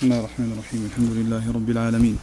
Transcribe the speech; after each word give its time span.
بسم 0.00 0.12
الله 0.12 0.24
الرحمن 0.24 0.52
الرحيم 0.52 0.82
الحمد 0.86 1.12
لله 1.12 1.52
رب 1.52 1.70
العالمين 1.70 2.18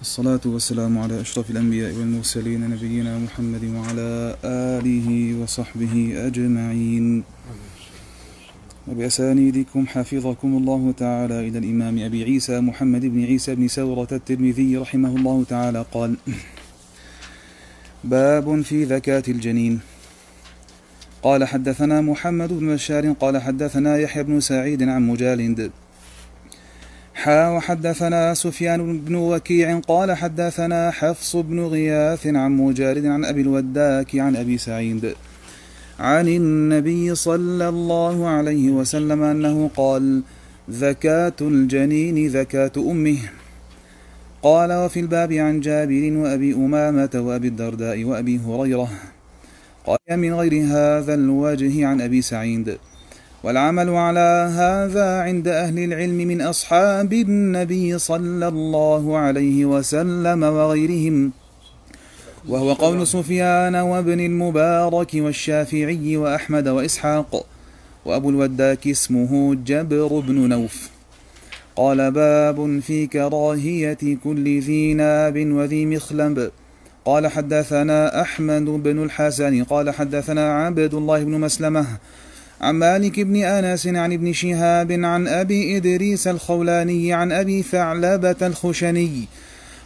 الصلاة 0.00 0.40
والسلام 0.44 0.98
على 0.98 1.20
أشرف 1.20 1.50
الأنبياء 1.50 1.92
والمرسلين 1.92 2.70
نبينا 2.70 3.18
محمد 3.18 3.64
وعلى 3.64 4.36
آله 4.44 5.08
وصحبه 5.42 5.94
أجمعين 6.26 7.24
وبأسانيدكم 8.88 9.86
حفظكم 9.86 10.56
الله 10.56 10.94
تعالى 10.96 11.48
إلى 11.48 11.58
الإمام 11.58 11.98
أبي 11.98 12.24
عيسى 12.24 12.60
محمد 12.60 13.04
بن 13.06 13.24
عيسى 13.24 13.54
بن 13.54 13.68
سورة 13.68 14.08
الترمذي 14.12 14.76
رحمه 14.76 15.12
الله 15.16 15.44
تعالى 15.44 15.84
قال 15.92 16.16
باب 18.04 18.62
في 18.62 18.84
ذكاة 18.84 19.24
الجنين 19.28 19.80
قال 21.22 21.44
حدثنا 21.44 22.00
محمد 22.00 22.52
بن 22.52 22.74
بشار 22.74 23.12
قال 23.12 23.42
حدثنا 23.42 23.98
يحيى 23.98 24.22
بن 24.22 24.40
سعيد 24.40 24.82
عن 24.82 25.02
مجالد 25.02 25.70
حا 27.18 27.48
وحدثنا 27.48 28.34
سفيان 28.34 28.98
بن 28.98 29.14
وكيع 29.14 29.78
قال 29.78 30.12
حدثنا 30.12 30.90
حفص 30.90 31.36
بن 31.36 31.60
غياث 31.60 32.26
عن 32.26 32.50
مجالد 32.56 33.06
عن 33.06 33.24
أبي 33.24 33.40
الوداك 33.40 34.16
عن 34.16 34.36
أبي 34.36 34.58
سعيد 34.58 35.14
عن 35.98 36.28
النبي 36.28 37.14
صلى 37.14 37.68
الله 37.68 38.28
عليه 38.28 38.70
وسلم 38.70 39.22
أنه 39.22 39.70
قال 39.76 40.22
ذكاة 40.70 41.34
الجنين 41.40 42.28
ذكاة 42.28 42.72
أمه. 42.76 43.18
قال 44.42 44.72
وفي 44.72 45.00
الباب 45.00 45.32
عن 45.32 45.60
جابر 45.60 46.12
وأبي 46.16 46.54
أمامة 46.54 47.10
وأبي 47.14 47.48
الدرداء 47.48 48.04
وأبي 48.04 48.40
هريرة. 48.46 48.88
قال 49.86 50.16
من 50.16 50.34
غير 50.34 50.64
هذا 50.64 51.14
الوجه 51.14 51.86
عن 51.86 52.00
أبي 52.00 52.22
سعيد. 52.22 52.78
والعمل 53.42 53.90
على 53.90 54.50
هذا 54.54 55.20
عند 55.20 55.48
أهل 55.48 55.78
العلم 55.78 56.16
من 56.16 56.40
أصحاب 56.42 57.12
النبي 57.12 57.98
صلى 57.98 58.48
الله 58.48 59.16
عليه 59.16 59.64
وسلم 59.64 60.42
وغيرهم. 60.42 61.32
وهو 62.48 62.72
قول 62.72 63.06
سفيان 63.06 63.74
وابن 63.74 64.20
المبارك 64.20 65.10
والشافعي 65.14 66.16
وأحمد 66.16 66.68
وإسحاق. 66.68 67.46
وأبو 68.04 68.30
الوداك 68.30 68.88
اسمه 68.88 69.54
جبر 69.54 70.20
بن 70.20 70.48
نوف. 70.48 70.90
قال 71.76 72.10
باب 72.10 72.80
في 72.80 73.06
كراهية 73.06 74.16
كل 74.24 74.60
ذي 74.60 74.94
ناب 74.94 75.52
وذي 75.52 75.86
مخلب. 75.86 76.50
قال 77.04 77.26
حدثنا 77.26 78.22
أحمد 78.22 78.64
بن 78.64 79.02
الحسن. 79.02 79.64
قال 79.64 79.90
حدثنا 79.90 80.52
عبد 80.52 80.94
الله 80.94 81.24
بن 81.24 81.40
مسلمة. 81.40 81.86
عن 82.60 82.74
مالك 82.74 83.20
بن 83.20 83.36
أنس 83.36 83.86
عن 83.86 84.12
ابن 84.12 84.32
شهاب 84.32 84.92
عن 84.92 85.28
أبي 85.28 85.76
إدريس 85.76 86.28
الخولاني 86.28 87.12
عن 87.12 87.32
أبي 87.32 87.62
ثعلبة 87.62 88.36
الخشني 88.42 89.28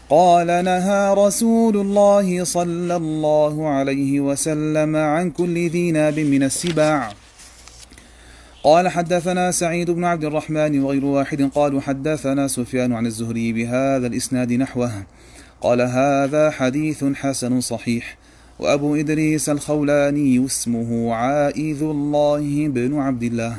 قال 0.08 0.46
نهى 0.46 1.14
رسول 1.14 1.76
الله 1.76 2.44
صلى 2.44 2.96
الله 2.96 3.68
عليه 3.68 4.20
وسلم 4.20 4.96
عن 4.96 5.30
كل 5.30 5.68
ذي 5.68 5.90
ناب 5.90 6.18
من 6.18 6.42
السباع. 6.42 7.12
قال 8.64 8.88
حدثنا 8.88 9.50
سعيد 9.50 9.90
بن 9.90 10.04
عبد 10.04 10.24
الرحمن 10.24 10.80
وغير 10.80 11.04
واحد 11.04 11.50
قالوا 11.54 11.80
حدثنا 11.80 12.48
سفيان 12.48 12.92
عن 12.92 13.06
الزهري 13.06 13.52
بهذا 13.52 14.06
الإسناد 14.06 14.52
نحوه. 14.52 14.92
قال 15.60 15.80
هذا 15.80 16.50
حديث 16.50 17.04
حسن 17.04 17.60
صحيح. 17.60 18.21
وأبو 18.62 18.94
إدريس 18.94 19.48
الخولاني 19.48 20.44
اسمه 20.46 21.14
عائذ 21.14 21.82
الله 21.82 22.68
بن 22.68 22.98
عبد 22.98 23.22
الله. 23.22 23.56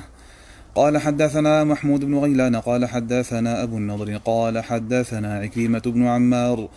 قال 0.76 0.98
حدثنا 0.98 1.64
محمود 1.64 2.06
بن 2.06 2.18
غيلان 2.18 2.56
قال 2.56 2.86
حدثنا 2.86 3.64
أبو 3.64 3.78
النضر 3.78 4.18
قال 4.26 4.64
حدثنا 4.64 5.40
عكرمة 5.40 5.82
بن 5.86 6.08
عمار 6.08 6.68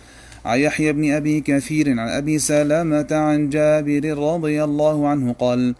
عن 0.44 0.58
يحيى 0.58 0.92
بن 0.92 1.12
أبي 1.12 1.40
كثير 1.40 1.88
عن 1.90 2.08
أبي 2.08 2.38
سلامة 2.38 3.06
عن 3.10 3.48
جابر 3.50 4.18
رضي 4.18 4.64
الله 4.64 5.08
عنه 5.08 5.32
قال 5.32 5.74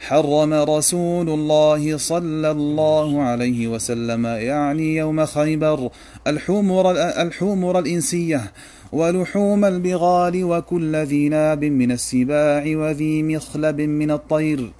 حرم 0.00 0.52
رسول 0.54 1.28
الله 1.28 1.96
صلى 1.96 2.50
الله 2.50 3.22
عليه 3.22 3.68
وسلم 3.68 4.26
يعني 4.26 4.96
يوم 4.96 5.26
خيبر 5.26 5.90
الحمر, 6.26 6.90
الحمر 6.96 7.78
الإنسية. 7.78 8.52
ولحوم 8.92 9.64
البغال 9.64 10.44
وكل 10.44 10.96
ذي 10.96 11.28
ناب 11.28 11.64
من 11.64 11.92
السباع 11.92 12.64
وذي 12.66 13.22
مخلب 13.22 13.80
من 13.80 14.10
الطير. 14.10 14.72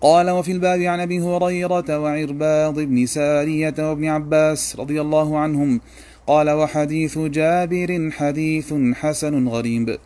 قال 0.00 0.30
وفي 0.30 0.52
الباب 0.52 0.80
عن 0.80 1.00
أبي 1.00 1.20
هريرة 1.20 1.98
وعرباض 1.98 2.80
بن 2.80 3.06
سارية 3.06 3.74
وابن 3.78 4.04
عباس 4.04 4.76
رضي 4.78 5.00
الله 5.00 5.38
عنهم 5.38 5.80
قال 6.26 6.50
وحديث 6.50 7.18
جابر 7.18 8.10
حديث 8.10 8.74
حسن 8.94 9.48
غريب. 9.48 9.98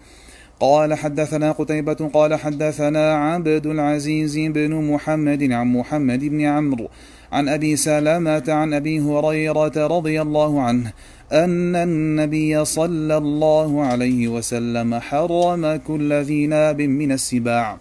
قال 0.61 0.95
حدثنا 0.95 1.53
قتيبة 1.53 2.11
قال 2.13 2.35
حدثنا 2.35 3.15
عبد 3.15 3.67
العزيز 3.67 4.39
بن 4.39 4.93
محمد 4.93 5.53
عن 5.53 5.73
محمد 5.73 6.25
بن 6.25 6.41
عمرو 6.41 6.89
عن 7.33 7.49
أبي 7.49 7.77
سلامة 7.77 8.45
عن 8.49 8.75
أبي 8.75 9.01
هريرة 9.01 9.87
رضي 9.87 10.23
الله 10.23 10.63
عنه 10.63 10.93
أن 11.33 11.77
النبي 11.77 12.65
صلى 12.65 13.17
الله 13.17 13.83
عليه 13.83 14.29
وسلم 14.29 14.95
حرم 14.95 15.77
كل 15.77 16.13
ذي 16.13 16.47
ناب 16.47 16.81
من 16.83 17.13
السباع. 17.13 17.77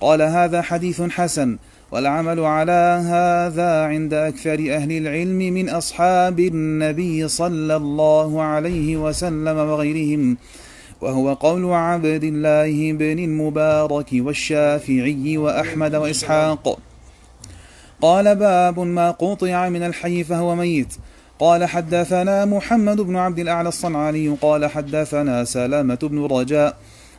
قال 0.00 0.22
هذا 0.22 0.62
حديث 0.62 1.02
حسن 1.02 1.58
والعمل 1.92 2.40
على 2.40 3.02
هذا 3.04 3.84
عند 3.84 4.14
أكثر 4.14 4.54
أهل 4.54 4.92
العلم 4.92 5.38
من 5.38 5.68
أصحاب 5.68 6.40
النبي 6.40 7.28
صلى 7.28 7.76
الله 7.76 8.42
عليه 8.42 8.96
وسلم 8.96 9.56
وغيرهم 9.56 10.36
وهو 11.00 11.34
قول 11.34 11.72
عبد 11.72 12.24
الله 12.24 12.92
بن 12.92 13.18
المبارك 13.18 14.08
والشافعي 14.12 15.38
وأحمد 15.38 15.94
وإسحاق. 15.94 16.78
قال 18.02 18.36
باب 18.36 18.80
ما 18.80 19.10
قطع 19.10 19.68
من 19.68 19.82
الحي 19.82 20.24
فهو 20.24 20.56
ميت. 20.56 20.94
قال 21.38 21.64
حدثنا 21.64 22.44
محمد 22.44 23.00
بن 23.00 23.16
عبد 23.16 23.38
الأعلى 23.38 23.68
الصنعاني 23.68 24.28
قال 24.28 24.66
حدثنا 24.66 25.44
سلامة 25.44 25.98
بن 26.02 26.24
رجاء 26.24 26.76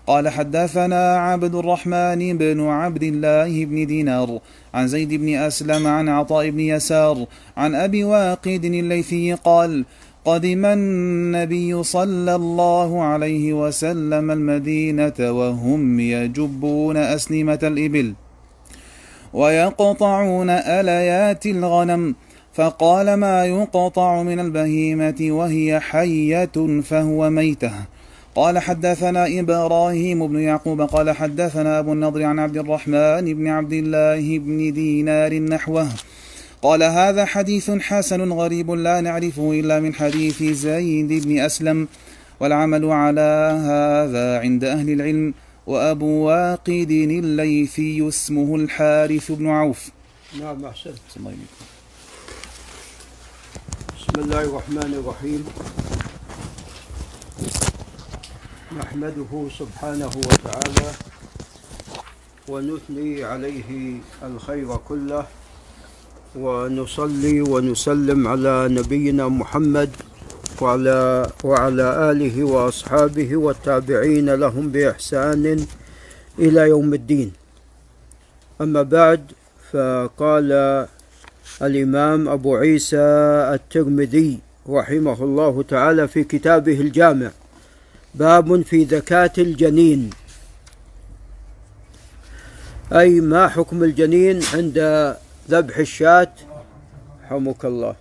قال 0.08 0.30
حدثنا 0.30 1.18
عبد 1.18 1.56
الرحمن 1.56 2.38
بن 2.38 2.68
عبد 2.68 3.04
الله 3.04 3.66
بن 3.66 3.86
دينار 3.88 4.40
عن 4.74 4.88
زيد 4.88 5.14
بن 5.14 5.36
أسلم 5.36 5.88
عن 5.88 6.10
عطاء 6.10 6.50
بن 6.50 6.60
يسار 6.60 7.26
عن 7.58 7.76
أبي 7.76 8.04
واقد 8.04 8.66
الليثي 8.66 9.34
قال 9.34 9.86
قدم 10.26 10.66
النبي 10.66 11.84
صلى 11.84 12.36
الله 12.36 13.04
عليه 13.04 13.54
وسلم 13.54 14.32
المدينة 14.32 15.14
وهم 15.20 16.00
يجبون 16.00 16.98
أسنمة 16.98 17.60
الإبل 17.64 18.14
ويقطعون 19.34 20.50
أليات 20.50 21.46
الغنم 21.46 22.16
فقال 22.56 23.14
ما 23.14 23.46
يقطع 23.46 24.24
من 24.24 24.40
البهيمة 24.40 25.16
وهي 25.22 25.80
حية 25.80 26.82
فهو 26.82 27.30
ميتة. 27.30 27.72
قال 28.36 28.60
حدثنا 28.60 29.40
إبراهيم 29.40 30.28
بن 30.28 30.40
يعقوب 30.40 30.82
قال 30.82 31.12
حدثنا 31.12 31.80
أبو 31.80 31.94
النضر 31.94 32.24
عن 32.24 32.40
عبد 32.40 32.58
الرحمن 32.58 33.34
بن 33.34 33.48
عبد 33.48 33.74
الله 33.74 34.40
بن 34.40 34.74
دينار 34.74 35.40
نحوه. 35.40 35.90
قال 36.62 36.84
هذا 36.84 37.26
حديث 37.26 37.72
حسن 37.72 38.32
غريب 38.32 38.72
لا 38.72 39.02
نعرفه 39.02 39.52
إلا 39.52 39.80
من 39.80 39.94
حديث 39.94 40.44
زيد 40.44 41.28
بن 41.28 41.40
أسلم 41.40 41.88
والعمل 42.40 42.86
على 42.86 43.60
هذا 43.66 44.40
عند 44.40 44.64
أهل 44.64 44.90
العلم 44.90 45.34
وأبو 45.68 46.06
واقد 46.06 46.92
الليثي 46.92 48.08
اسمه 48.08 48.56
الحارث 48.56 49.32
بن 49.32 49.48
عوف. 49.48 49.92
نعم 50.40 50.66
أحسنت. 50.66 51.00
بسم 54.06 54.22
الله 54.22 54.42
الرحمن 54.42 54.92
الرحيم. 55.02 55.42
نحمده 58.78 59.32
سبحانه 59.50 60.14
وتعالى 60.30 60.90
ونثني 62.48 63.24
عليه 63.24 63.70
الخير 64.22 64.70
كله 64.86 65.26
ونصلي 66.38 67.42
ونسلم 67.42 68.28
على 68.28 68.70
نبينا 68.78 69.26
محمد 69.28 69.90
وعلى 70.62 71.30
وعلى 71.44 71.88
آله 72.12 72.44
وأصحابه 72.44 73.30
والتابعين 73.36 74.30
لهم 74.30 74.70
بإحسان 74.70 75.66
إلى 76.40 76.62
يوم 76.70 76.94
الدين. 76.94 77.34
أما 78.62 78.82
بعد 78.82 79.32
فقال 79.74 80.50
الإمام 81.62 82.30
أبو 82.30 82.56
عيسى 82.56 82.98
الترمذي 83.54 84.40
رحمه 84.70 85.24
الله 85.24 85.64
تعالى 85.64 86.08
في 86.08 86.24
كتابه 86.24 86.82
الجامع. 86.82 87.32
باب 88.16 88.62
في 88.62 88.84
ذكاة 88.84 89.32
الجنين. 89.38 90.10
أي 92.94 93.22
ما 93.22 93.48
حكم 93.48 93.84
الجنين 93.84 94.40
عند 94.54 95.16
ذبح 95.50 95.78
الشاة؟ 95.78 96.32
حمك 97.30 97.66
الله. 97.66 97.96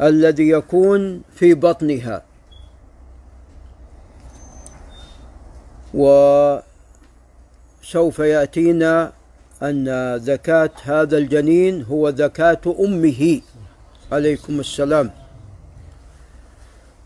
الذي 0.00 0.48
يكون 0.48 1.22
في 1.34 1.54
بطنها. 1.54 2.22
وسوف 5.94 6.62
يأتينا 8.18 9.12
أن 9.62 10.18
زكاة 10.22 10.70
هذا 10.82 11.18
الجنين 11.18 11.82
هو 11.82 12.10
زكاة 12.10 12.60
أمه. 12.80 13.40
عليكم 14.12 14.60
السلام. 14.60 15.10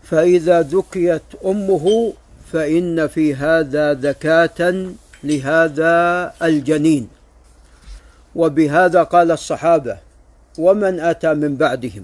فإذا 0.03 0.61
ذكيت 0.61 1.21
أمه 1.45 2.13
فإن 2.51 3.07
في 3.07 3.35
هذا 3.35 3.93
زكاة 3.93 4.85
لهذا 5.23 6.33
الجنين. 6.41 7.07
وبهذا 8.35 9.03
قال 9.03 9.31
الصحابة 9.31 9.97
ومن 10.59 10.99
أتى 10.99 11.33
من 11.33 11.55
بعدهم 11.55 12.03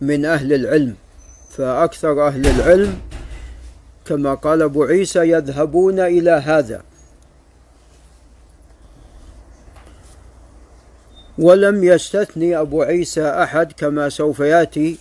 من 0.00 0.24
أهل 0.24 0.52
العلم 0.52 0.94
فأكثر 1.50 2.26
أهل 2.26 2.46
العلم 2.46 2.98
كما 4.04 4.34
قال 4.34 4.62
أبو 4.62 4.84
عيسى 4.84 5.18
يذهبون 5.18 6.00
إلى 6.00 6.30
هذا. 6.30 6.82
ولم 11.38 11.84
يستثني 11.84 12.60
أبو 12.60 12.82
عيسى 12.82 13.28
أحد 13.28 13.72
كما 13.72 14.08
سوف 14.08 14.40
يأتي 14.40 14.98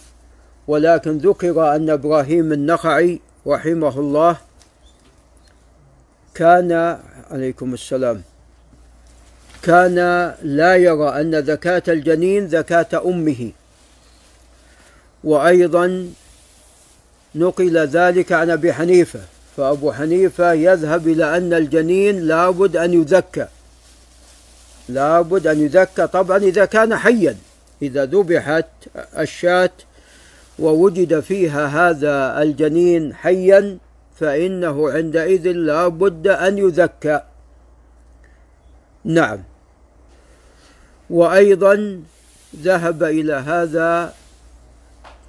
ولكن 0.67 1.17
ذكر 1.17 1.75
أن 1.75 1.89
إبراهيم 1.89 2.53
النخعي 2.53 3.19
رحمه 3.47 3.99
الله 3.99 4.37
كان 6.35 6.99
عليكم 7.31 7.73
السلام 7.73 8.21
كان 9.63 9.95
لا 10.43 10.75
يرى 10.75 11.09
أن 11.21 11.45
زكاة 11.45 11.83
الجنين 11.87 12.47
زكاة 12.49 12.87
أمه. 13.05 13.51
وأيضا 15.23 16.09
نقل 17.35 17.77
ذلك 17.77 18.31
عن 18.31 18.49
أبي 18.49 18.73
حنيفة 18.73 19.19
فأبو 19.57 19.91
حنيفة 19.91 20.53
يذهب 20.53 21.07
إلى 21.07 21.37
أن 21.37 21.53
الجنين 21.53 22.19
لابد 22.19 22.77
أن 22.77 23.01
يزكى. 23.01 23.47
لابد 24.89 25.47
أن 25.47 25.61
يزكى 25.61 26.07
طبعا 26.07 26.37
إذا 26.37 26.65
كان 26.65 26.95
حيا 26.95 27.37
إذا 27.81 28.05
ذبحت 28.05 28.65
الشاة 28.95 29.71
ووجد 30.59 31.19
فيها 31.19 31.67
هذا 31.67 32.41
الجنين 32.41 33.13
حيا 33.13 33.77
فإنه 34.19 34.91
عندئذ 34.91 35.51
لا 35.51 35.87
بد 35.87 36.27
أن 36.27 36.57
يزكى. 36.57 37.21
نعم. 39.05 39.39
وأيضا 41.09 42.01
ذهب 42.55 43.03
إلى 43.03 43.33
هذا 43.33 44.13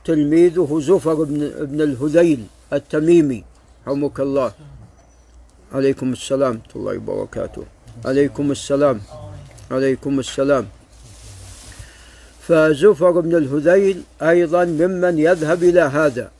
تلميذه 0.04 0.80
زفر 0.82 1.14
بن, 1.14 1.50
بن 1.60 1.80
الهذيل 1.80 2.46
التميمي 2.72 3.44
رحمك 3.88 4.20
الله. 4.20 4.52
عليكم 5.72 6.12
السلام 6.12 6.60
الله 6.76 6.96
وبركاته. 6.96 7.64
عليكم 8.04 8.50
السلام. 8.50 9.00
عليكم 9.70 10.18
السلام. 10.18 10.66
فزفر 12.40 13.20
بن 13.20 13.36
الهذيل 13.36 14.02
أيضا 14.22 14.64
ممن 14.64 15.18
يذهب 15.18 15.62
إلى 15.62 15.80
هذا. 15.80 16.30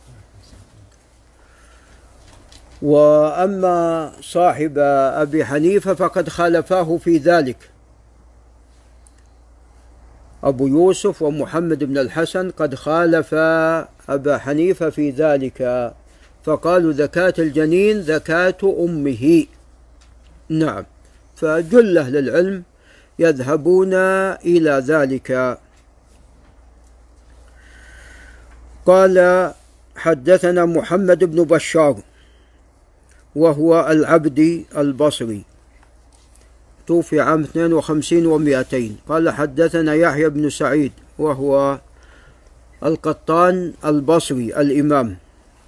وأما 2.83 4.13
صاحب 4.21 4.79
أبي 4.79 5.45
حنيفة 5.45 5.95
فقد 5.95 6.29
خالفاه 6.29 6.97
في 6.97 7.19
ذلك. 7.19 7.71
أبو 10.45 10.67
يوسف 10.67 11.23
ومحمد 11.23 11.85
بن 11.85 11.99
الحسن 11.99 12.51
قد 12.51 12.75
خالف 12.75 13.35
أبا 14.09 14.39
حنيفة 14.39 14.91
في 14.91 15.11
ذلك 15.11 15.93
فقالوا 16.45 16.93
زكاة 16.93 17.35
الجنين 17.39 18.03
زكاة 18.03 18.59
أمه. 18.65 19.47
نعم. 20.49 20.85
فجل 21.37 21.99
أهل 21.99 22.17
العلم 22.17 22.63
يذهبون 23.19 23.95
إلى 24.45 24.71
ذلك. 24.87 25.59
قال 28.87 29.17
حدثنا 29.97 30.65
محمد 30.65 31.25
بن 31.25 31.45
بشار 31.45 31.97
وهو 33.37 33.89
العبدي 33.91 34.67
البصري. 34.77 35.45
توفي 36.87 37.21
عام 37.21 37.43
52 37.43 38.25
و200 38.25 39.09
قال 39.09 39.31
حدثنا 39.31 39.95
يحيى 39.95 40.29
بن 40.29 40.51
سعيد 40.51 40.93
وهو 41.19 41.79
القطان 42.85 43.73
البصري 43.85 44.61
الإمام 44.61 45.17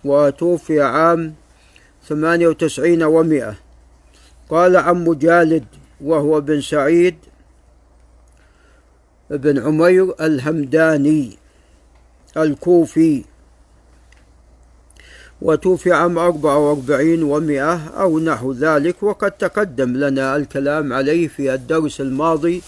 وتوفي 0.05 0.81
عام 0.81 1.35
98 2.09 3.03
و100 3.03 3.55
قال 4.51 4.77
عن 4.77 5.05
مجالد 5.05 5.65
وهو 6.01 6.41
بن 6.41 6.61
سعيد 6.61 7.17
بن 9.31 9.59
عمير 9.59 10.15
الهمداني 10.21 11.37
الكوفي. 12.37 13.25
وتوفي 15.43 15.93
عام 15.93 16.19
أربعة 16.19 16.59
وأربعين 16.59 17.23
ومئة 17.23 17.87
أو 17.89 18.19
نحو 18.19 18.53
ذلك 18.53 19.03
وقد 19.03 19.31
تقدم 19.31 19.97
لنا 19.97 20.37
الكلام 20.37 20.93
عليه 20.93 21.29
في 21.29 21.55
الدرس 21.55 22.01
الماضي. 22.01 22.63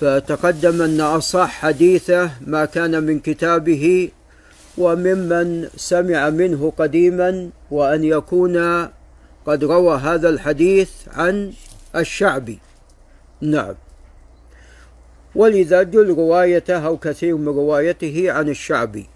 فتقدم 0.00 0.82
أن 0.82 1.00
أصح 1.00 1.50
حديثه 1.50 2.30
ما 2.46 2.64
كان 2.64 3.02
من 3.02 3.20
كتابه 3.20 4.10
وممن 4.78 5.68
سمع 5.76 6.30
منه 6.30 6.72
قديما 6.78 7.50
وأن 7.70 8.04
يكون 8.04 8.88
قد 9.46 9.64
روى 9.64 9.98
هذا 9.98 10.28
الحديث 10.28 10.90
عن 11.08 11.52
الشعبي. 11.96 12.58
نعم. 13.40 13.74
ولذا 15.34 15.82
جل 15.82 16.14
روايته 16.14 16.86
أو 16.86 16.96
كثير 16.96 17.36
من 17.36 17.48
روايته 17.48 18.32
عن 18.32 18.48
الشعبي 18.48 19.06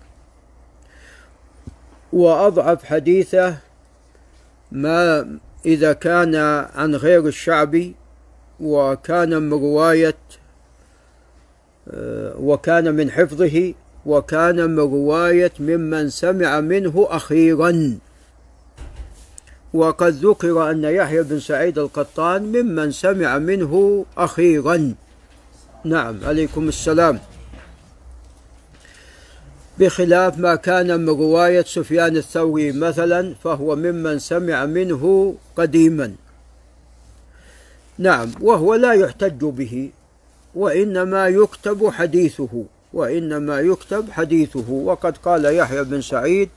وأضعف 2.12 2.84
حديثه 2.84 3.56
ما 4.72 5.28
إذا 5.66 5.92
كان 5.92 6.34
عن 6.74 6.94
غير 6.94 7.26
الشعبي 7.26 7.94
وكان 8.60 9.42
من 9.42 9.52
رواية 9.52 10.16
آه، 11.88 12.34
وكان 12.38 12.94
من 12.94 13.10
حفظه 13.10 13.74
وكان 14.06 14.70
من 14.70 14.78
رواية 14.78 15.52
ممن 15.60 16.10
سمع 16.10 16.60
منه 16.60 17.06
أخيرا. 17.10 17.98
وقد 19.74 20.12
ذكر 20.12 20.70
أن 20.70 20.84
يحيى 20.84 21.22
بن 21.22 21.40
سعيد 21.40 21.78
القطان 21.78 22.42
ممن 22.42 22.90
سمع 22.90 23.38
منه 23.38 24.04
أخيرا. 24.16 24.94
نعم 25.84 26.24
عليكم 26.24 26.68
السلام. 26.68 27.20
بخلاف 29.78 30.38
ما 30.38 30.54
كان 30.54 31.00
من 31.00 31.08
رواية 31.08 31.62
سفيان 31.62 32.16
الثوري 32.16 32.72
مثلا 32.72 33.34
فهو 33.44 33.76
ممن 33.76 34.18
سمع 34.18 34.66
منه 34.66 35.34
قديما. 35.56 36.14
نعم 37.98 38.30
وهو 38.40 38.74
لا 38.74 38.92
يحتج 38.92 39.44
به 39.44 39.90
وإنما 40.54 41.28
يكتب 41.28 41.90
حديثه 41.90 42.64
وإنما 42.92 43.60
يكتب 43.60 44.10
حديثه. 44.10 44.70
وقد 44.70 45.16
قال 45.16 45.44
يحيى 45.44 45.84
بن 45.84 46.00
سعيد 46.00 46.48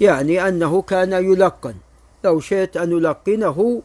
يعني 0.00 0.48
أنه 0.48 0.82
كان 0.82 1.12
يلقن. 1.12 1.74
لو 2.24 2.40
شئت 2.40 2.76
أن 2.76 2.92
يلقنه 2.92 3.82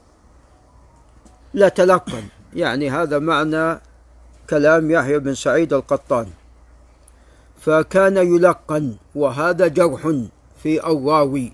لتلقن. 1.53 2.23
يعني 2.55 2.91
هذا 2.91 3.19
معنى 3.19 3.79
كلام 4.51 4.91
يحيى 4.91 5.19
بن 5.19 5.35
سعيد 5.35 5.73
القطان. 5.73 6.27
فكان 7.59 8.17
يلقن 8.17 8.95
وهذا 9.15 9.67
جرح 9.67 10.01
في 10.63 10.87
الراوي. 10.87 11.53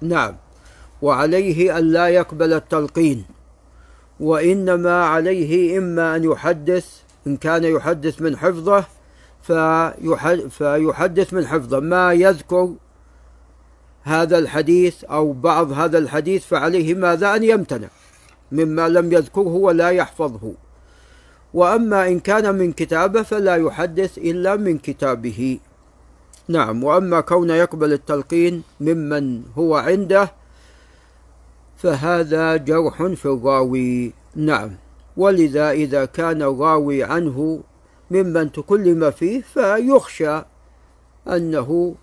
نعم 0.00 0.34
وعليه 1.02 1.78
أن 1.78 1.84
لا 1.84 2.08
يقبل 2.08 2.52
التلقين 2.52 3.24
وإنما 4.20 5.04
عليه 5.04 5.78
إما 5.78 6.16
أن 6.16 6.24
يحدث 6.24 6.86
إن 7.26 7.36
كان 7.36 7.64
يحدث 7.64 8.22
من 8.22 8.36
حفظة 8.36 8.84
فيحدث 10.50 11.34
من 11.34 11.46
حفظة. 11.46 11.80
ما 11.80 12.12
يذكر 12.12 12.74
هذا 14.02 14.38
الحديث 14.38 15.04
أو 15.04 15.32
بعض 15.32 15.72
هذا 15.72 15.98
الحديث 15.98 16.46
فعليه 16.46 16.94
ماذا 16.94 17.36
أن 17.36 17.44
يمتنع؟ 17.44 17.88
مما 18.52 18.88
لم 18.88 19.12
يذكره 19.12 19.54
ولا 19.54 19.90
يحفظه. 19.90 20.54
وأما 21.54 22.08
إن 22.08 22.20
كان 22.20 22.54
من 22.54 22.72
كتابه 22.72 23.22
فلا 23.22 23.56
يحدث 23.56 24.18
إلا 24.18 24.56
من 24.56 24.78
كتابه. 24.78 25.58
نعم 26.48 26.84
وأما 26.84 27.20
كون 27.20 27.50
يقبل 27.50 27.92
التلقين 27.92 28.62
ممن 28.80 29.42
هو 29.58 29.76
عنده 29.76 30.32
فهذا 31.76 32.56
جرح 32.56 33.02
في 33.02 33.26
الراوي. 33.26 34.12
نعم 34.36 34.70
ولذا 35.16 35.70
إذا 35.70 36.04
كان 36.04 36.42
الراوي 36.42 37.04
عنه 37.04 37.60
ممن 38.10 38.52
تكلم 38.52 39.10
فيه 39.10 39.42
فيخشى 39.42 40.42
أنه 41.28 41.94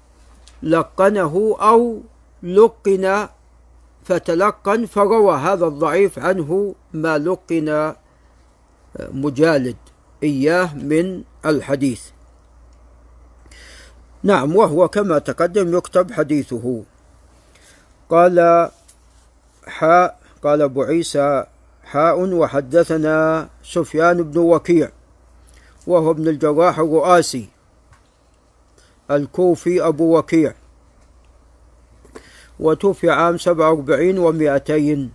لقنه 0.64 1.56
أو 1.62 2.02
لقن 2.44 3.28
فتلقن 4.04 4.86
فروى 4.86 5.36
هذا 5.36 5.66
الضعيف 5.66 6.20
عنه 6.20 6.76
ما 6.94 7.18
لقن. 7.18 7.94
مجالد 9.00 9.76
إياه 10.24 10.74
من 10.74 11.24
الحديث. 11.46 12.02
نعم 14.24 14.56
وهو 14.56 14.88
كما 14.88 15.20
تقدم 15.20 15.78
يكتب 15.78 16.12
حديثه. 16.12 16.84
قال 18.10 18.70
حاء 19.68 20.20
قال 20.44 20.62
أبو 20.62 20.84
عيسى 20.84 21.46
حاء 21.84 22.20
وحدثنا 22.20 23.50
سفيان 23.64 24.24
بن 24.24 24.38
وكيع 24.38 24.90
وهو 25.88 26.12
ابن 26.12 26.28
الجراح 26.28 26.80
الرؤاسي 26.80 27.48
الكوفي 29.12 29.88
أبو 29.88 30.18
وكيع. 30.18 30.54
وتوفي 32.60 33.10
عام 33.10 33.38
سبعة 33.38 33.72
وأربعين 33.72 34.18
ومائتين 34.18 35.12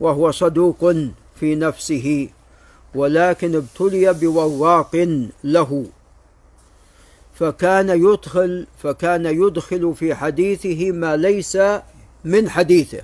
وهو 0.00 0.30
صدوق 0.30 0.94
في 1.36 1.54
نفسه. 1.54 2.28
ولكن 2.94 3.54
ابتلي 3.56 4.12
بوراق 4.12 4.96
له. 5.44 5.86
فكان 7.34 7.88
يدخل 7.88 8.66
فكان 8.82 9.26
يدخل 9.26 9.94
في 9.94 10.14
حديثه 10.14 10.92
ما 10.92 11.16
ليس 11.16 11.58
من 12.24 12.50
حديثه. 12.50 13.00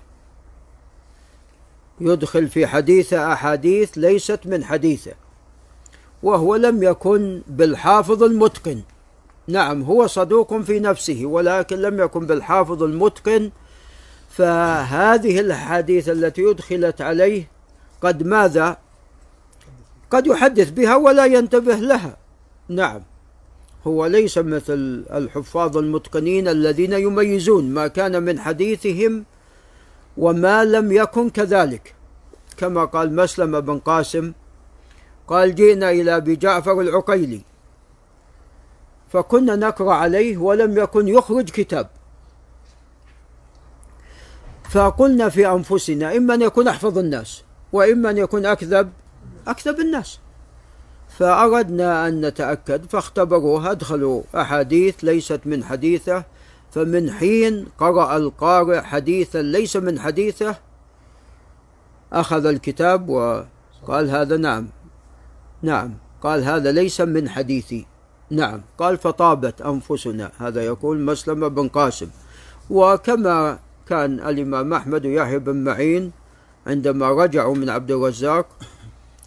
يدخل 2.01 2.49
في 2.49 2.67
حديثه 2.67 3.33
أحاديث 3.33 3.99
ليست 3.99 4.41
من 4.45 4.65
حديثه. 4.65 5.13
وهو 6.23 6.57
لم 6.57 6.83
يكن 6.83 7.43
بالحافظ 7.47 8.23
المتقن. 8.23 8.83
نعم 9.49 9.83
هو 9.83 10.07
صدوق 10.07 10.61
في 10.61 10.81
نفسه 10.81 11.27
ولكن 11.27 11.77
لم 11.77 12.01
يكن 12.01 12.27
بالحافظ 12.27 12.83
المتقن. 12.83 13.51
فهذه 14.31 15.41
الأحاديث 15.41 16.09
التي 16.09 16.51
أدخلت 16.51 17.01
عليه 17.01 17.51
قد 18.03 18.23
ماذا؟ 18.23 18.77
قد 20.11 20.27
يحدث 20.27 20.71
بها 20.71 20.97
ولا 20.97 21.27
ينتبه 21.27 21.75
لها. 21.75 22.17
نعم. 22.69 23.03
هو 23.87 24.07
ليس 24.07 24.39
مثل 24.39 25.05
الحفاظ 25.11 25.77
المتقنين 25.77 26.49
الذين 26.49 26.93
يميزون 26.93 27.71
ما 27.71 27.87
كان 27.89 28.23
من 28.23 28.41
حديثهم 28.41 29.25
وما 30.17 30.65
لم 30.65 30.93
يكن 30.93 31.31
كذلك. 31.31 31.95
كما 32.57 32.85
قال 32.85 33.17
مسلم 33.17 33.61
بن 33.61 33.79
قاسم 33.79 34.33
قال 35.29 35.55
جئنا 35.55 35.91
إلى 35.91 36.17
أبي 36.17 36.37
جعفر 36.37 36.81
العقيلي. 36.81 37.41
فكنا 39.13 39.57
نقرأ 39.57 39.95
عليه 39.95 40.37
ولم 40.37 40.79
يكن 40.79 41.09
يخرج 41.09 41.51
كتاب. 41.51 41.89
فقلنا 44.71 45.29
في 45.29 45.49
أنفسنا 45.49 46.17
إما 46.17 46.35
أن 46.35 46.43
يكون 46.43 46.69
أحفظ 46.69 46.99
الناس 46.99 47.43
وإما 47.73 48.11
أن 48.11 48.19
يكون 48.19 48.47
أكذب 48.47 48.91
أكذب 49.51 49.81
الناس 49.81 50.19
فأردنا 51.19 52.09
أن 52.09 52.27
نتأكد 52.27 52.87
فاختبروه 52.87 53.71
أدخلوا. 53.71 54.23
أحاديث 54.35 55.05
ليست 55.05 55.41
من 55.45 55.65
حديثه 55.65 56.25
فمن 56.73 57.11
حين 57.11 57.67
قرأ 57.79 58.17
القارئ 58.17 58.81
حديثا 58.81 59.43
ليس 59.43 59.77
من 59.77 60.01
حديثه 60.01 60.57
أخذ 62.13 62.47
الكتاب 62.47 63.09
وقال 63.09 64.11
هذا 64.11 64.37
نعم. 64.37 64.69
نعم 65.63 65.95
قال 66.23 66.45
هذا 66.45 66.73
ليس 66.73 67.01
من 67.01 67.29
حديثي. 67.29 67.87
نعم 68.31 68.61
قال 68.79 68.99
فطابت 68.99 69.63
أنفسنا. 69.63 70.31
هذا 70.39 70.63
يقول 70.63 71.01
مسلم 71.01 71.49
بن 71.49 71.69
قاسم. 71.69 72.09
وكما 72.71 73.59
كان 73.89 74.21
الإمام 74.21 74.75
أحمد 74.75 75.07
ويحيى 75.07 75.39
بن 75.39 75.65
معين 75.65 76.13
عندما 76.67 77.11
رجعوا 77.11 77.55
من 77.55 77.71
عبد 77.71 77.91
الرزاق 77.91 78.47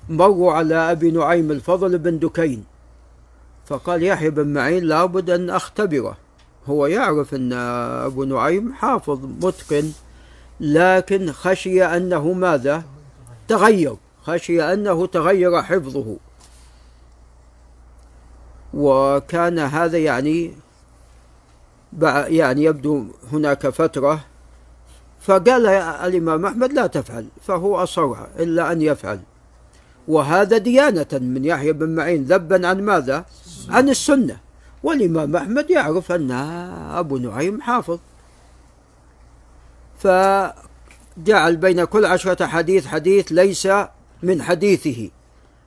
مروا 0.09 0.53
على 0.53 0.75
أبي 0.75 1.11
نعيم 1.11 1.51
الفضل 1.51 1.97
بن 1.97 2.19
دكين. 2.19 2.63
فقال 3.65 4.03
يحيى 4.03 4.29
بن 4.29 4.47
معين 4.47 4.83
لابد 4.83 5.29
أن 5.29 5.49
أختبره. 5.49 6.17
هو 6.65 6.85
يعرف 6.85 7.33
أن 7.33 7.53
أبو 7.53 8.23
نعيم 8.23 8.73
حافظ 8.73 9.19
متقن 9.45 9.91
لكن 10.59 11.31
خشي 11.31 11.85
أنه 11.85 12.33
ماذا؟ 12.33 12.83
تغير. 13.47 13.95
خشي 14.23 14.73
أنه 14.73 15.05
تغير 15.05 15.61
حفظه. 15.61 16.17
وكان 18.73 19.59
هذا 19.59 19.97
يعني 19.97 20.53
يعني 22.27 22.63
يبدو 22.63 23.05
هناك 23.31 23.69
فترة 23.69 24.19
فقال 25.21 25.67
الإمام 25.67 26.45
أحمد 26.45 26.73
لا 26.73 26.87
تفعل 26.87 27.27
فهو 27.41 27.83
أصر 27.83 28.15
إلا 28.39 28.71
أن 28.71 28.81
يفعل. 28.81 29.19
وهذا 30.07 30.57
ديانة 30.57 31.07
من 31.13 31.45
يحيى 31.45 31.73
بن 31.73 31.89
معين. 31.95 32.23
ذبا 32.23 32.67
عن 32.67 32.81
ماذا؟ 32.81 33.25
عن 33.69 33.89
السنة. 33.89 34.37
والإمام 34.83 35.35
أحمد 35.35 35.69
يعرف 35.69 36.11
أن 36.11 36.31
أبو 36.91 37.17
نعيم 37.17 37.61
حافظ. 37.61 37.99
فجعل 39.99 41.57
بين 41.57 41.83
كل 41.83 42.05
عشرة 42.05 42.45
حديث 42.45 42.87
حديث 42.87 43.31
ليس 43.31 43.67
من 44.23 44.41
حديثه. 44.41 45.09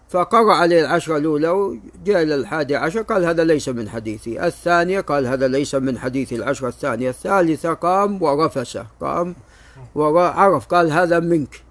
فقرأ 0.08 0.54
عليه 0.54 0.80
العشرة 0.80 1.16
الأولى 1.16 1.48
وجاء 1.48 2.22
إلى 2.22 2.34
الحادي 2.34 2.76
عشر 2.76 3.02
قال 3.02 3.24
هذا 3.24 3.44
ليس 3.44 3.68
من 3.68 3.88
حديثي. 3.88 4.46
الثانية 4.46 5.00
قال 5.00 5.26
هذا 5.26 5.48
ليس 5.48 5.74
من 5.74 5.98
حديثي 5.98 6.36
العشرة 6.36 6.68
الثانية. 6.68 7.10
الثالثة 7.10 7.74
قام 7.74 8.22
ورفس 8.22 8.78
قام 9.00 9.34
وعرف 9.94 10.66
قال 10.66 10.92
هذا 10.92 11.20
منك. 11.20 11.65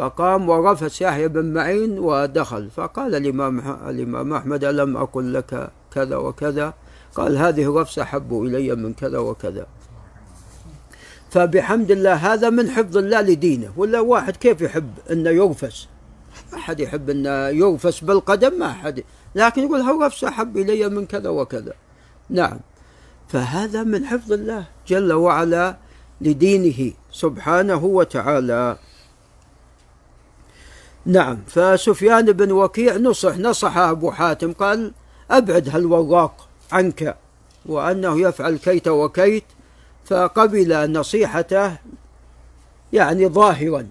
فقام 0.00 0.48
ورفس 0.48 1.02
يحيى 1.02 1.28
بن 1.28 1.54
معين 1.54 1.98
ودخل. 1.98 2.70
فقال 2.70 3.14
الإمام 3.14 3.60
الإمام 3.88 4.32
أحمد 4.32 4.64
ألم 4.64 4.96
أقل 4.96 5.34
لك 5.34 5.70
كذا 5.94 6.16
وكذا؟ 6.16 6.74
قال 7.14 7.38
هذه 7.38 7.62
الرفسة 7.62 8.02
أحب 8.02 8.42
إلي 8.42 8.74
من 8.74 8.94
كذا 8.94 9.18
وكذا. 9.18 9.66
فبحمد 11.30 11.90
الله 11.90 12.14
هذا 12.14 12.50
من 12.50 12.70
حفظ 12.70 12.96
الله 12.96 13.20
لدينه. 13.20 13.72
ولا 13.76 14.00
واحد 14.00 14.36
كيف 14.36 14.60
يحب 14.60 14.90
أنه 15.10 15.30
يرفس؟ 15.30 15.88
ما 16.52 16.58
أحد 16.58 16.80
يحب 16.80 17.10
أنه 17.10 17.48
يرفس 17.48 18.00
بالقدم 18.00 18.58
ما 18.58 18.66
أحد 18.66 19.04
لكن 19.34 19.62
يقول 19.62 19.80
هالرفسة 19.80 20.28
أحب 20.28 20.56
إلي 20.56 20.88
من 20.88 21.06
كذا 21.06 21.28
وكذا. 21.28 21.72
نعم. 22.30 22.60
فهذا 23.28 23.82
من 23.82 24.04
حفظ 24.06 24.32
الله 24.32 24.64
جل 24.88 25.12
وعلا 25.12 25.76
لدينه 26.20 26.92
سبحانه 27.12 27.84
وتعالى. 27.84 28.76
نعم 31.06 31.38
فسفيان 31.46 32.32
بن 32.32 32.52
وكيع 32.52 32.96
نصح 32.96 33.36
نصح 33.36 33.76
أبو 33.76 34.10
حاتم 34.10 34.52
قال 34.52 34.92
أبعد 35.30 35.68
هالوراق 35.68 36.48
عنك 36.72 37.16
وأنه 37.66 38.20
يفعل 38.20 38.56
كيت 38.56 38.88
وكيت 38.88 39.44
فقبل 40.04 40.92
نصيحته 40.92 41.76
يعني 42.92 43.28
ظاهرا 43.28 43.86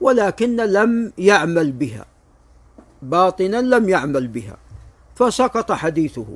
ولكن 0.00 0.56
لم 0.56 1.12
يعمل 1.18 1.72
بها 1.72 2.04
باطنا 3.02 3.56
لم 3.56 3.88
يعمل 3.88 4.28
بها 4.28 4.56
فسقط 5.14 5.72
حديثه. 5.72 6.26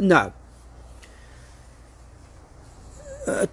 نعم. 0.00 0.30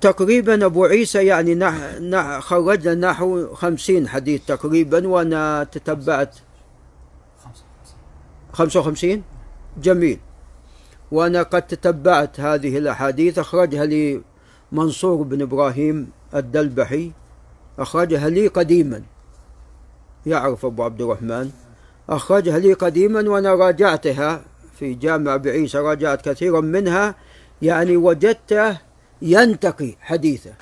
تقريبا 0.02 0.66
أبو 0.66 0.86
عيسى 0.86 1.26
يعني 1.26 1.56
نح 1.56 2.00
نح 2.02 2.40
خرجنا 2.40 3.12
نحو 3.12 3.54
خمسين 3.54 4.08
حديث 4.08 4.46
تقريبا 4.46 5.08
وأنا 5.08 5.64
تتبعت. 5.64 6.36
خمسة 8.54 8.80
وخمسين؟ 8.80 9.24
جميل. 9.84 10.20
وأنا 11.12 11.44
قد 11.44 11.62
تتبعت 11.62 12.40
هذه 12.40 12.78
الأحاديث 12.78 13.40
أخرجها 13.40 13.86
لي 13.86 14.22
منصور 14.72 15.24
بن 15.24 15.42
إبراهيم 15.42 16.10
الدلبحي 16.36 17.12
أخرجها 17.80 18.30
لي 18.30 18.48
قديما. 18.48 19.02
يعرف 20.26 20.66
أبو 20.66 20.84
عبد 20.84 21.02
الرحمن. 21.02 21.52
أخرجها 22.10 22.60
لي 22.60 22.74
قديما 22.74 23.30
وأنا 23.30 23.54
راجعتها 23.54 24.42
في 24.80 24.94
جامع 24.94 25.38
بعيسى 25.38 25.78
راجعت 25.78 26.30
كثيرا 26.30 26.62
منها. 26.62 27.16
يعني 27.62 27.98
وجدته 27.98 28.78
ينتقي 29.26 29.96
حديثه. 30.02 30.54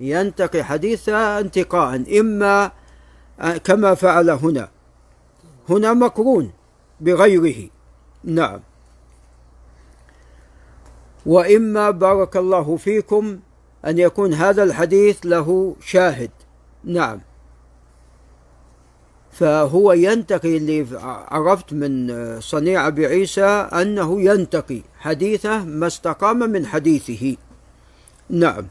ينتقي 0.00 0.62
حديثه 0.62 1.40
انتقاء 1.40 2.20
إما 2.20 2.70
كما 3.64 3.94
فعل 3.94 4.30
هنا. 4.30 4.68
هنا 5.68 5.92
مقرون 5.92 6.52
بغيره. 7.00 7.68
نعم. 8.24 8.60
وإما 11.26 11.90
بارك 11.90 12.36
الله 12.36 12.76
فيكم 12.76 13.38
أن 13.86 13.98
يكون 13.98 14.34
هذا 14.34 14.62
الحديث 14.62 15.18
له 15.24 15.76
شاهد. 15.80 16.30
نعم. 16.84 17.20
فهو 19.32 19.92
ينتقي 19.92 20.56
اللي 20.56 20.86
عرفت 21.28 21.72
من 21.72 22.12
صنيع 22.40 22.86
أبي 22.86 23.06
عيسى 23.06 23.44
أنه 23.72 24.22
ينتقي 24.22 24.82
حديثه 24.98 25.64
ما 25.64 25.86
استقام 25.86 26.38
من 26.38 26.66
حديثه. 26.66 27.36
نعم. 28.30 28.66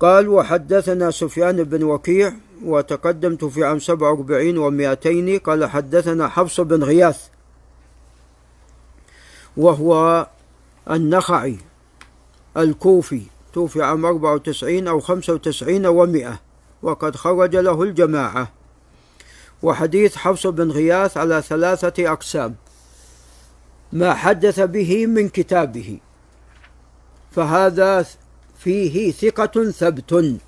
قال 0.00 0.28
وحدثنا 0.28 1.10
سفيان 1.10 1.64
بن 1.64 1.82
وكيع 1.82 2.32
وتقدمت 2.64 3.44
في 3.44 3.64
عام 3.64 3.78
47 3.78 4.56
و200 4.56 5.40
قال 5.40 5.64
حدثنا 5.64 6.28
حفص 6.28 6.60
بن 6.60 6.84
غياث 6.84 7.28
وهو 9.56 10.26
النخعي 10.90 11.58
الكوفي 12.56 13.22
توفي 13.52 13.82
عام 13.82 14.06
94 14.06 14.88
أو 14.88 15.00
95 15.00 15.86
و100 15.86 16.36
وقد 16.82 17.16
خرج 17.16 17.56
له 17.56 17.82
الجماعة. 17.82 18.52
وحديث 19.62 20.16
حفص 20.16 20.46
بن 20.46 20.70
غياث 20.70 21.16
على 21.16 21.42
ثلاثة 21.42 22.12
أقسام. 22.12 22.54
ما 23.92 24.14
حدث 24.14 24.60
به 24.60 25.06
من 25.06 25.28
كتابه. 25.28 25.98
فهذا 27.34 28.06
فيه 28.58 29.12
ثقة 29.12 29.70
ثبت. 29.70 30.38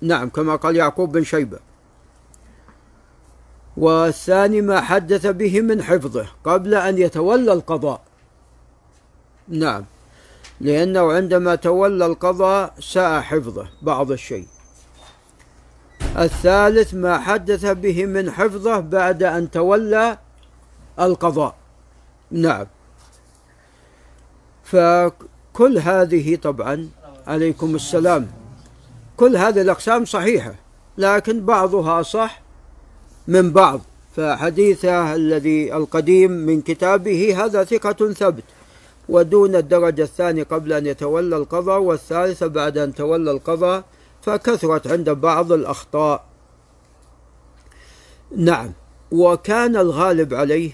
نعم 0.00 0.28
كما 0.28 0.56
قال 0.56 0.76
يعقوب 0.76 1.12
بن 1.12 1.24
شيبة. 1.24 1.58
والثاني 3.76 4.60
ما 4.60 4.80
حدث 4.80 5.26
به 5.26 5.60
من 5.60 5.82
حفظه 5.82 6.26
قبل 6.44 6.74
أن 6.74 6.98
يتولى 6.98 7.52
القضاء. 7.52 8.00
نعم 9.48 9.84
لأنه 10.60 11.12
عندما 11.12 11.54
تولى 11.54 12.06
القضاء 12.06 12.74
ساء 12.80 13.20
حفظه 13.20 13.68
بعض 13.82 14.12
الشيء. 14.12 14.46
الثالث 16.18 16.94
ما 16.94 17.18
حدث 17.18 17.66
به 17.66 18.06
من 18.06 18.30
حفظه 18.30 18.80
بعد 18.80 19.22
أن 19.22 19.50
تولى 19.50 20.18
القضاء. 21.00 21.54
نعم. 22.30 22.66
فكل 25.52 25.78
هذه 25.78 26.36
طبعا 26.36 26.88
عليكم 27.26 27.74
السلام. 27.74 28.28
كل 29.16 29.36
هذه 29.36 29.60
الأقسام 29.60 30.04
صحيحة 30.04 30.54
لكن 30.98 31.44
بعضها 31.44 32.02
صح 32.02 32.42
من 33.28 33.52
بعض. 33.52 33.80
فحديثه 34.16 35.14
الذي 35.14 35.74
القديم 35.76 36.30
من 36.30 36.60
كتابه 36.60 37.44
هذا 37.44 37.64
ثقة 37.64 38.12
ثبت 38.12 38.44
ودون 39.08 39.56
الدرجة 39.56 40.02
الثانية 40.02 40.42
قبل 40.42 40.72
أن 40.72 40.86
يتولى 40.86 41.36
القضاء 41.36 41.80
والثالثة 41.80 42.46
بعد 42.46 42.78
أن 42.78 42.94
تولى 42.94 43.30
القضاء 43.30 43.84
فكثرت 44.22 44.86
عند 44.86 45.10
بعض 45.10 45.52
الأخطاء. 45.52 46.24
نعم 48.36 48.72
وكان 49.10 49.76
الغالب 49.76 50.34
عليه 50.34 50.72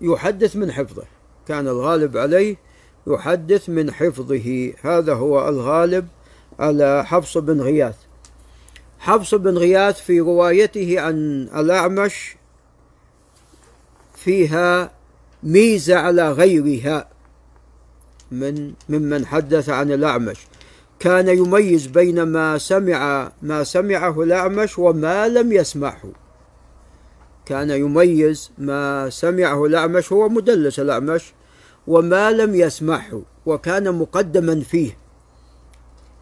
يحدث 0.00 0.56
من 0.56 0.72
حفظه 0.72 1.04
كان 1.48 1.68
الغالب 1.68 2.16
عليه 2.16 2.67
يحدث 3.08 3.68
من 3.68 3.92
حفظه. 3.92 4.72
هذا 4.82 5.14
هو 5.14 5.48
الغالب 5.48 6.08
على 6.58 7.04
حفص 7.06 7.38
بن 7.38 7.60
غياث. 7.60 7.96
حفص 8.98 9.34
بن 9.34 9.58
غياث 9.58 10.00
في 10.00 10.20
روايته 10.20 11.00
عن 11.00 11.48
الأعمش 11.56 12.36
فيها 14.14 14.90
ميزة 15.42 15.96
على 15.96 16.32
غيرها 16.32 17.08
من 18.30 18.72
ممن 18.88 19.26
حدث 19.26 19.68
عن 19.68 19.92
الأعمش. 19.92 20.46
كان 20.98 21.28
يميز 21.28 21.86
بين 21.86 22.22
ما 22.22 22.58
سمع 22.58 23.32
ما 23.42 23.64
سمعه 23.64 24.22
الأعمش 24.22 24.78
وما 24.78 25.28
لم 25.28 25.52
يسمعه. 25.52 26.12
كان 27.46 27.70
يميز 27.70 28.50
ما 28.58 29.10
سمعه 29.10 29.64
الأعمش 29.66 30.12
هو 30.12 30.28
مدلس 30.28 30.80
الأعمش 30.80 31.32
وما 31.88 32.30
لم 32.32 32.54
يسمعه 32.54 33.22
وكان 33.46 33.94
مقدما 33.94 34.60
فيه. 34.60 34.96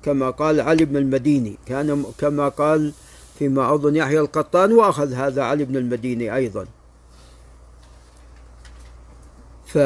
كما 0.02 0.30
قال 0.30 0.60
علي 0.60 0.84
بن 0.84 0.96
المديني 0.96 1.58
كان 1.66 2.04
كما 2.18 2.48
قال 2.48 2.92
فيما 3.38 3.74
أظن 3.74 3.96
يحيى 3.96 4.20
القطان 4.20 4.72
وأخذ 4.72 5.12
هذا 5.12 5.42
علي 5.42 5.64
بن 5.64 5.76
المديني 5.76 6.34
أيضا. 6.34 6.66
ف 9.66 9.78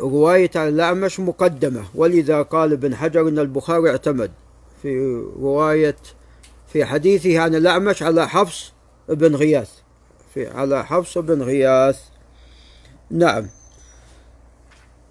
رواية 0.00 0.50
عن 0.56 0.68
الأعمش 0.68 1.20
مقدمة 1.20 1.84
ولذا 1.94 2.42
قال 2.42 2.72
ابن 2.72 2.94
حجر 2.94 3.28
أن 3.28 3.38
البخاري 3.38 3.90
اعتمد. 3.90 4.30
في 4.82 5.22
رواية 5.40 5.96
في 6.72 6.84
حديثه 6.84 7.40
عن 7.40 7.54
الأعمش 7.54 8.02
على 8.02 8.28
حفص 8.28 8.72
بن 9.08 9.36
غياث. 9.36 9.70
في 10.34 10.46
على 10.46 10.84
حفص 10.84 11.18
بن 11.18 11.42
غياث. 11.42 12.00
نعم. 13.10 13.46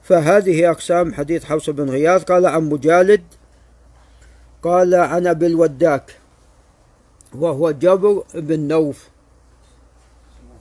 فهذه 0.07 0.71
أقسام 0.71 1.13
حديث 1.13 1.45
حفص 1.45 1.69
بن 1.69 1.89
غياث. 1.89 2.23
قال 2.23 2.45
عن 2.45 2.69
مجالد 2.69 3.23
قال 4.63 4.95
عن 4.95 5.27
أبي 5.27 5.47
الوداك 5.47 6.17
وهو 7.35 7.71
جبر 7.71 8.23
بن 8.33 8.59
نوف 8.59 9.09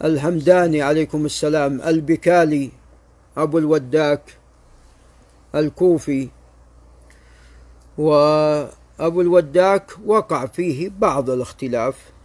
الحمداني 0.04 0.82
عليكم 0.82 1.26
السلام 1.26 1.80
البكالي 1.80 2.70
أبو 3.36 3.58
الوداك 3.58 4.22
الكوفي. 5.54 6.28
وأبو 7.98 9.20
الوداك 9.20 9.90
وقع 10.06 10.46
فيه 10.46 10.90
بعض 10.98 11.30
الاختلاف. 11.30 12.15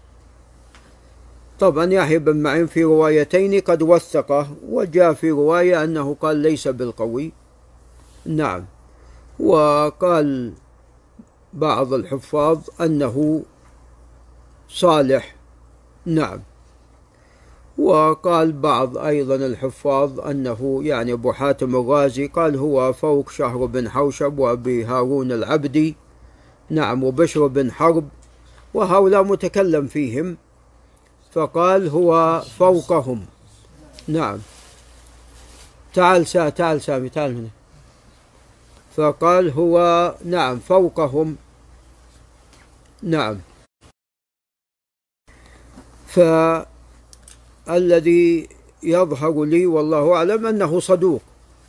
طبعا 1.61 1.93
يحيى 1.93 2.19
بن 2.19 2.37
معين 2.37 2.67
في 2.67 2.83
روايتين 2.83 3.59
قد 3.59 3.81
وثقه 3.81 4.47
وجاء 4.69 5.13
في 5.13 5.31
رواية 5.31 5.83
أنه 5.83 6.15
قال 6.21 6.37
ليس 6.37 6.67
بالقوي. 6.67 7.31
نعم. 8.25 8.65
وقال 9.39 10.53
بعض 11.53 11.93
الحفاظ 11.93 12.59
أنه 12.81 13.43
صالح. 14.69 15.35
نعم. 16.05 16.39
وقال 17.77 18.51
بعض 18.51 18.97
أيضا 18.97 19.35
الحفاظ 19.35 20.19
أنه 20.19 20.81
يعني 20.83 21.13
أبو 21.13 21.31
حاتم 21.31 21.75
الرازي 21.75 22.27
قال 22.27 22.55
هو 22.55 22.93
فوق 22.93 23.29
شهر 23.29 23.65
بن 23.65 23.89
حوشب 23.89 24.39
وأبي 24.39 24.85
هارون 24.85 25.31
العبدي. 25.31 25.95
نعم 26.69 27.03
وبشر 27.03 27.47
بن 27.47 27.71
حرب 27.71 28.07
وهؤلاء 28.73 29.23
متكلم 29.23 29.87
فيهم. 29.87 30.37
فقال 31.33 31.87
هو 31.89 32.41
فوقهم. 32.59 33.25
نعم. 34.07 34.39
تعال 35.93 36.27
سا 36.27 36.49
تعال 36.49 36.81
سامي 36.81 37.09
تعال 37.09 37.35
هنا. 37.35 37.49
فقال 38.95 39.51
هو 39.51 39.75
نعم 40.25 40.59
فوقهم. 40.59 41.37
نعم. 43.03 43.39
ف 46.07 46.19
الذي 47.69 48.49
يظهر 48.83 49.43
لي 49.43 49.65
والله 49.65 50.13
أعلم 50.13 50.45
أنه 50.45 50.79
صدوق. 50.79 51.21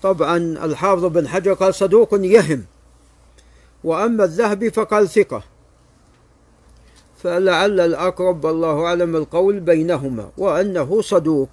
طبعا 0.02 0.36
الحافظ 0.36 1.04
بن 1.04 1.28
حجر 1.28 1.52
قال 1.52 1.74
صدوق 1.74 2.08
يهم. 2.14 2.64
وأما 3.84 4.24
الذهبي 4.24 4.70
فقال 4.70 5.08
ثقة. 5.08 5.51
فلعل 7.22 7.80
الأقرب 7.80 8.44
والله 8.44 8.84
أعلم 8.84 9.16
القول 9.16 9.60
بينهما 9.60 10.30
وأنه 10.38 11.00
صدوق 11.00 11.48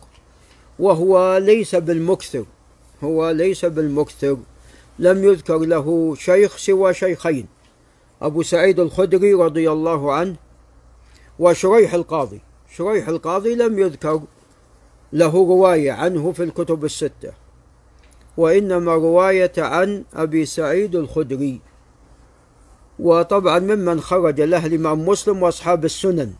وهو 0.79 1.37
ليس 1.37 1.75
بالمكثر 1.75 2.45
هو 3.03 3.29
ليس 3.29 3.65
بالمكثر. 3.65 4.37
لم 4.99 5.23
يذكر 5.23 5.57
له 5.57 6.15
شيخ 6.15 6.57
سوى 6.57 6.93
شيخين 6.93 7.47
أبو 8.21 8.43
سعيد 8.43 8.79
الخدري 8.79 9.33
رضي 9.33 9.71
الله 9.71 10.13
عنه 10.13 10.35
وشريح 11.39 11.93
القاضي. 11.93 12.41
شريح 12.75 13.07
القاضي 13.07 13.55
لم 13.55 13.79
يذكر 13.79 14.21
له 15.13 15.33
رواية 15.33 15.91
عنه 15.91 16.31
في 16.31 16.43
الكتب 16.43 16.85
الستة 16.85 17.31
وإنما 18.37 18.93
رواية 18.93 19.51
عن 19.57 20.03
أبي 20.13 20.45
سعيد 20.45 20.95
الخدري. 20.95 21.61
وطبعا 22.99 23.59
ممن 23.59 24.01
خرج 24.01 24.41
له 24.41 24.65
الإمام 24.65 25.05
مسلم 25.05 25.43
وأصحاب 25.43 25.85
السنن. 25.85 26.33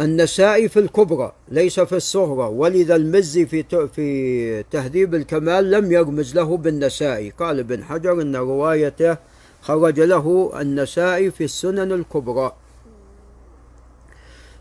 النسائي 0.00 0.68
في 0.68 0.78
الكبرى 0.78 1.32
ليس 1.48 1.80
في 1.80 1.96
الصغرى 1.96 2.48
ولذا 2.48 2.96
المزي 2.96 3.46
في 3.46 3.88
في 3.88 4.62
تهذيب 4.62 5.14
الكمال 5.14 5.70
لم 5.70 5.92
يرمز 5.92 6.34
له 6.34 6.56
بالنسائي 6.56 7.30
قال 7.30 7.58
ابن 7.58 7.84
حجر 7.84 8.22
إن 8.22 8.36
روايته 8.36 9.16
خرج 9.62 10.00
له 10.00 10.52
النسائي 10.60 11.30
في 11.30 11.44
السنن 11.44 11.92
الكبرى. 11.92 12.52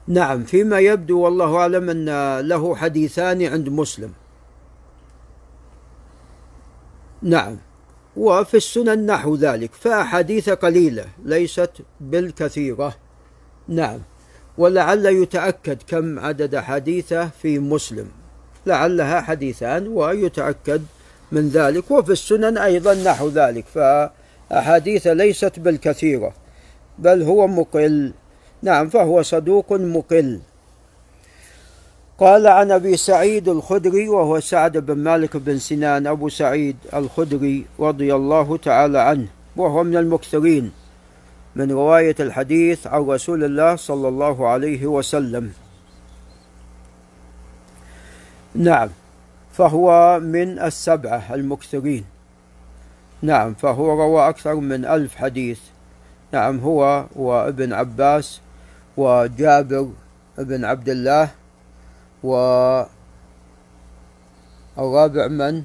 نعم 0.07 0.43
فيما 0.43 0.79
يبدو 0.79 1.19
والله 1.19 1.55
أعلم 1.55 1.89
أن 1.89 2.39
له 2.39 2.75
حديثان 2.75 3.41
عند 3.41 3.69
مسلم. 3.69 4.11
نعم. 7.21 7.57
وفي 8.17 8.57
السنن 8.57 9.05
نحو 9.05 9.35
ذلك 9.35 9.71
فأحاديث 9.73 10.49
قليلة 10.49 11.05
ليست 11.25 11.71
بالكثيرة. 12.01 12.95
نعم. 13.67 13.99
ولعل 14.57 15.05
يتأكد 15.05 15.77
كم 15.87 16.19
عدد 16.19 16.57
حديثة 16.57 17.29
في 17.41 17.59
مسلم. 17.59 18.07
لعلها 18.65 19.21
حديثان 19.21 19.87
ويتأكد 19.87 20.81
من 21.31 21.49
ذلك. 21.49 21.91
وفي 21.91 22.11
السنن 22.11 22.57
أيضا 22.57 22.93
نحو 22.93 23.29
ذلك 23.29 23.65
فأحاديث 23.73 25.07
ليست 25.07 25.59
بالكثيرة 25.59 26.33
بل 26.99 27.21
هو 27.21 27.47
مقل. 27.47 28.13
نعم 28.61 28.89
فهو 28.89 29.21
صدوق 29.21 29.73
مقل. 29.73 30.39
قال 32.19 32.47
عن 32.47 32.71
أبي 32.71 32.97
سعيد 32.97 33.49
الخدري 33.49 34.09
وهو 34.09 34.39
سعد 34.39 34.77
بن 34.77 34.97
مالك 34.97 35.37
بن 35.37 35.57
سنان 35.57 36.07
أبو 36.07 36.29
سعيد 36.29 36.75
الخدري 36.93 37.65
رضي 37.79 38.15
الله 38.15 38.57
تعالى 38.57 38.99
عنه 38.99 39.27
وهو 39.55 39.83
من 39.83 39.97
المكثرين 39.97 40.71
من 41.55 41.71
رواية 41.71 42.15
الحديث 42.19 42.87
عن 42.87 43.01
رسول 43.01 43.43
الله 43.43 43.75
صلى 43.75 44.07
الله 44.07 44.47
عليه 44.47 44.85
وسلم. 44.85 45.53
نعم 48.55 48.89
فهو 49.53 50.19
من 50.19 50.59
السبعة 50.59 51.33
المكثرين. 51.33 52.05
نعم 53.21 53.53
فهو 53.53 54.01
روى 54.01 54.29
أكثر 54.29 54.55
من 54.55 54.85
ألف 54.85 55.15
حديث. 55.15 55.59
نعم 56.31 56.59
هو 56.59 57.05
وابن 57.15 57.73
عباس 57.73 58.41
وجابر 58.97 59.89
بن 60.37 60.65
عبد 60.65 60.89
الله 60.89 61.29
و 62.23 62.33
الرابع 64.77 65.27
من؟ 65.27 65.63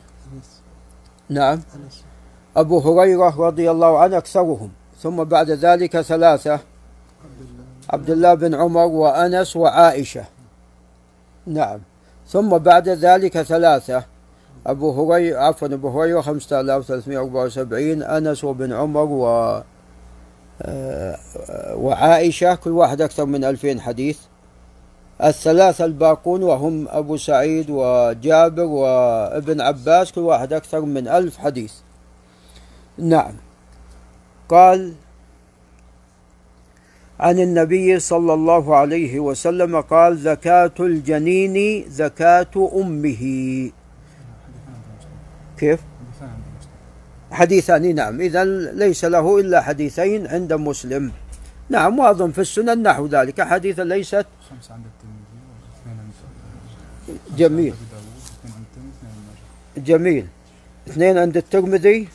نعم. 1.30 1.62
أبو 2.56 2.78
هريرة 2.78 3.40
رضي 3.40 3.70
الله 3.70 3.98
عنه 3.98 4.18
أكثرهم 4.18 4.70
ثم 5.02 5.24
بعد 5.24 5.50
ذلك 5.50 6.00
ثلاثة 6.00 6.60
عبد 7.90 8.10
الله 8.10 8.34
بن 8.34 8.54
عمر 8.54 8.86
وأنس 8.86 9.56
وعائشة. 9.56 10.24
نعم. 11.46 11.80
ثم 12.26 12.58
بعد 12.58 12.88
ذلك 12.88 13.42
ثلاثة 13.42 14.04
أبو 14.66 15.12
هريرة 15.12 15.40
عفوا 15.40 15.68
أبو 15.68 15.88
هريرة 15.88 16.20
5374 16.20 18.02
أنس 18.02 18.44
وابن 18.44 18.72
عمر 18.72 19.04
و 19.04 19.62
آه، 20.62 21.16
وعائشة 21.74 22.54
كل 22.54 22.70
واحد 22.70 23.00
أكثر 23.00 23.24
من 23.24 23.44
ألفين 23.44 23.80
حديث. 23.80 24.18
الثلاثة 25.24 25.84
الباقون 25.84 26.42
وهم 26.42 26.88
أبو 26.88 27.16
سعيد 27.16 27.66
وجابر 27.70 28.62
وابن 28.62 29.60
عباس 29.60 30.12
كل 30.12 30.20
واحد 30.20 30.52
أكثر 30.52 30.80
من 30.80 31.08
ألف 31.08 31.38
حديث. 31.38 31.72
نعم. 32.98 33.32
قال 34.48 34.94
عن 37.20 37.38
النبي 37.38 37.98
صلى 37.98 38.34
الله 38.34 38.76
عليه 38.76 39.20
وسلم 39.20 39.80
قال 39.80 40.18
زكاة 40.18 40.74
الجنين 40.80 41.84
زكاة 41.90 42.70
أمه. 42.74 43.22
كيف؟ 45.58 45.80
حديثان 47.30 47.94
نعم. 47.94 48.20
إذا 48.20 48.44
ليس 48.72 49.04
له 49.04 49.40
إلا 49.40 49.60
حديثين 49.60 50.26
عند 50.26 50.52
مسلم. 50.52 51.12
نعم 51.68 51.98
وأظن 51.98 52.30
في 52.30 52.40
السنن 52.40 52.82
نحو 52.82 53.06
ذلك. 53.06 53.40
حديث 53.40 53.80
ليست 53.80 54.26
خمسة 54.50 54.74
عند 54.74 54.84
الترمذي. 54.86 54.88
واثنين 54.88 54.88
عند 54.88 54.97
جميل. 57.36 57.74
جميل. 59.76 60.26
اثنين 60.88 61.18
عند 61.18 61.36
الترمذي. 61.36 62.08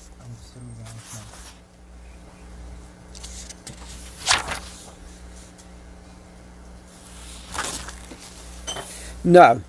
نعم. 9.25 9.60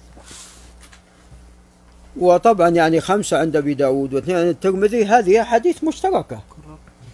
وطبعا 2.16 2.68
يعني 2.68 3.00
خمسة 3.00 3.38
عند 3.38 3.56
أبي 3.56 3.74
داود 3.74 4.14
واثنين 4.14 4.37
عند 4.37 4.46
الترمذي 4.46 5.04
هذه 5.04 5.42
أحاديث 5.42 5.84
مشتركة. 5.84 6.40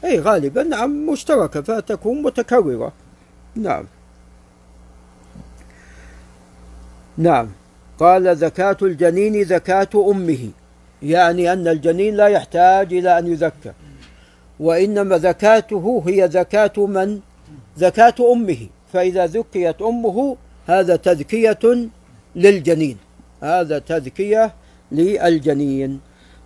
أي 0.04 0.20
غالبا 0.20 0.62
نعم 0.62 1.06
مشتركة 1.06 1.60
فتكون 1.62 2.22
متكررة. 2.22 2.92
نعم. 3.54 3.84
نعم. 7.18 7.48
قال 8.00 8.36
زكاة 8.36 8.76
الجنين 8.82 9.44
زكاة 9.44 9.88
أمه. 9.94 10.48
يعني 11.02 11.52
أن 11.52 11.68
الجنين 11.68 12.16
لا 12.16 12.26
يحتاج 12.26 12.94
إلى 12.94 13.18
أن 13.18 13.32
يزكى. 13.32 13.72
وإنما 14.60 15.18
زكاته 15.18 16.02
هي 16.06 16.28
زكاة 16.28 16.86
من؟ 16.86 17.20
زكاة 17.76 18.14
أمه. 18.32 18.66
فإذا 18.92 19.26
زكيت 19.26 19.82
أمه 19.82 20.36
هذا 20.66 20.96
تزكية 20.96 21.88
للجنين. 22.36 22.96
هذا 23.42 23.78
تزكية 23.78 24.52
للجنين. 24.92 26.00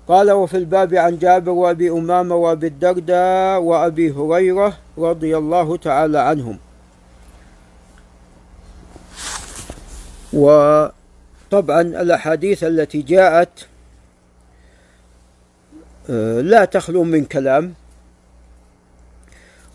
قال 0.08 0.30
وفي 0.30 0.56
الباب 0.56 0.94
عن 0.94 1.18
جابر 1.18 1.50
وأبي 1.50 1.90
أمامة 1.90 2.34
وأبي 2.34 2.66
الدرداء 2.66 3.60
وأبي 3.60 4.10
هريرة 4.10 4.76
رضي 4.98 5.36
الله 5.36 5.76
تعالى 5.76 6.18
عنهم. 6.18 6.58
وطبعا 11.54 11.80
الأحاديث 11.80 12.64
التي 12.64 13.02
جاءت 13.02 13.48
آه، 16.10 16.40
لا 16.40 16.64
تخلو 16.64 17.04
من 17.04 17.24
كلام. 17.24 17.74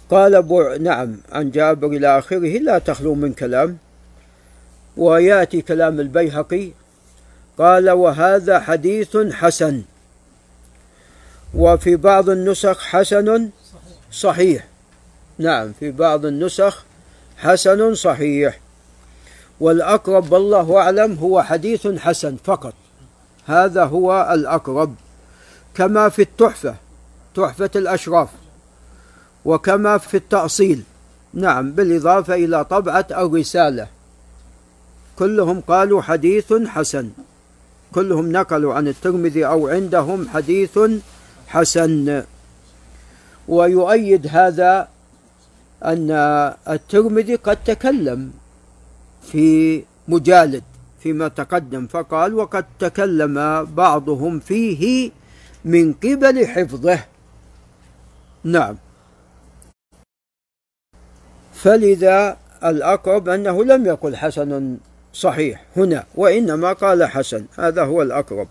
قال 0.10 0.36
أبو 0.36 0.62
نعم 0.62 1.18
عن 1.32 1.52
جابر 1.52 1.88
إلى 1.88 2.18
آخره 2.20 2.60
لا 2.60 2.80
تخلو 2.80 3.15
من 3.15 3.34
كلام. 3.34 3.78
ويأتي 4.98 5.62
كلام 5.62 6.00
البيهقي 6.00 6.72
قال 7.58 7.89
وهذا 7.89 8.60
حديث 8.60 9.18
حسن. 9.18 9.84
وفي 11.54 11.96
بعض 11.96 12.30
النسخ 12.30 12.84
حسن 12.84 13.50
صحيح. 14.12 14.68
نعم 15.38 15.74
في 15.80 15.92
بعض 15.92 16.26
النسخ 16.26 16.86
حسن 17.38 17.96
صحيح. 17.96 18.60
والأقرب 19.60 20.32
والله 20.32 20.78
أعلم 20.78 21.13
هو 21.13 21.41
حديث 21.41 21.88
حسن 21.88 22.36
فقط. 22.43 22.74
هذا 23.45 23.86
هو 23.86 24.30
الأقرب. 24.34 24.95
كما 25.76 26.10
في 26.10 26.22
التحفة 26.22 26.76
تحفة 27.36 27.69
الأشراف. 27.76 28.30
وكما 29.45 29.98
في 29.98 30.17
التأصيل. 30.17 30.84
نعم 31.34 31.72
بالإضافة 31.72 32.34
إلى 32.34 32.65
طبعة 32.65 33.08
الرسالة 33.12 33.88
كلهم 35.19 35.62
قالوا 35.62 36.02
حديث 36.02 36.54
حسن. 36.54 37.10
كلهم 37.91 38.32
نقلوا 38.32 38.74
عن 38.74 38.88
الترمذي 38.88 39.45
أو 39.45 39.67
عندهم 39.67 40.28
حديث 40.28 40.80
حسن. 41.48 42.24
ويؤيد 43.48 44.28
هذا 44.32 44.88
أن 45.84 46.12
الترمذي 46.69 47.36
قد 47.36 47.58
تكلم. 47.65 48.32
في 49.32 49.84
مجالد 50.08 50.63
فيما 51.00 51.28
تقدم 51.28 51.88
فقال 51.88 52.34
وقد 52.34 52.65
تكلم 52.80 53.65
بعضهم 53.65 54.39
فيه 54.39 55.12
من 55.65 55.94
قبل 55.94 56.48
حفظه. 56.48 57.00
نعم. 58.44 58.78
فلذا 61.54 62.38
الأقرب 62.63 63.30
أنه 63.30 63.63
لم 63.63 63.86
يقل 63.86 64.15
حسن 64.15 64.78
صحيح 65.13 65.65
هنا 65.78 66.06
وإنما 66.15 66.74
قال 66.74 67.04
حسن. 67.04 67.46
هذا 67.58 67.84
هو 67.84 68.02
الأقرب. 68.02 68.48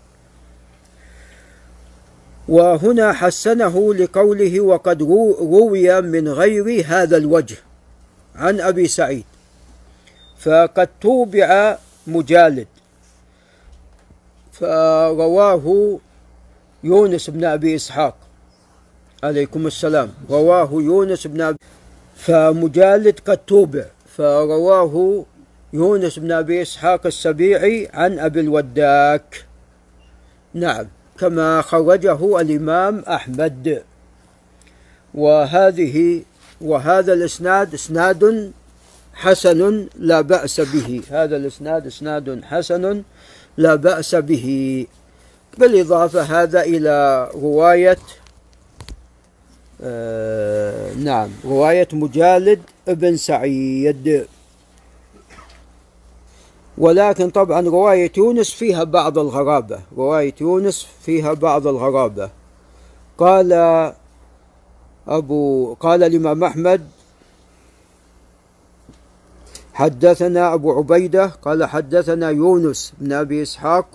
وهنا 2.47 3.13
حسنه 3.13 3.93
لقوله 3.93 4.61
وقد 4.61 5.01
روي 5.41 6.01
من 6.01 6.27
غير 6.27 6.85
هذا 6.85 7.17
الوجه 7.17 7.57
عن 8.35 8.61
أبي 8.61 8.87
سعيد. 8.87 9.28
فقد 10.39 10.89
توبع 11.01 11.77
مجالد. 12.07 12.67
فرواه 14.51 15.99
يونس 16.83 17.29
بن 17.29 17.45
أبي 17.45 17.75
إسحاق. 17.75 18.15
عليكم 19.23 19.67
السلام. 19.67 20.09
رواه 20.29 20.69
يونس 20.71 21.27
بن 21.27 21.41
أبي 21.41 21.57
فمجالد 22.15 23.19
قد 23.19 23.37
توبع. 23.37 23.85
فرواه 24.15 25.25
يونس 25.73 26.19
بن 26.19 26.31
أبي 26.31 26.61
إسحاق 26.61 27.05
السبيعي 27.05 27.89
عن 27.93 28.19
أبي 28.19 28.39
الوداك. 28.39 29.45
نعم. 30.53 30.87
كما 31.19 31.61
خرجه 31.61 32.41
الإمام 32.41 32.99
أحمد. 32.99 33.83
وهذه 35.13 36.23
وهذا 36.61 37.13
الإسناد 37.13 37.73
إسناد 37.73 38.51
حسن 39.19 39.87
لا 39.95 40.21
بأس 40.21 40.61
به. 40.61 41.01
هذا 41.11 41.35
الإسناد 41.35 41.87
إسناد 41.87 42.43
حسن 42.43 43.03
لا 43.57 43.75
بأس 43.75 44.15
به. 44.15 44.85
بالإضافة 45.57 46.21
هذا 46.21 46.61
إلى 46.61 47.29
رواية 47.35 47.97
آه 49.81 50.93
نعم 50.93 51.29
رواية 51.45 51.87
مجالد 51.93 52.61
ابن 52.87 53.17
سعيد. 53.17 54.25
ولكن 56.77 57.29
طبعا 57.29 57.61
رواية 57.61 58.11
يونس 58.17 58.51
فيها 58.51 58.83
بعض 58.83 59.17
الغرابة. 59.17 59.79
رواية 59.97 60.35
يونس 60.41 60.87
فيها 61.05 61.33
بعض 61.33 61.67
الغرابة. 61.67 62.29
قال 63.17 63.53
أبو 65.07 65.73
قال 65.73 66.03
الإمام 66.03 66.43
أحمد 66.43 66.87
حدثنا 69.79 70.53
أبو 70.53 70.71
عبيدة 70.71 71.25
قال 71.25 71.65
حدثنا 71.65 72.29
يونس 72.29 72.93
بن 72.99 73.13
أبي 73.13 73.41
إسحاق 73.41 73.85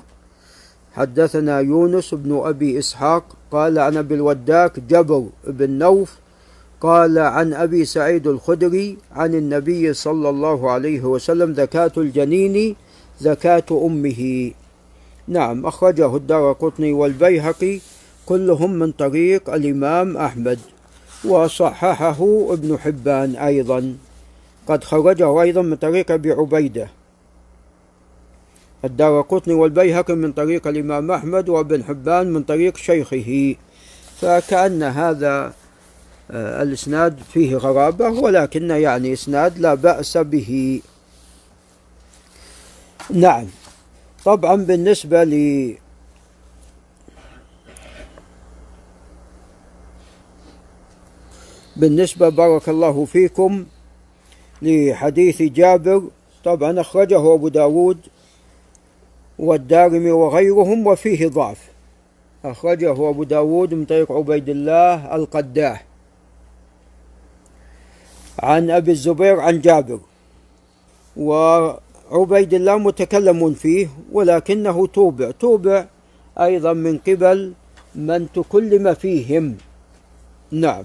حدثنا 0.92 1.60
يونس 1.60 2.14
بن 2.14 2.40
أبي 2.44 2.78
إسحاق 2.78 3.24
قال 3.52 3.78
عن 3.78 3.96
أبي 3.96 4.14
الوداك 4.14 4.80
جبر 4.80 5.26
بن 5.46 5.70
نوف 5.70 6.12
قال 6.80 7.18
عن 7.18 7.54
أبي 7.54 7.84
سعيد 7.84 8.26
الخدري 8.26 8.98
عن 9.12 9.34
النبي 9.34 9.92
صلى 9.92 10.28
الله 10.28 10.70
عليه 10.70 11.00
وسلم 11.00 11.54
زكاة 11.54 11.92
الجنين 11.96 12.76
زكاة 13.20 13.66
أمه. 13.70 14.50
نعم 15.28 15.66
أخرجه 15.66 16.16
الدار 16.16 16.52
قطني 16.52 16.92
والبيهقي 16.92 17.80
كلهم 18.26 18.72
من 18.72 18.92
طريق 18.92 19.50
الإمام 19.50 20.16
أحمد 20.16 20.58
وصححه 21.24 22.46
ابن 22.50 22.78
حبان 22.78 23.36
أيضا. 23.36 23.96
قد 24.66 24.84
خرجه 24.84 25.42
أيضا 25.42 25.62
من 25.62 25.76
طريق 25.76 26.10
أبي 26.10 26.32
عبيدة. 26.32 26.88
الدار 28.84 29.20
قطني 29.20 29.54
والبيهقي 29.54 30.14
من 30.14 30.32
طريق 30.32 30.66
الإمام 30.66 31.10
أحمد 31.10 31.48
وابن 31.48 31.84
حبان 31.84 32.32
من 32.32 32.42
طريق 32.42 32.76
شيخه. 32.76 33.56
فكأن 34.20 34.82
هذا 34.82 35.52
آه، 36.30 36.62
الإسناد 36.62 37.18
فيه 37.32 37.56
غرابة 37.56 38.08
ولكن 38.08 38.70
يعني 38.70 39.12
إسناد 39.12 39.58
لا 39.58 39.74
بأس 39.74 40.16
به. 40.18 40.80
نعم. 43.10 43.46
طبعا 44.24 44.56
بالنسبة 44.56 45.24
ل 45.24 45.74
بالنسبة 51.76 52.28
بارك 52.28 52.68
الله 52.68 53.04
فيكم 53.04 53.64
لحديث 54.62 55.42
جابر 55.42 56.02
طبعا 56.44 56.80
أخرجه 56.80 57.34
أبو 57.34 57.48
داود 57.48 57.98
والدارمي 59.38 60.10
وغيرهم 60.10 60.86
وفيه 60.86 61.28
ضعف. 61.28 61.70
أخرجه 62.44 62.92
أبو 62.92 63.24
داود 63.24 63.74
من 63.74 63.84
طريق 63.84 64.12
عبيد 64.12 64.48
الله 64.48 65.14
القداح. 65.14 65.84
عن 68.38 68.70
أبي 68.70 68.90
الزبير 68.90 69.40
عن 69.40 69.60
جابر. 69.60 70.00
وعبيد 71.16 72.54
الله 72.54 72.78
متكلم 72.78 73.54
فيه 73.54 73.88
ولكنه 74.12 74.86
توبع. 74.86 75.30
توبع 75.30 75.84
أيضا 76.40 76.72
من 76.72 76.98
قبل 76.98 77.52
من 77.94 78.32
تكلم 78.32 78.94
فيهم. 78.94 79.56
نعم. 80.50 80.84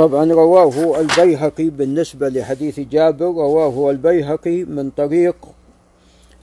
طبعا 0.00 0.32
رواه 0.32 1.00
البيهقي 1.00 1.68
بالنسبة 1.68 2.28
لحديث 2.28 2.80
جابر 2.80 3.24
رواه 3.24 3.90
البيهقي 3.90 4.64
من 4.64 4.90
طريق 4.90 5.36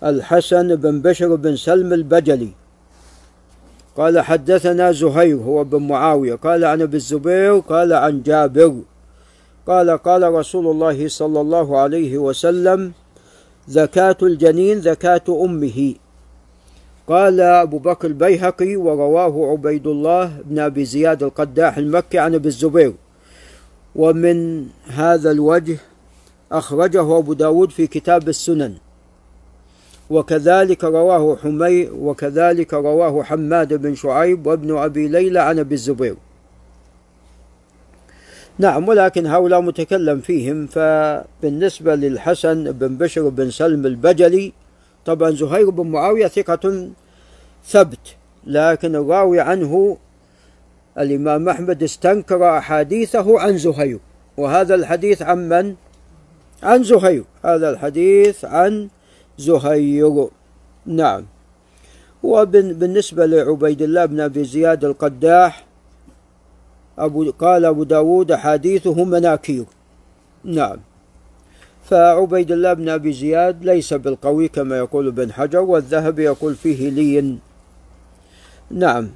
الحسن 0.03 0.75
بن 0.75 1.01
بشر 1.01 1.35
بن 1.35 1.55
سلم 1.55 1.93
البجلي. 1.93 2.49
قال 3.97 4.19
حدثنا 4.19 4.91
زهير 4.91 5.37
هو 5.37 5.63
بن 5.63 5.87
معاوية 5.87 6.35
قال 6.35 6.65
عن 6.65 6.81
أبي 6.81 6.97
الزبير 6.97 7.59
قال 7.59 7.93
عن 7.93 8.21
جابر. 8.21 8.73
قال 9.67 9.89
قال 9.89 10.33
رسول 10.33 10.67
الله 10.67 11.07
صلى 11.07 11.41
الله 11.41 11.77
عليه 11.77 12.17
وسلم 12.17 12.91
زكاة 13.67 14.17
الجنين 14.23 14.81
زكاة 14.81 15.25
أمه. 15.29 15.93
قال 17.07 17.41
أبو 17.41 17.77
بكر 17.77 18.07
البيهقي 18.07 18.75
ورواه 18.75 19.51
عبيد 19.51 19.87
الله 19.87 20.31
بن 20.45 20.59
أبي 20.59 20.85
زياد 20.85 21.23
القداح 21.23 21.77
المكي 21.77 22.19
عن 22.19 22.35
أبي 22.35 22.47
الزبير. 22.47 22.93
ومن 23.97 24.67
هذا 24.87 25.31
الوجه 25.31 25.77
أخرجه 26.51 27.17
أبو 27.17 27.33
داود 27.33 27.69
في 27.69 27.87
كتاب 27.87 28.29
السنن. 28.29 28.73
وكذلك 30.09 30.83
رواه 30.83 31.35
حمي 31.35 31.89
وكذلك 31.89 32.73
رواه 32.73 33.23
حماد 33.23 33.73
بن 33.73 33.95
شعيب 33.95 34.47
وابن 34.47 34.77
أبي 34.77 35.07
ليلى 35.07 35.39
عن 35.39 35.59
أبي 35.59 35.75
الزبير. 35.75 36.15
نعم 38.59 38.87
ولكن 38.87 39.25
هؤلاء 39.25 39.61
متكلم 39.61 40.19
فيهم 40.19 40.67
فبالنسبة 40.67 41.95
للحسن 41.95 42.71
بن 42.71 42.97
بشر 42.97 43.29
بن 43.29 43.49
سلم 43.49 43.85
البجلي 43.85 44.53
طبعا 45.05 45.31
زهير 45.31 45.69
بن 45.69 45.87
معاوية 45.87 46.27
ثقة 46.27 46.89
ثبت 47.65 48.15
لكن 48.47 48.95
الراوي 48.95 49.39
عنه 49.39 49.97
الإمام 50.99 51.49
أحمد 51.49 51.83
استنكر 51.83 52.57
أحاديثه 52.57 53.39
عن 53.39 53.57
زهير. 53.57 53.99
وهذا 54.37 54.75
الحديث 54.75 55.21
عن 55.21 55.49
من؟ 55.49 55.75
عن 56.63 56.83
زهير. 56.83 57.23
هذا 57.45 57.69
الحديث 57.69 58.45
عن 58.45 58.89
زهير. 59.37 60.27
نعم. 60.85 61.25
وبالنسبة 62.23 63.25
لعبيد 63.25 63.81
الله 63.81 64.05
بن 64.05 64.19
أبي 64.19 64.43
زياد 64.43 64.85
القداح 64.85 65.65
أبو 66.97 67.31
قال 67.31 67.65
أبو 67.65 67.83
داود 67.83 68.33
حديثه 68.33 69.03
مناكير. 69.03 69.65
نعم. 70.43 70.77
فعبيد 71.89 72.51
الله 72.51 72.73
بن 72.73 72.89
أبي 72.89 73.13
زياد 73.13 73.65
ليس 73.65 73.93
بالقوي 73.93 74.47
كما 74.47 74.77
يقول 74.77 75.07
ابن 75.07 75.33
حجر 75.33 75.59
والذهبي 75.59 76.23
يقول 76.23 76.55
فيه 76.55 76.89
لين. 76.89 77.39
نعم. 78.71 79.09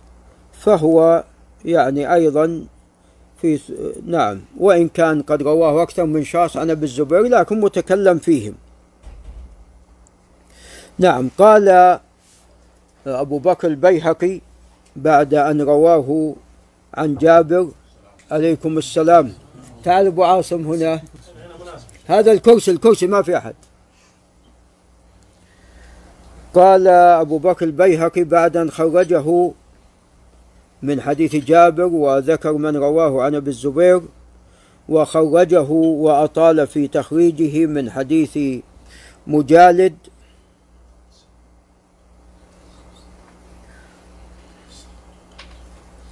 فهو 0.54 1.24
يعني 1.66 2.14
أيضا 2.14 2.66
في 3.42 3.60
نعم. 4.06 4.42
وإن 4.58 4.88
كان 4.88 5.22
قد 5.22 5.42
رواه 5.42 5.84
أكثر 5.84 6.06
من 6.06 6.24
شخص 6.24 6.58
عن 6.58 6.70
أبي 6.70 6.86
الزبير 6.86 7.22
لكن 7.22 7.62
متكلم 7.62 8.18
فيهم. 8.18 8.54
نعم. 11.00 11.30
قال 11.38 12.00
أبو 13.08 13.40
بكر 13.40 13.68
البيهقي 13.68 14.42
بعد 14.96 15.34
أن 15.34 15.62
رواه 15.62 16.36
عن 16.94 17.16
جابر 17.16 17.72
عليكم 18.32 18.78
السلام. 18.78 19.34
تعال 19.84 20.08
أبو 20.08 20.24
عاصم 20.24 20.68
هنا. 20.68 21.02
هذا 22.06 22.32
الكرسي 22.32 22.72
الكرسي 22.72 23.08
ما 23.08 23.22
في 23.22 23.38
أحد. 23.38 23.56
قال 26.54 26.88
أبو 26.88 27.38
بكر 27.38 27.66
البيهقي 27.66 28.24
بعد 28.24 28.58
أن 28.58 28.72
خرجه 28.72 29.52
من 30.84 31.02
حديث 31.02 31.36
جابر 31.36 31.86
وذكر 31.86 32.54
من 32.54 32.76
رواه 32.76 33.24
عن 33.24 33.36
أبي 33.36 33.50
الزبير 33.50 34.02
وخرجه 34.90 35.70
وأطال 35.72 36.68
في 36.68 36.88
تخريجه 36.88 37.66
من 37.66 37.92
حديث 37.92 38.64
مجالد. 39.28 39.96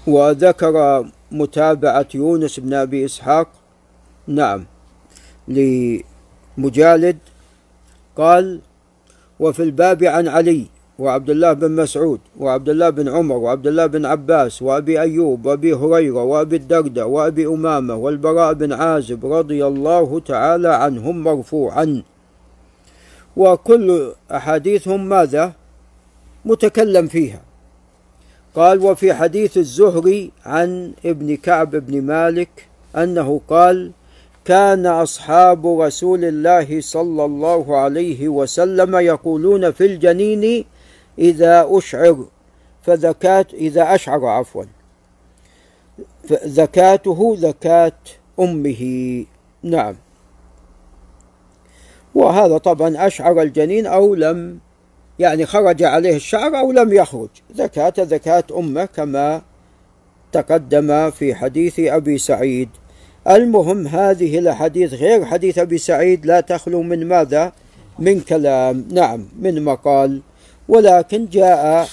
وذكر 0.07 1.05
متابعة 1.31 2.07
يونس 2.13 2.59
بن 2.59 2.73
أبي 2.73 3.05
إسحاق 3.05 3.47
نعم 4.27 4.65
لمجالد. 5.47 7.17
قال 8.17 8.61
وفي 9.39 9.63
الباب 9.63 10.03
عن 10.03 10.27
علي 10.27 10.65
وعبد 10.99 11.29
الله 11.29 11.53
بن 11.53 11.71
مسعود 11.71 12.19
وعبد 12.39 12.69
الله 12.69 12.89
بن 12.89 13.07
عمر 13.09 13.35
وعبد 13.35 13.67
الله 13.67 13.85
بن 13.85 14.05
عباس 14.05 14.61
وأبي 14.61 15.01
أيوب 15.01 15.45
وأبي 15.45 15.73
هريرة 15.73 16.23
وأبي 16.23 16.55
الدرداء 16.55 17.07
وأبي 17.07 17.47
أمامة 17.47 17.95
والبراء 17.95 18.53
بن 18.53 18.73
عازب 18.73 19.25
رضي 19.25 19.65
الله 19.65 20.19
تعالى 20.19 20.67
عنهم 20.67 21.23
مرفوعا. 21.23 22.03
وكل 23.37 24.11
أحاديثهم 24.31 25.09
ماذا؟ 25.09 25.53
متكلم 26.45 27.07
فيها. 27.07 27.41
قال 28.55 28.79
وفي 28.79 29.13
حديث 29.13 29.57
الزهري 29.57 30.31
عن 30.45 30.91
ابن 31.05 31.35
كعب 31.35 31.75
بن 31.75 32.01
مالك 32.01 32.67
أنه 32.95 33.41
قال 33.47 33.91
كان 34.45 34.85
أصحاب 34.85 35.67
رسول 35.67 36.25
الله 36.25 36.81
صلى 36.81 37.25
الله 37.25 37.77
عليه 37.77 38.27
وسلم 38.27 38.95
يقولون 38.95 39.71
في 39.71 39.85
الجنين 39.85 40.65
إذا 41.19 41.67
أشعر 41.69 42.25
فزكاة 42.81 43.45
إذا 43.53 43.95
أشعر 43.95 44.25
عفوا. 44.25 44.63
زكاته 46.45 47.35
زكاة 47.35 47.91
أمه. 48.39 49.25
نعم. 49.63 49.95
وهذا 52.15 52.57
طبعا 52.57 53.07
أشعر 53.07 53.41
الجنين 53.41 53.85
أو 53.85 54.15
لم 54.15 54.59
يعني 55.19 55.45
خرج 55.45 55.83
عليه 55.83 56.15
الشعر 56.15 56.59
أو 56.59 56.71
لم 56.71 56.93
يخرج. 56.93 57.29
زكاة 57.55 57.93
زكاة 57.97 58.43
أمه 58.57 58.85
كما 58.85 59.41
تقدم 60.31 61.09
في 61.09 61.35
حديث 61.35 61.79
أبي 61.79 62.17
سعيد. 62.17 62.69
المهم 63.27 63.87
هذه 63.87 64.39
الحديث 64.39 64.93
غير 64.93 65.25
حديث 65.25 65.57
أبي 65.57 65.77
سعيد 65.77 66.25
لا 66.25 66.41
تخلو 66.41 66.81
من 66.81 67.07
ماذا؟ 67.07 67.51
من 67.99 68.19
كلام. 68.21 68.87
نعم 68.91 69.25
من 69.39 69.63
مقال. 69.63 70.21
ولكن 70.69 71.25
جاء 71.25 71.89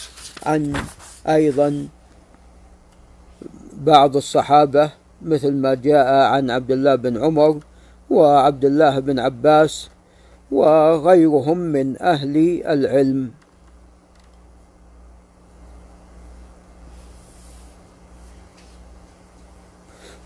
عن 0.47 0.77
أيضا 1.29 1.89
بعض 3.73 4.17
الصحابة 4.17 4.93
مثل 5.23 5.53
ما 5.53 5.75
جاء 5.75 6.07
عن 6.07 6.51
عبد 6.51 6.71
الله 6.71 6.95
بن 6.95 7.25
عمر 7.25 7.61
وعبد 8.11 8.65
الله 8.65 8.99
بن 8.99 9.19
عباس 9.19 9.89
وغيرهم 10.53 11.59
من 11.59 12.03
أهل 12.03 12.37
العلم. 12.67 13.31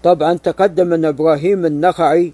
طبعا 0.03 0.35
تقدم 0.35 0.93
أن 0.93 1.05
إبراهيم 1.05 1.67
النخعي 1.67 2.33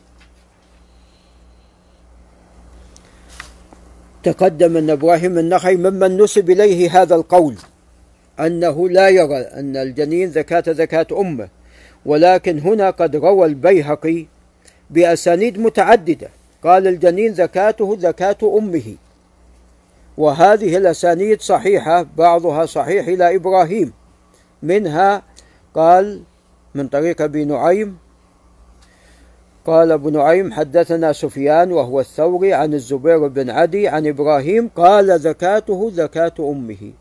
تقدم 4.27 4.77
أن 4.77 4.91
إبراهيم 4.91 5.39
النخعي 5.39 5.77
ممن 5.77 6.17
نسب 6.23 6.51
إليه 6.51 7.03
هذا 7.03 7.15
القول 7.15 7.55
أنه 8.41 8.89
لا 8.89 9.09
يرى 9.09 9.37
أن 9.37 9.77
الجنين 9.77 10.31
زكاة 10.31 10.73
زكاة 10.73 11.07
أمة 11.13 11.49
ولكن 12.07 12.59
هنا 12.59 12.91
قد 12.91 13.17
روى 13.17 13.47
البيهقي 13.47 14.27
بأسانيد 14.91 15.59
متعددة 15.59 16.29
قال 16.65 16.87
الجنين 16.87 17.35
زكاته 17.35 17.97
زكاة 17.99 18.37
أمه. 18.43 18.95
وهذه 20.19 20.77
الأسانيد 20.77 21.41
صحيحة 21.41 22.07
بعضها 22.17 22.67
صحيح 22.67 23.09
إلى 23.09 23.37
إبراهيم 23.37 23.93
منها 24.63 25.23
قال 25.75 26.23
من 26.75 26.89
طريق 26.89 27.23
أبي 27.23 27.45
نعيم 27.45 27.99
قال 29.67 29.93
ابو 29.93 30.11
نعيم 30.11 30.53
حدثنا 30.53 31.13
سفيان 31.13 31.73
وهو 31.73 32.01
الثوري 32.01 32.53
عن 32.53 32.75
الزبير 32.75 33.27
بن 33.29 33.51
عدي 33.51 33.89
عن 33.89 34.07
إبراهيم 34.07 34.71
قال 34.77 35.21
زكاته 35.21 35.91
زكاة 35.91 36.33
أمه. 36.41 36.93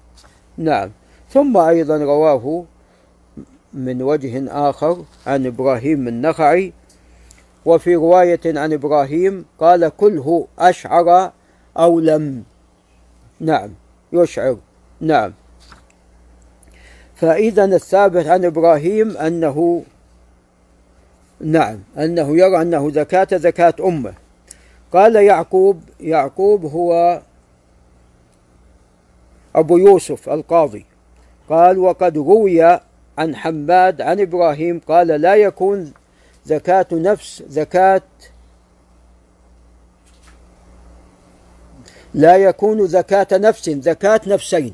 نعم. 0.57 0.91
ثم 1.29 1.57
أيضا 1.57 1.97
رواه 1.97 2.65
من 3.73 4.01
وجه 4.01 4.43
آخر 4.69 5.03
عن 5.27 5.45
إبراهيم 5.45 6.07
النخعي 6.07 6.73
وفي 7.65 7.95
رواية 7.95 8.41
عن 8.45 8.73
إبراهيم 8.73 9.45
قال 9.59 9.91
كله 9.97 10.47
أشعر 10.59 11.31
أو 11.77 11.99
لم. 11.99 12.43
نعم. 13.39 13.69
يشعر. 14.13 14.57
نعم. 15.01 15.33
فإذا 17.15 17.65
الثابت 17.65 18.27
عن 18.27 18.45
إبراهيم 18.45 19.17
أنه 19.17 19.83
نعم 21.41 21.79
أنه 21.97 22.37
يرى 22.37 22.61
أنه 22.61 22.91
زكاة 22.91 23.27
زكاة 23.31 23.73
أمة. 23.79 24.13
قال 24.93 25.15
يعقوب 25.15 25.83
يعقوب 25.99 26.65
هو 26.65 27.21
أبو 29.55 29.77
يوسف 29.77 30.29
القاضي. 30.29 30.85
قال 31.49 31.77
وقد 31.77 32.17
روي 32.17 32.79
عن 33.17 33.35
حماد 33.35 34.01
عن 34.01 34.19
إبراهيم 34.19 34.81
قال 34.87 35.07
لا 35.07 35.35
يكون 35.35 35.93
زكاة 36.45 36.87
نفس 36.91 37.43
زكاة 37.47 38.01
لا 42.13 42.37
يكون 42.37 42.87
زكاة 42.87 43.27
نفس 43.33 43.69
زكاة 43.69 44.21
نفسين. 44.27 44.73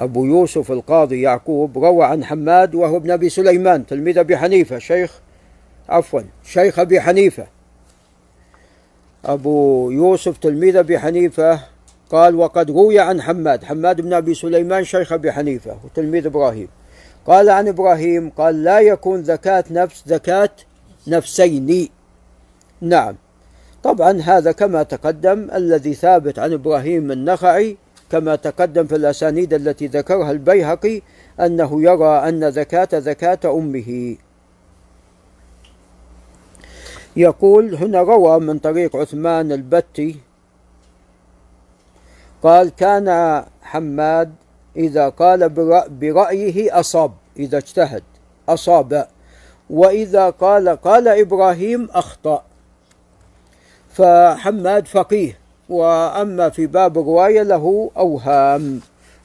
أبو 0.00 0.24
يوسف 0.24 0.72
القاضي 0.72 1.22
يعقوب 1.22 1.78
روى 1.78 2.04
عن 2.04 2.24
حماد 2.24 2.74
وهو 2.74 2.96
ابن 2.96 3.10
أبي 3.10 3.28
سليمان 3.28 3.86
تلميذ 3.86 4.18
أبي 4.18 4.36
حنيفة 4.36 4.78
شيخ 4.78 5.20
عفوا 5.88 6.20
شيخ 6.44 6.78
أبي 6.78 7.00
حنيفة. 7.00 7.46
أبو 9.24 9.90
يوسف 9.90 10.38
تلميذ 10.38 10.76
أبي 10.76 10.98
حنيفة 10.98 11.60
قال 12.10 12.34
وقد 12.34 12.70
روي 12.70 12.98
عن 13.00 13.22
حماد 13.22 13.64
حماد 13.64 14.00
بن 14.00 14.12
أبي 14.12 14.34
سليمان 14.34 14.84
شيخ 14.84 15.12
أبي 15.12 15.32
حنيفة 15.32 15.76
وتلميذ 15.84 16.26
إبراهيم. 16.26 16.68
قال 17.26 17.50
عن 17.50 17.68
إبراهيم 17.68 18.30
قال 18.30 18.62
لا 18.62 18.80
يكون 18.80 19.24
زكاة 19.24 19.64
نفس 19.70 20.02
زكاة 20.06 20.50
نفسين. 21.08 21.88
نعم. 22.80 23.16
طبعا 23.82 24.20
هذا 24.20 24.52
كما 24.52 24.82
تقدم 24.82 25.48
الذي 25.54 25.94
ثابت 25.94 26.38
عن 26.38 26.52
إبراهيم 26.52 27.12
النخعي 27.12 27.76
كما 28.14 28.36
تقدم 28.36 28.86
في 28.86 28.96
الأسانيد 28.96 29.54
التي 29.54 29.86
ذكرها 29.86 30.30
البيهقي 30.30 31.02
أنه 31.40 31.82
يرى 31.82 32.28
أن 32.28 32.50
زكاة 32.50 32.98
زكاة 32.98 33.38
أمه. 33.44 34.16
يقول 37.16 37.74
هنا 37.74 38.02
روى 38.02 38.40
من 38.40 38.58
طريق 38.58 38.96
عثمان 38.96 39.52
البتي 39.52 40.16
قال 42.42 42.68
كان 42.68 43.42
حماد 43.62 44.34
إذا 44.76 45.08
قال 45.08 45.48
برأيه 45.88 46.80
أصاب 46.80 47.12
إذا 47.36 47.58
اجتهد 47.58 48.02
أصاب 48.48 49.08
وإذا 49.70 50.30
قال 50.30 50.68
قال 50.68 51.08
إبراهيم 51.08 51.88
أخطأ. 51.90 52.44
فحماد 53.90 54.86
فقيه 54.86 55.43
وأما 55.68 56.48
في 56.48 56.66
باب 56.66 56.98
الرواية 56.98 57.42
له 57.42 57.90
أوهام 57.96 58.80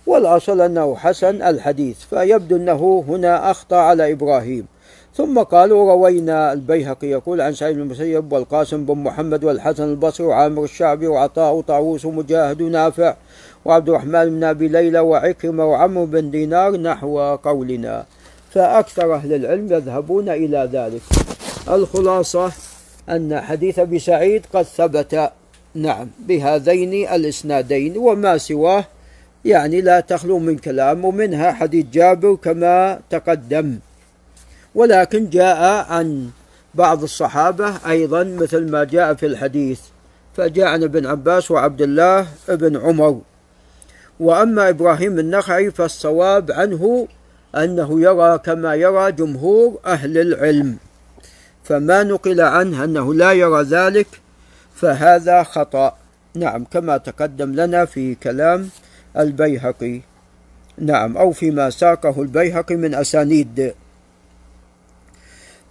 والأصل 0.07 0.61
أنه 0.61 0.95
حسن 0.95 1.41
الحديث 1.41 1.97
فيبدو 1.97 2.55
أنه 2.55 3.03
هنا 3.07 3.51
أخطأ 3.51 3.75
على 3.75 4.11
إبراهيم. 4.11 4.65
ثم 5.15 5.39
قالوا 5.39 5.91
روينا 5.91 6.53
البيهقي 6.53 7.07
يقول 7.07 7.41
عن 7.41 7.53
سعيد 7.53 7.75
بن 7.75 7.81
المسيب 7.81 8.33
والقاسم 8.33 8.85
بن 8.85 8.97
محمد 8.97 9.43
والحسن 9.43 9.83
البصري 9.83 10.27
وعامر 10.27 10.63
الشعبي 10.63 11.07
وعطاء 11.07 11.53
وطاووس 11.53 12.05
ومجاهد 12.05 12.61
ونافع 12.61 13.15
وعبد 13.65 13.89
الرحمن 13.89 14.25
بن 14.29 14.43
أبي 14.43 14.67
ليلى 14.67 14.99
وعكرمة 14.99 15.65
وعمرو 15.65 16.05
بن 16.05 16.31
دينار 16.31 16.77
نحو 16.77 17.35
قولنا. 17.35 18.05
فأكثر 18.51 19.15
أهل 19.15 19.33
العلم 19.33 19.73
يذهبون 19.73 20.29
إلى 20.29 20.69
ذلك. 20.73 21.01
الخلاصة 21.69 22.51
أن 23.09 23.41
حديث 23.41 23.79
أبي 23.79 23.99
سعيد 23.99 24.45
قد 24.53 24.63
ثبت 24.63 25.31
نعم 25.75 26.07
بهذين 26.19 27.07
الإسنادين 27.07 27.97
وما 27.97 28.37
سواه 28.37 28.85
يعني 29.45 29.81
لا 29.81 29.99
تخلو 29.99 30.39
من 30.39 30.57
كلام 30.57 31.05
ومنها 31.05 31.51
حديث 31.51 31.85
جابر 31.93 32.35
كما 32.35 32.99
تقدم. 33.09 33.79
ولكن 34.75 35.29
جاء 35.29 35.85
عن 35.91 36.29
بعض 36.75 37.03
الصحابة 37.03 37.73
أيضا 37.87 38.23
مثل 38.23 38.71
ما 38.71 38.83
جاء 38.83 39.13
في 39.13 39.25
الحديث 39.25 39.79
فجاء 40.37 40.67
عن 40.67 40.83
ابن 40.83 41.05
عباس 41.05 41.51
وعبد 41.51 41.81
الله 41.81 42.27
بن 42.49 42.77
عمر. 42.77 43.21
وأما 44.19 44.69
إبراهيم 44.69 45.19
النخعي 45.19 45.71
فالصواب 45.71 46.51
عنه 46.51 47.07
أنه 47.55 48.01
يرى 48.01 48.37
كما 48.37 48.75
يرى 48.75 49.11
جمهور 49.11 49.79
أهل 49.85 50.17
العلم 50.17 50.77
فما 51.63 52.03
نقل 52.03 52.41
عنه 52.41 52.83
أنه 52.83 53.13
لا 53.13 53.31
يرى 53.31 53.61
ذلك 53.63 54.07
فهذا 54.79 55.43
خطأ. 55.43 55.95
نعم 56.35 56.63
كما 56.63 56.97
تقدم 56.97 57.55
لنا 57.55 57.85
في 57.85 58.15
كلام 58.15 58.69
البيهقي. 59.17 60.01
نعم 60.77 61.17
أو 61.17 61.31
فيما 61.31 61.69
ساقه 61.69 62.21
البيهقي 62.21 62.75
من 62.75 62.95
أسانيد. 62.95 63.73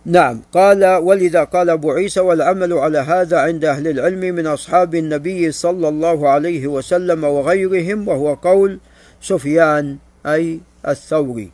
نعم 0.07 0.41
قال 0.53 0.85
ولذا 0.85 1.45
قال 1.45 1.71
أبو 1.71 1.93
عيسى 1.93 2.21
والعمل 2.21 2.73
على 2.73 2.99
هذا 2.99 3.39
عند 3.41 3.65
أهل 3.65 3.89
العلم 3.89 4.21
من 4.21 4.47
أصحاب 4.47 4.95
النبي 4.95 5.53
صلى 5.53 5.89
الله 5.89 6.29
عليه 6.29 6.67
وسلم 6.67 7.25
وغيرهم 7.25 8.09
وهو 8.09 8.35
قول 8.35 8.81
سفيان 9.23 9.97
أي 10.27 10.61
الثوري. 10.89 11.51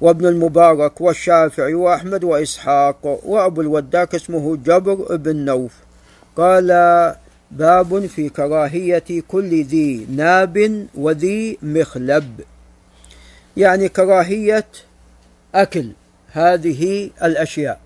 وابن 0.00 0.26
المبارك 0.26 1.00
والشافعي 1.00 1.74
وأحمد 1.74 2.24
وإسحاق 2.24 3.20
وأبو 3.24 3.60
الوداك 3.60 4.14
اسمه 4.14 4.56
جبر 4.56 5.16
بن 5.16 5.36
نوف. 5.36 5.85
قال 6.36 6.68
باب 7.50 8.06
في 8.06 8.28
كراهية 8.28 9.22
كل 9.28 9.64
ذي 9.64 10.06
ناب 10.10 10.86
وذي 10.94 11.58
مخلب. 11.62 12.40
يعني 13.56 13.88
كراهية 13.88 14.66
أكل 15.54 15.90
هذه 16.32 17.10
الأشياء. 17.22 17.80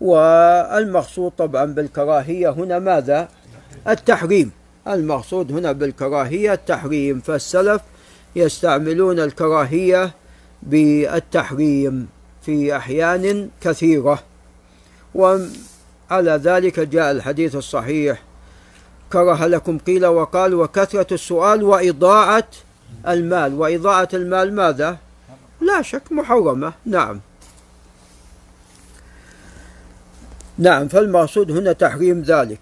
والمقصود 0.00 1.32
طبعا 1.38 1.64
بالكراهية 1.64 2.48
هنا 2.50 2.78
ماذا؟ 2.78 3.28
التحريم. 3.88 4.50
المقصود 4.88 5.52
هنا 5.52 5.72
بالكراهية 5.72 6.52
التحريم. 6.52 7.20
فالسلف 7.20 7.82
يستعملون 8.36 9.20
الكراهية 9.20 10.10
بالتحريم 10.62 12.08
في 12.42 12.76
أحيان 12.76 13.48
كثيرة. 13.60 14.22
وعلى 16.10 16.30
ذلك 16.30 16.80
جاء 16.80 17.10
الحديث 17.10 17.56
الصحيح. 17.56 18.22
كره 19.12 19.46
لكم 19.46 19.78
قيل 19.78 20.06
وقال 20.06 20.54
وكثرة 20.54 21.14
السؤال 21.14 21.62
وإضاعة 21.62 22.48
المال. 23.08 23.54
وإضاعة 23.54 24.08
المال 24.14 24.54
ماذا؟ 24.54 24.96
لا 25.60 25.82
شك 25.82 26.12
محرمة. 26.12 26.72
نعم. 26.86 27.20
نعم 30.58 30.88
فالمقصود 30.88 31.50
هنا 31.50 31.72
تحريم 31.72 32.22
ذلك. 32.22 32.60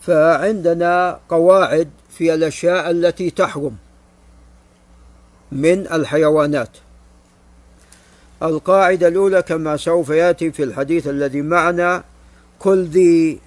فعندنا 0.00 1.20
قواعد 1.28 1.90
في 2.10 2.34
الأشياء 2.34 2.90
التي 2.90 3.30
تحرم 3.30 3.76
من 5.52 5.92
الحيوانات. 5.92 6.70
القاعدة 8.42 9.08
الأولى 9.08 9.42
كما 9.42 9.76
سوف 9.76 10.08
يأتي 10.08 10.52
في 10.52 10.62
الحديث 10.62 11.06
الذي 11.06 11.42
معنا 11.42 12.04
كل 12.58 12.84
ذي 12.84 13.40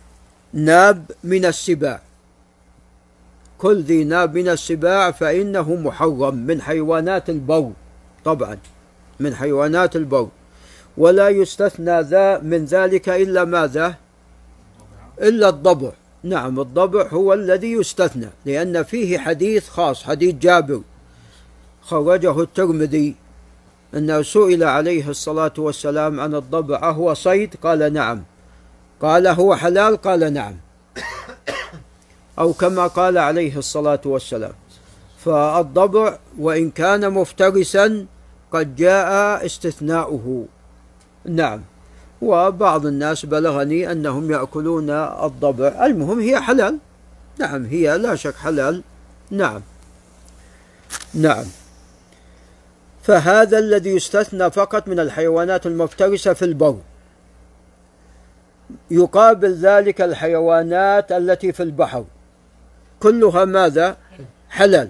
ناب 0.54 1.12
من 1.24 1.46
السباع. 1.46 2.02
كل 3.58 3.82
ذي 3.82 4.04
ناب 4.04 4.38
من 4.38 4.50
السباع 4.50 5.12
فإنه 5.12 5.76
محرم 5.76 6.36
من 6.36 6.62
حيوانات 6.62 7.30
البر 7.30 7.72
طبعا 8.26 8.58
من 9.20 9.36
حيوانات 9.36 9.96
البر 9.96 10.28
ولا 10.98 11.30
يستثنى 11.30 12.02
ذا 12.02 12.40
من 12.40 12.66
ذلك 12.66 13.10
إلا 13.10 13.46
ماذا؟ 13.46 13.96
إلا 15.22 15.50
الضبع. 15.50 15.92
نعم 16.24 16.60
الضبع 16.60 17.08
هو 17.08 17.34
الذي 17.34 17.72
يستثنى 17.72 18.30
لأن 18.46 18.84
فيه 18.84 19.18
حديث 19.18 19.70
خاص 19.70 20.04
حديث 20.04 20.36
جابر. 20.36 20.82
خرجه 21.82 22.42
الترمذي 22.42 23.16
أنه 23.94 24.22
سئل 24.22 24.64
عليه 24.64 25.10
الصلاة 25.10 25.54
والسلام 25.58 26.20
عن 26.20 26.36
الضبع 26.36 26.90
أهو 26.90 27.14
صيد؟ 27.14 27.56
قال 27.64 27.94
نعم. 27.94 28.24
قال 29.02 29.28
هو 29.28 29.56
حلال؟ 29.56 29.98
قال 29.98 30.34
نعم. 30.34 30.56
أو 32.40 32.54
كما 32.54 32.88
قال 32.88 33.18
عليه 33.18 33.58
الصلاة 33.58 34.02
والسلام. 34.06 34.54
فالضبع 35.26 36.18
وإن 36.40 36.72
كان 36.72 37.14
مفترسا 37.14 38.06
قد 38.52 38.76
جاء 38.76 39.46
استثناؤه. 39.46 40.46
نعم. 41.26 41.62
وبعض 42.22 42.86
الناس 42.86 43.26
بلغني 43.26 43.92
أنهم 43.92 44.32
يأكلون 44.32 44.90
الضبع. 44.90 45.86
المهم 45.86 46.20
هي 46.20 46.40
حلال. 46.40 46.78
نعم 47.40 47.66
هي 47.66 47.98
لا 47.98 48.16
شك 48.16 48.36
حلال. 48.36 48.84
نعم. 49.32 49.62
نعم. 51.14 51.46
فهذا 53.04 53.60
الذي 53.60 53.90
يستثنى 53.90 54.52
فقط 54.52 54.88
من 54.88 55.00
الحيوانات 55.00 55.66
المفترسة 55.66 56.34
في 56.34 56.46
البر. 56.46 56.78
يقابل 58.92 59.54
ذلك 59.54 60.02
الحيوانات 60.02 61.12
التي 61.12 61.52
في 61.52 61.64
البحر. 61.64 62.06
كلها 63.00 63.46
ماذا؟ 63.46 63.98
حلال 64.50 64.90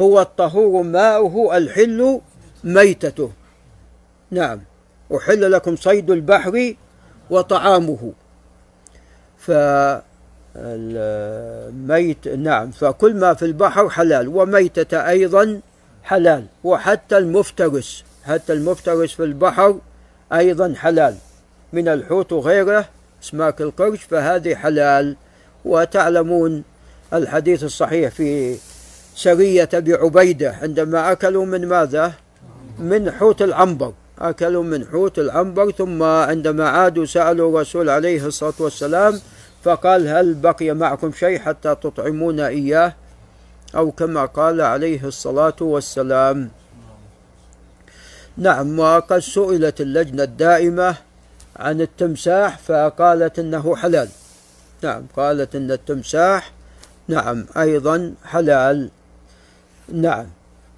هو 0.00 0.20
الطهور 0.20 0.82
ماؤه 0.82 1.56
الحل 1.56 2.20
ميتته. 2.64 3.32
نعم. 4.30 4.60
أحل 5.16 5.52
لكم 5.52 5.76
صيد 5.76 6.10
البحر 6.10 6.74
وطعامه. 7.30 8.12
فالميت 9.38 10.02
نعم. 12.28 12.70
فكل 12.70 13.14
ما 13.14 13.34
في 13.34 13.44
البحر 13.44 13.88
حلال. 13.88 14.28
وميتة 14.28 15.08
أيضا 15.08 15.60
حلال. 16.02 16.46
وحتى 16.64 17.18
المفترس 17.18 18.04
حتى 18.24 18.52
المفترس 18.52 19.12
في 19.12 19.24
البحر 19.24 19.78
أيضا 20.32 20.74
حلال. 20.74 21.16
من 21.72 21.88
الحوت 21.88 22.32
وغيره 22.32 22.88
اسماك 23.22 23.60
القرش 23.60 24.02
فهذه 24.02 24.54
حلال. 24.54 25.16
وتعلمون 25.64 26.62
الحديث 27.12 27.64
الصحيح 27.64 28.10
في 28.10 28.56
سرية 29.16 29.68
أبي 29.74 29.94
عبيدة 29.94 30.58
عندما 30.62 31.12
أكلوا 31.12 31.46
من 31.46 31.68
ماذا؟ 31.68 32.12
من 32.78 33.10
حوت 33.10 33.42
العنبر. 33.42 33.92
أكلوا 34.18 34.62
من 34.62 34.86
حوت 34.86 35.18
العنبر 35.18 35.70
ثم 35.70 36.02
عندما 36.02 36.68
عادوا 36.68 37.04
سألوا 37.04 37.50
الرسول 37.50 37.90
عليه 37.90 38.26
الصلاة 38.26 38.54
والسلام 38.58 39.20
فقال 39.64 40.08
هل 40.08 40.34
بقي 40.34 40.74
معكم 40.74 41.12
شيء 41.12 41.38
حتى 41.38 41.74
تطعمون 41.74 42.40
إياه؟ 42.40 42.94
أو 43.76 43.90
كما 43.90 44.24
قال 44.24 44.60
عليه 44.60 45.04
الصلاة 45.04 45.56
والسلام. 45.60 46.50
نعم 48.36 48.78
وقد 48.78 49.18
سئلت 49.18 49.80
اللجنة 49.80 50.22
الدائمة 50.22 50.96
عن 51.58 51.80
التمساح 51.80 52.58
فقالت 52.58 53.38
إنه 53.38 53.76
حلال. 53.76 54.08
نعم 54.82 55.02
قالت 55.16 55.54
إن 55.54 55.70
التمساح 55.70 56.52
نعم 57.08 57.46
أيضا 57.56 58.14
حلال. 58.24 58.90
نعم 59.92 60.26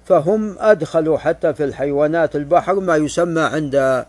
فهم 0.05 0.55
أدخلوا 0.59 1.17
حتى 1.17 1.53
في 1.53 1.63
الحيوانات. 1.63 2.35
البحر 2.35 2.79
ما 2.79 2.95
يسمى 2.95 3.41
عند 3.41 4.05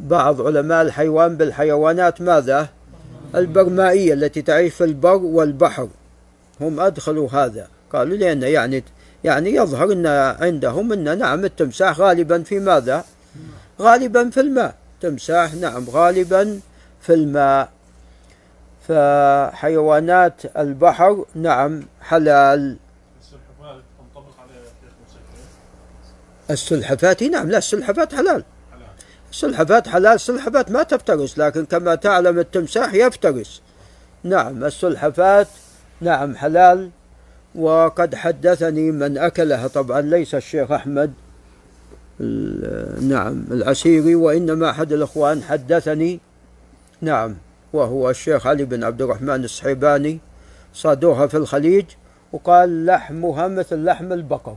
بعض 0.00 0.46
علماء 0.46 0.82
الحيوان 0.82 1.36
بالحيوانات 1.36 2.20
ماذا؟ 2.20 2.68
البرمائية 3.34 4.14
التي 4.14 4.42
تعيش 4.42 4.74
في 4.74 4.84
البر 4.84 5.16
والبحر. 5.16 5.88
هم 6.60 6.80
أدخلوا 6.80 7.28
هذا. 7.30 7.68
قالوا 7.92 8.16
لأن 8.16 8.42
يعني 8.42 8.84
يعني 9.24 9.54
يظهر 9.54 9.92
أن 9.92 10.06
عندهم 10.40 10.92
أن 10.92 11.18
نعم 11.18 11.44
التمساح 11.44 12.00
غالبا 12.00 12.42
في 12.42 12.58
ماذا؟ 12.58 13.04
غالبا 13.80 14.30
في 14.30 14.40
الماء. 14.40 14.74
تمساح 15.02 15.54
نعم 15.54 15.90
غالبا 15.90 16.60
في 17.00 17.14
الماء. 17.14 17.68
فحيوانات 18.88 20.42
البحر 20.56 21.24
نعم 21.34 21.82
حلال. 22.00 22.76
السلحفات 26.50 27.22
نعم 27.22 27.50
لا 27.50 27.58
السلحفات 27.58 28.14
حلال. 28.14 28.44
السلحفات 29.30 29.88
حلال 29.88 30.14
السلحفات 30.14 30.70
ما 30.70 30.82
تفترس 30.82 31.38
لكن 31.38 31.64
كما 31.64 31.94
تعلم 31.94 32.38
التمساح 32.38 32.94
يفترس. 32.94 33.62
نعم 34.24 34.64
السلحفات 34.64 35.48
نعم 36.00 36.36
حلال. 36.36 36.90
وقد 37.54 38.14
حدثني 38.14 38.90
من 38.90 39.18
أكلها 39.18 39.68
طبعا 39.68 40.00
ليس 40.00 40.34
الشيخ 40.34 40.70
أحمد. 40.70 41.12
نعم 43.00 43.44
العسيري 43.50 44.14
وإنما 44.14 44.70
أحد 44.70 44.92
الإخوان 44.92 45.42
حدثني 45.42 46.20
نعم 47.00 47.34
وهو 47.72 48.10
الشيخ 48.10 48.46
علي 48.46 48.64
بن 48.64 48.84
عبد 48.84 49.02
الرحمن 49.02 49.44
الصحيباني 49.44 50.18
صادوها 50.74 51.26
في 51.26 51.36
الخليج 51.36 51.84
وقال 52.32 52.86
لحمها 52.86 53.48
مثل 53.48 53.84
لحم 53.84 54.12
البقر. 54.12 54.56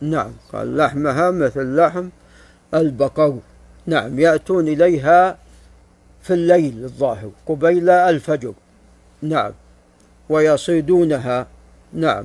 نعم 0.00 0.30
قال 0.52 0.76
لحمها 0.76 1.30
مثل 1.30 1.76
لحم 1.76 2.08
البقر. 2.74 3.38
نعم 3.86 4.18
يأتون 4.18 4.68
إليها 4.68 5.38
في 6.22 6.34
الليل 6.34 6.84
الظاهر 6.84 7.30
قبيل 7.46 7.90
الفجر. 7.90 8.52
نعم 9.22 9.52
ويصيدونها. 10.28 11.46
نعم. 11.92 12.24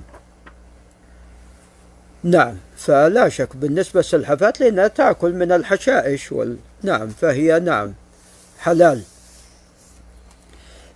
نعم 2.24 2.56
فلا 2.78 3.30
شك 3.30 3.56
بالنسبة 3.56 4.00
للسلحفاة 4.00 4.54
لأنها 4.60 4.88
تأكل 4.88 5.34
من 5.34 5.52
الحشائش 5.52 6.32
وال... 6.32 6.58
نعم 6.84 7.10
فهي 7.10 7.60
نعم 7.60 7.94
حلال. 8.60 9.02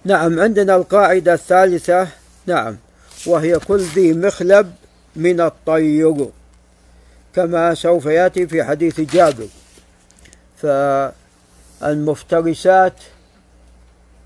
نعم 0.05 0.39
عندنا 0.39 0.75
القاعدة 0.75 1.33
الثالثة 1.33 2.07
نعم 2.45 2.77
وهي 3.25 3.59
كل 3.59 3.79
ذي 3.79 4.13
مخلب 4.13 4.73
من 5.15 5.41
الطير 5.41 6.29
كما 7.35 7.73
سوف 7.73 8.05
يأتي 8.05 8.47
في 8.47 8.63
حديث 8.63 9.01
جابر. 9.01 9.47
فالمفترسات 11.81 12.93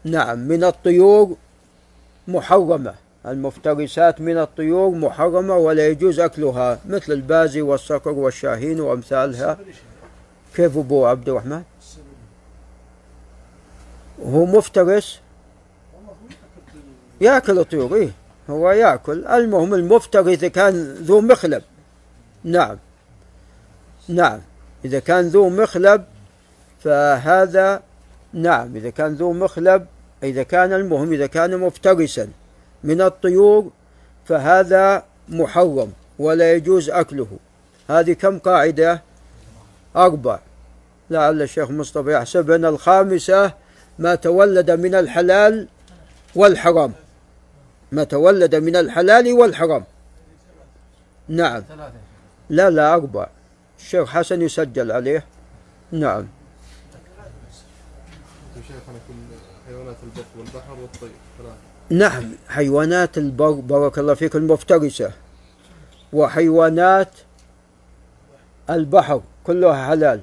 نعم 0.04 0.40
من 0.40 0.64
الطيور 0.64 1.36
محرمة. 2.28 2.94
المفترسات 3.26 4.22
من 4.22 4.38
الطيور 4.38 4.90
محرمة 4.90 5.58
ولا 5.58 5.88
يجوز 5.88 6.20
أكلها 6.20 6.80
مثل 6.86 7.14
البازي 7.14 7.62
والصقر 7.62 8.12
والشاهين 8.12 8.80
وأمثالها. 8.80 9.58
كيف 10.56 10.78
أبو 10.78 11.06
عبد 11.06 11.30
الرحمن؟ 11.30 11.64
هو 14.26 14.46
مفترس؟ 14.46 15.20
يأكل 17.22 17.60
الطيور 17.60 17.96
إيه 17.96 18.10
هو 18.50 18.72
يأكل. 18.72 19.28
المهم 19.28 19.74
المفترس 19.74 20.28
إذا 20.28 20.48
كان 20.48 20.74
ذو 20.94 21.22
مخلب. 21.22 21.64
نعم. 22.44 22.78
نعم. 24.08 24.40
إذا 24.86 25.00
كان 25.00 25.28
ذو 25.28 25.50
مخلب 25.50 26.04
فهذا 26.84 27.82
نعم 28.34 28.76
إذا 28.76 28.90
كان 28.90 29.14
ذو 29.14 29.34
مخلب 29.34 29.86
إذا 30.24 30.44
كان 30.44 30.74
المهم 30.74 31.14
إذا 31.14 31.28
كان 31.28 31.58
مفترسا. 31.58 32.28
من 32.84 33.02
الطيور 33.02 33.72
فهذا 34.26 35.04
محرم 35.30 35.94
ولا 36.20 36.54
يجوز 36.54 36.90
أكله. 36.90 37.28
هذه 37.90 38.14
كم 38.14 38.40
قاعدة؟ 38.40 39.02
أربع. 39.96 40.40
لعل 41.10 41.42
الشيخ 41.42 41.72
مصطفى 41.72 42.14
يحسب 42.14 42.52
أن 42.52 42.66
الخامسة 42.66 43.54
ما 44.00 44.16
تولد 44.16 44.72
من 44.72 44.96
الحلال 44.96 45.68
والحرام. 46.36 46.94
ما 47.92 48.04
تولد 48.04 48.56
من 48.56 48.76
الحلال 48.76 49.34
والحرام. 49.34 49.84
نعم. 51.30 51.64
لا 52.50 52.70
لا 52.70 52.94
أربع. 52.94 53.28
الشيخ 53.80 54.10
حسن 54.10 54.42
يسجل 54.42 54.92
عليه. 54.92 55.26
نعم. 55.92 56.28
شيخنا 58.68 59.00
كل 59.08 59.14
حيوانات 59.68 59.96
البر 60.04 60.26
والبحر 60.38 60.74
والطير 60.82 61.10
ثلاثة. 61.38 61.71
نعم 61.92 62.24
حيوانات 62.48 63.18
البر 63.18 63.52
بارك 63.52 64.00
الله 64.00 64.14
فيك 64.14 64.36
المفترسة 64.36 65.12
وحيوانات 66.14 67.10
البحر 68.70 69.22
كلها 69.44 69.88
حلال. 69.88 70.22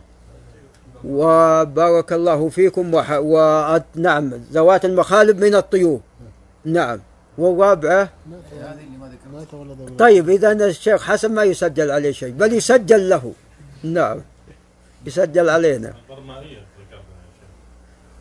وبارك 1.05 2.13
الله 2.13 2.49
فيكم 2.49 2.95
وح... 2.95 3.11
و... 3.13 3.35
نعم 3.95 4.33
ذوات 4.53 4.85
المخالب 4.85 5.45
من 5.45 5.55
الطيور. 5.55 6.01
نعم. 6.65 6.99
والرابعة؟ 7.39 8.09
طيب 9.99 10.31
إذا 10.31 10.53
الشيخ 10.53 11.03
حسن 11.03 11.33
ما 11.35 11.45
يسجل 11.45 11.91
عليه 11.91 12.13
شيء 12.13 12.33
بل 12.33 12.53
يسجل 12.53 13.09
له. 13.09 13.33
نعم. 13.83 14.21
يسجل 15.07 15.49
علينا. 15.49 15.95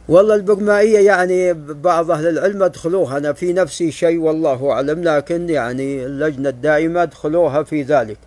والله 0.09 0.35
البرمائية 0.35 0.99
يعني 0.99 1.53
بعض 1.73 2.11
أهل 2.11 2.27
العلم 2.27 2.63
أدخلوها. 2.63 3.17
أنا 3.17 3.33
في 3.33 3.53
نفسي 3.53 3.91
شيء 3.91 4.19
والله 4.19 4.71
أعلم 4.71 5.03
لكن 5.03 5.49
يعني 5.49 6.05
اللجنة 6.05 6.49
الدائمة 6.49 7.03
أدخلوها 7.03 7.63
في 7.63 7.81
ذلك. 7.81 8.17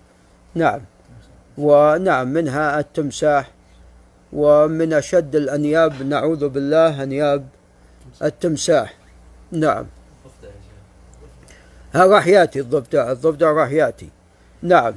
نعم. 0.54 0.80
ونعم 1.58 2.28
منها 2.28 2.80
التمساح 2.80 3.50
ومن 4.32 4.92
أشد 4.92 5.36
الأنياب 5.36 6.02
نعوذ 6.02 6.48
بالله 6.48 7.02
أنياب 7.02 7.46
التمساح. 8.22 8.94
نعم. 9.52 9.86
ها 11.94 12.06
راح 12.06 12.26
يأتي 12.26 12.60
الضفدع 12.60 13.12
الضفدع 13.12 13.50
راح 13.52 13.70
يأتي. 13.70 14.08
نعم. 14.62 14.94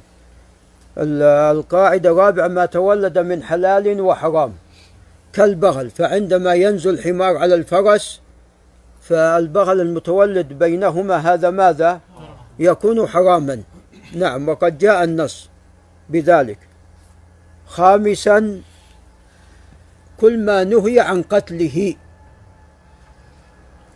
ال- 0.97 1.21
القاعدة 1.57 2.09
الرابعة 2.09 2.47
ما 2.47 2.65
تولد 2.65 3.19
من 3.19 3.43
حلال 3.43 4.01
وحرام. 4.01 4.53
كالبغل 5.33 5.89
فعندما 5.89 6.53
ينزل 6.53 6.93
الحمار 6.93 7.37
على 7.37 7.55
الفرس 7.55 8.21
فالبغل 9.01 9.81
المتولد 9.81 10.53
بينهما 10.53 11.15
هذا 11.15 11.49
ماذا؟ 11.49 11.99
يكون 12.59 13.07
حراما. 13.07 13.63
نعم 14.13 14.49
وقد 14.49 14.77
جاء 14.77 15.03
النص 15.03 15.49
بذلك. 16.09 16.59
خامسا 17.67 18.61
كل 20.17 20.45
ما 20.45 20.63
نهي 20.63 20.99
عن 20.99 21.21
قتله 21.21 21.95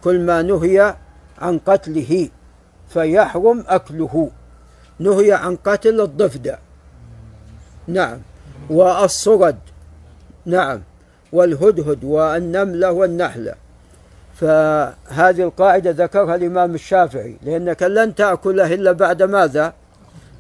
كل 0.04 0.20
ما 0.20 0.42
نهي 0.42 0.96
عن 1.38 1.60
قتله 1.60 2.30
فيحرم 2.90 3.64
أكله. 3.68 4.32
نهي 5.00 5.34
عن 5.34 5.56
قتل 5.56 6.02
الضفدع. 6.02 6.58
نعم 7.88 8.20
والصرد. 8.70 9.60
نعم. 10.46 10.82
والهدهد 11.32 12.04
والنملة 12.04 12.92
والنحلة. 12.92 13.56
فهذه 14.36 15.44
القاعدة 15.44 15.92
ذكرها 15.92 16.36
الإمام 16.36 16.76
الشافعي 16.76 17.38
لأنك 17.44 17.84
لن 17.84 18.16
تأكله 18.16 18.74
إلا 18.74 18.92
بعد 18.92 19.24
ماذا؟ 19.24 19.74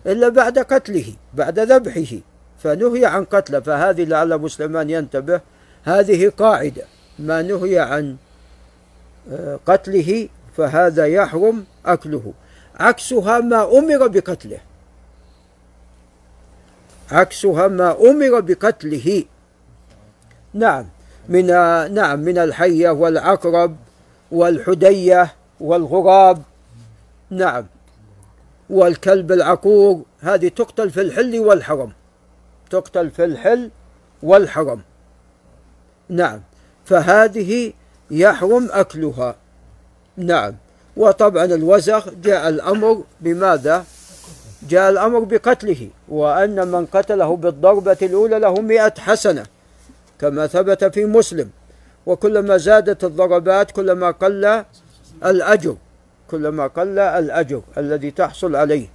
إلا 0.05 0.29
بعد 0.29 0.59
قتله 0.59 1.13
بعد 1.33 1.59
ذبحه. 1.59 2.17
فنهي 2.63 3.05
عن 3.05 3.23
قتله 3.25 3.59
فهذه 3.59 4.03
لعل 4.03 4.37
مسلمان 4.37 4.89
ينتبه. 4.89 5.41
هذه 5.83 6.31
قاعدة 6.37 6.83
ما 7.19 7.41
نهي 7.41 7.79
عن 7.79 8.15
آه، 9.31 9.59
قتله 9.65 10.29
فهذا 10.57 11.05
يحرم 11.05 11.65
أكله. 11.85 12.33
عكسها 12.79 13.39
ما 13.39 13.77
أمر 13.77 14.07
بقتله. 14.07 14.59
عكسها 17.11 17.67
ما 17.67 18.09
أمر 18.09 18.39
بقتله. 18.39 19.23
نعم. 20.57 20.85
من 21.29 21.47
نعم 21.93 22.19
من 22.19 22.37
الحية 22.37 22.89
والعقرب 22.89 23.75
والحدية 24.31 25.33
والغراب. 25.59 26.41
نعم. 27.29 27.65
والكلب 28.69 29.31
العقور 29.31 30.01
هذه 30.21 30.47
تقتل 30.47 30.89
في 30.89 31.01
الحل 31.01 31.39
والحرم. 31.39 31.91
تقتل 32.69 33.09
في 33.09 33.25
الحل 33.25 33.69
والحرم. 34.23 34.81
نعم. 36.09 36.41
فهذه 36.85 37.73
يحرم 38.11 38.67
أكلها. 38.71 39.35
نعم. 40.17 40.53
وطبعا 40.97 41.45
الوزغ 41.45 42.09
جاء 42.23 42.49
الأمر 42.49 43.03
بماذا؟ 43.21 43.85
جاء 44.69 44.89
الأمر 44.89 45.19
بقتله 45.19 45.89
وأن 46.09 46.67
من 46.67 46.85
قتله 46.85 47.35
بالضربة 47.35 47.97
الأولى 48.01 48.39
له 48.39 48.53
مئة 48.53 48.93
حسنة. 48.99 49.45
كما 50.19 50.47
ثبت 50.47 50.85
في 50.85 51.05
مسلم. 51.05 51.49
وكلما 52.05 52.57
زادت 52.57 53.03
الضربات 53.03 53.71
كلما 53.71 54.11
قل 54.11 54.63
الأجر 55.25 55.75
كلما 56.27 56.67
قل 56.67 56.99
الأجر 56.99 57.61
الذي 57.77 58.11
تحصل 58.11 58.55
عليه. 58.55 58.87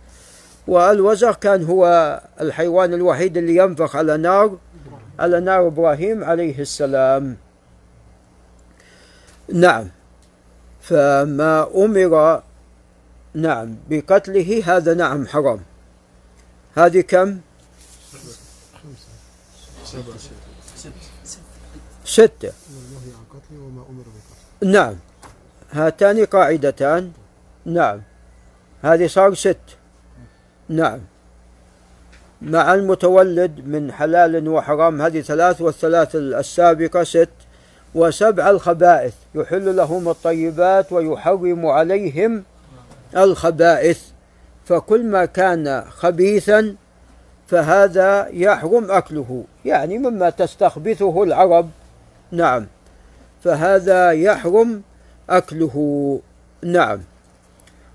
والوزغ 0.66 1.32
كان 1.32 1.64
هو 1.64 2.20
الحيوان 2.40 2.94
الوحيد 2.94 3.36
اللي 3.36 3.56
ينفخ 3.56 3.96
على 3.96 4.16
نار 4.16 4.58
على 5.18 5.40
نار 5.40 5.66
إبراهيم 5.66 6.24
عليه 6.24 6.60
السلام. 6.60 7.36
نعم. 9.52 9.88
فما 10.80 11.68
أمر 11.74 12.42
نعم 13.34 13.76
بقتله 13.90 14.62
هذا 14.66 14.94
نعم 14.94 15.26
حرام. 15.26 15.60
هذه 16.74 17.00
كم؟ 17.00 17.40
ستة. 22.12 22.52
والنهي 22.70 23.12
عن 23.18 23.24
قتله 23.30 23.60
وما 23.66 23.82
أمر 23.90 24.04
بقتله. 24.04 24.72
نعم. 24.72 24.96
هاتان 25.70 26.24
قاعدتان؟ 26.24 27.12
نعم. 27.66 28.00
هذه 28.82 29.06
صار 29.06 29.34
ست. 29.34 29.56
نعم. 30.68 31.00
مع 32.42 32.74
المتولد 32.74 33.66
من 33.66 33.92
حلال 33.92 34.48
وحرام 34.48 35.02
هذه 35.02 35.20
ثلاث 35.20 35.60
والثلاث 35.60 36.16
السابقة 36.16 37.04
ست. 37.04 37.28
وسبع 37.94 38.50
الخبائث. 38.50 39.14
يحل 39.34 39.76
لهم 39.76 40.08
الطيبات 40.08 40.92
ويحرم 40.92 41.66
عليهم 41.66 42.44
الخبائث. 43.16 44.02
فكل 44.64 45.04
ما 45.06 45.24
كان 45.24 45.84
خبيثا 45.90 46.76
فهذا 47.48 48.28
يحرم 48.28 48.90
أكله. 48.90 49.44
يعني 49.64 49.98
مما 49.98 50.30
تستخبثه 50.30 51.22
العرب. 51.22 51.70
نعم. 52.32 52.66
فهذا 53.44 54.10
يحرم 54.10 54.82
أكله. 55.30 56.20
نعم. 56.62 57.00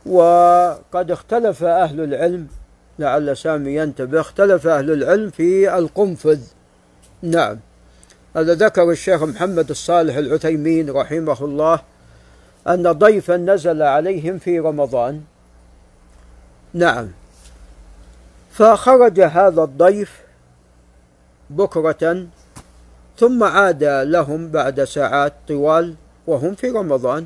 وقد 0.06 1.12
اختلف 1.12 1.64
أهل 1.64 2.04
العلم 2.04 2.48
لعل 3.00 3.38
سامي 3.38 3.76
ينتبه 3.76 4.22
اختلف 4.22 4.68
أهل 4.68 4.92
العلم 4.92 5.30
في 5.30 5.78
القنفذ. 5.78 6.40
نعم. 7.22 7.60
هذا 8.36 8.54
ذكر 8.54 8.92
الشيخ 8.92 9.24
محمد 9.24 9.70
الصالح 9.70 10.16
العثيمين 10.16 10.90
رحمه 10.90 11.38
الله 11.42 11.80
أن 12.68 12.92
ضيفا 12.92 13.38
نزل 13.38 13.82
عليهم 13.82 14.38
في 14.38 14.60
رمضان. 14.60 15.22
نعم. 16.74 17.08
فخرج 18.52 19.22
هذا 19.22 19.64
الضيف 19.64 20.22
بكرة 21.50 22.28
ثم 23.18 23.44
عاد 23.44 23.84
لهم 23.84 24.52
بعد 24.52 24.84
ساعات 24.84 25.34
طوال 25.48 25.96
وهم 26.28 26.56
في 26.56 26.70
رمضان 26.70 27.26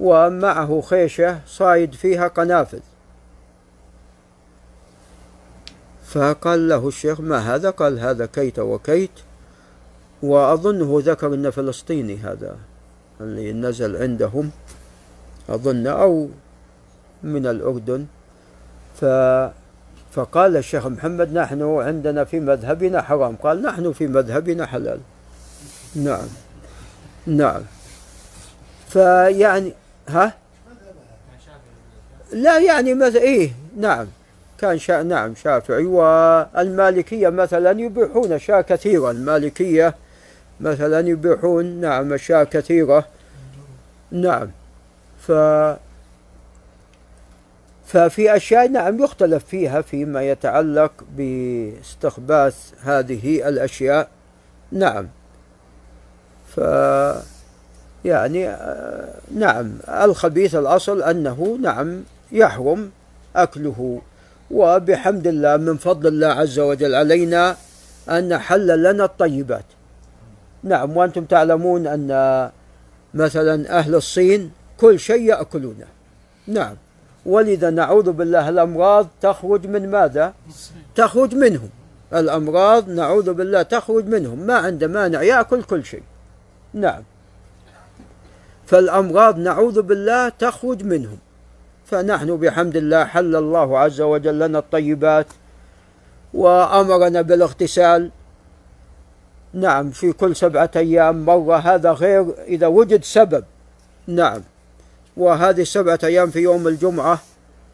ومعه 0.00 0.80
خيشة 0.80 1.40
صايد 1.46 1.94
فيها 1.94 2.28
قنافذ. 2.28 2.80
فقال 6.04 6.68
له 6.68 6.88
الشيخ 6.88 7.20
ما 7.20 7.38
هذا؟ 7.54 7.70
قال 7.70 7.98
هذا 7.98 8.26
كيت 8.26 8.58
وكيت 8.58 9.10
وأظنه 10.22 11.00
ذكر 11.04 11.34
أنه 11.34 11.50
فلسطيني 11.50 12.16
هذا 12.16 12.56
اللي 13.20 13.52
نزل 13.52 13.96
عندهم 13.96 14.50
أظن 15.48 15.86
أو 15.86 16.28
من 17.22 17.46
الأردن. 17.46 18.06
ف 19.00 19.04
فقال 20.18 20.56
الشيخ 20.56 20.86
محمد 20.86 21.32
نحن 21.32 21.62
عندنا 21.62 22.24
في 22.24 22.40
مذهبنا 22.40 23.02
حرام. 23.02 23.36
قال 23.36 23.62
نحن 23.62 23.92
في 23.92 24.06
مذهبنا 24.06 24.66
حلال. 24.66 25.00
نعم. 25.94 26.28
نعم. 27.26 27.62
فيعني 28.88 29.72
ها؟ 30.08 30.34
لا 32.32 32.58
يعني 32.58 32.94
مثلا 32.94 33.20
إيه 33.20 33.52
نعم. 33.76 34.06
كان 34.60 34.78
شا 34.78 35.02
نعم 35.02 35.34
شافعي. 35.34 35.84
والمالكية 35.84 37.28
مثلا 37.28 37.80
يبيحون 37.80 38.32
أشياء 38.32 38.60
كثيرة 38.60 39.10
المالكية 39.10 39.94
مثلا 40.60 41.08
يبيحون 41.08 41.80
نعم 41.80 42.12
أشياء 42.12 42.44
كثيرة. 42.44 43.04
نعم. 44.10 44.50
ف 45.26 45.32
ففي 47.88 48.36
أشياء 48.36 48.68
نعم 48.68 49.04
يختلف 49.04 49.44
فيها 49.44 49.80
فيما 49.80 50.22
يتعلق 50.22 50.92
باستخباث 51.16 52.72
هذه 52.82 53.48
الأشياء. 53.48 54.08
نعم. 54.72 55.08
ف 56.48 56.60
يعني 58.04 58.48
آه، 58.48 59.14
نعم 59.34 59.72
الخبيث 59.88 60.54
الأصل 60.54 61.02
أنه 61.02 61.58
نعم 61.62 62.02
يحرم 62.32 62.90
أكله 63.36 64.00
وبحمد 64.50 65.26
الله 65.26 65.56
من 65.56 65.76
فضل 65.76 66.06
الله 66.06 66.26
عز 66.26 66.58
وجل 66.58 66.94
علينا 66.94 67.56
أن 68.08 68.38
حل 68.38 68.82
لنا 68.82 69.04
الطيبات. 69.04 69.64
نعم 70.62 70.96
وأنتم 70.96 71.24
تعلمون 71.24 71.86
أن 71.86 72.50
مثلا 73.14 73.78
أهل 73.78 73.94
الصين 73.94 74.50
كل 74.76 75.00
شيء 75.00 75.22
يأكلونه. 75.22 75.86
نعم. 76.46 76.76
ولذا 77.26 77.70
نعوذ 77.70 78.12
بالله 78.12 78.48
الأمراض 78.48 79.06
تخرج 79.20 79.66
من 79.66 79.90
ماذا؟ 79.90 80.34
تخرج 80.94 81.34
منهم. 81.34 81.68
الأمراض 82.14 82.88
نعوذ 82.90 83.32
بالله 83.32 83.62
تخرج 83.62 84.04
منهم. 84.06 84.38
ما 84.38 84.54
عنده 84.54 84.86
مانع 84.86 85.22
يأكل 85.22 85.62
كل 85.62 85.84
شيء. 85.84 86.02
نعم. 86.74 87.02
فالأمراض 88.66 89.38
نعوذ 89.38 89.82
بالله 89.82 90.28
تخرج 90.28 90.84
منهم. 90.84 91.18
فنحن 91.86 92.36
بحمد 92.36 92.76
الله 92.76 93.04
حل 93.04 93.36
الله 93.36 93.78
عز 93.78 94.00
وجل 94.00 94.38
لنا 94.38 94.58
الطيبات 94.58 95.26
وأمرنا 96.34 97.22
بالاغتسال. 97.22 98.10
نعم 99.54 99.90
في 99.90 100.12
كل 100.12 100.36
سبعة 100.36 100.70
أيام 100.76 101.24
مرة 101.24 101.56
هذا 101.56 101.92
غير 101.92 102.34
إذا 102.46 102.66
وجد 102.66 103.04
سبب. 103.04 103.44
نعم. 104.06 104.40
وهذه 105.18 105.60
السبعة 105.60 105.98
أيام 106.04 106.30
في 106.30 106.38
يوم 106.38 106.68
الجمعة 106.68 107.20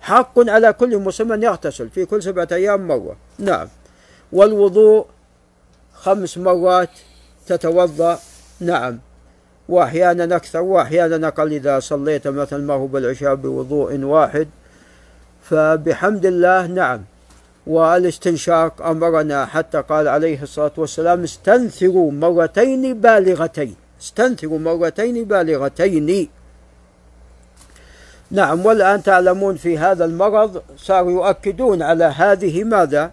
حق 0.01 0.51
على 0.51 0.73
كل 0.73 0.99
مسلم 0.99 1.33
أن 1.33 1.43
يغتسل 1.43 1.89
في 1.89 2.05
كل 2.05 2.23
سبعة 2.23 2.49
أيام 2.53 2.89
مرة. 2.89 3.17
نعم. 3.39 3.69
والوضوء 4.33 5.07
خمس 5.95 6.39
مرات 6.39 6.91
تتوضأ. 7.47 8.19
نعم. 8.61 8.99
وأحيانا 9.69 10.37
أكثر 10.37 10.61
وأحيانا 10.61 11.29
أقل 11.29 11.53
إذا 11.53 11.81
صليت 11.81 12.29
مثل 12.29 12.57
ما 12.57 12.75
هو 12.75 12.87
بالعشاء 12.87 13.35
بوضوء 13.35 13.99
واحد. 13.99 14.49
فبحمد 15.43 16.27
الله 16.27 16.67
نعم. 16.67 17.05
والاستنشاق 17.67 18.83
أمرنا 18.83 19.47
حتى 19.47 19.81
قال 19.81 20.09
عليه 20.09 20.43
الصلاة 20.43 20.73
والسلام 20.77 21.23
استنثروا 21.23 22.13
مرتين 22.13 23.01
بالغتين. 23.01 23.75
استنثروا 24.03 24.59
مرتين 24.59 25.25
بالغتين. 25.25 26.29
نعم 28.31 28.67
والآن 28.67 29.03
تعلمون 29.03 29.57
في 29.57 29.79
هذا 29.79 30.05
المرض 30.05 30.63
صاروا 30.77 31.11
يؤكدون 31.11 31.83
على 31.83 32.05
هذه 32.05 32.65
ماذا؟ 32.65 33.13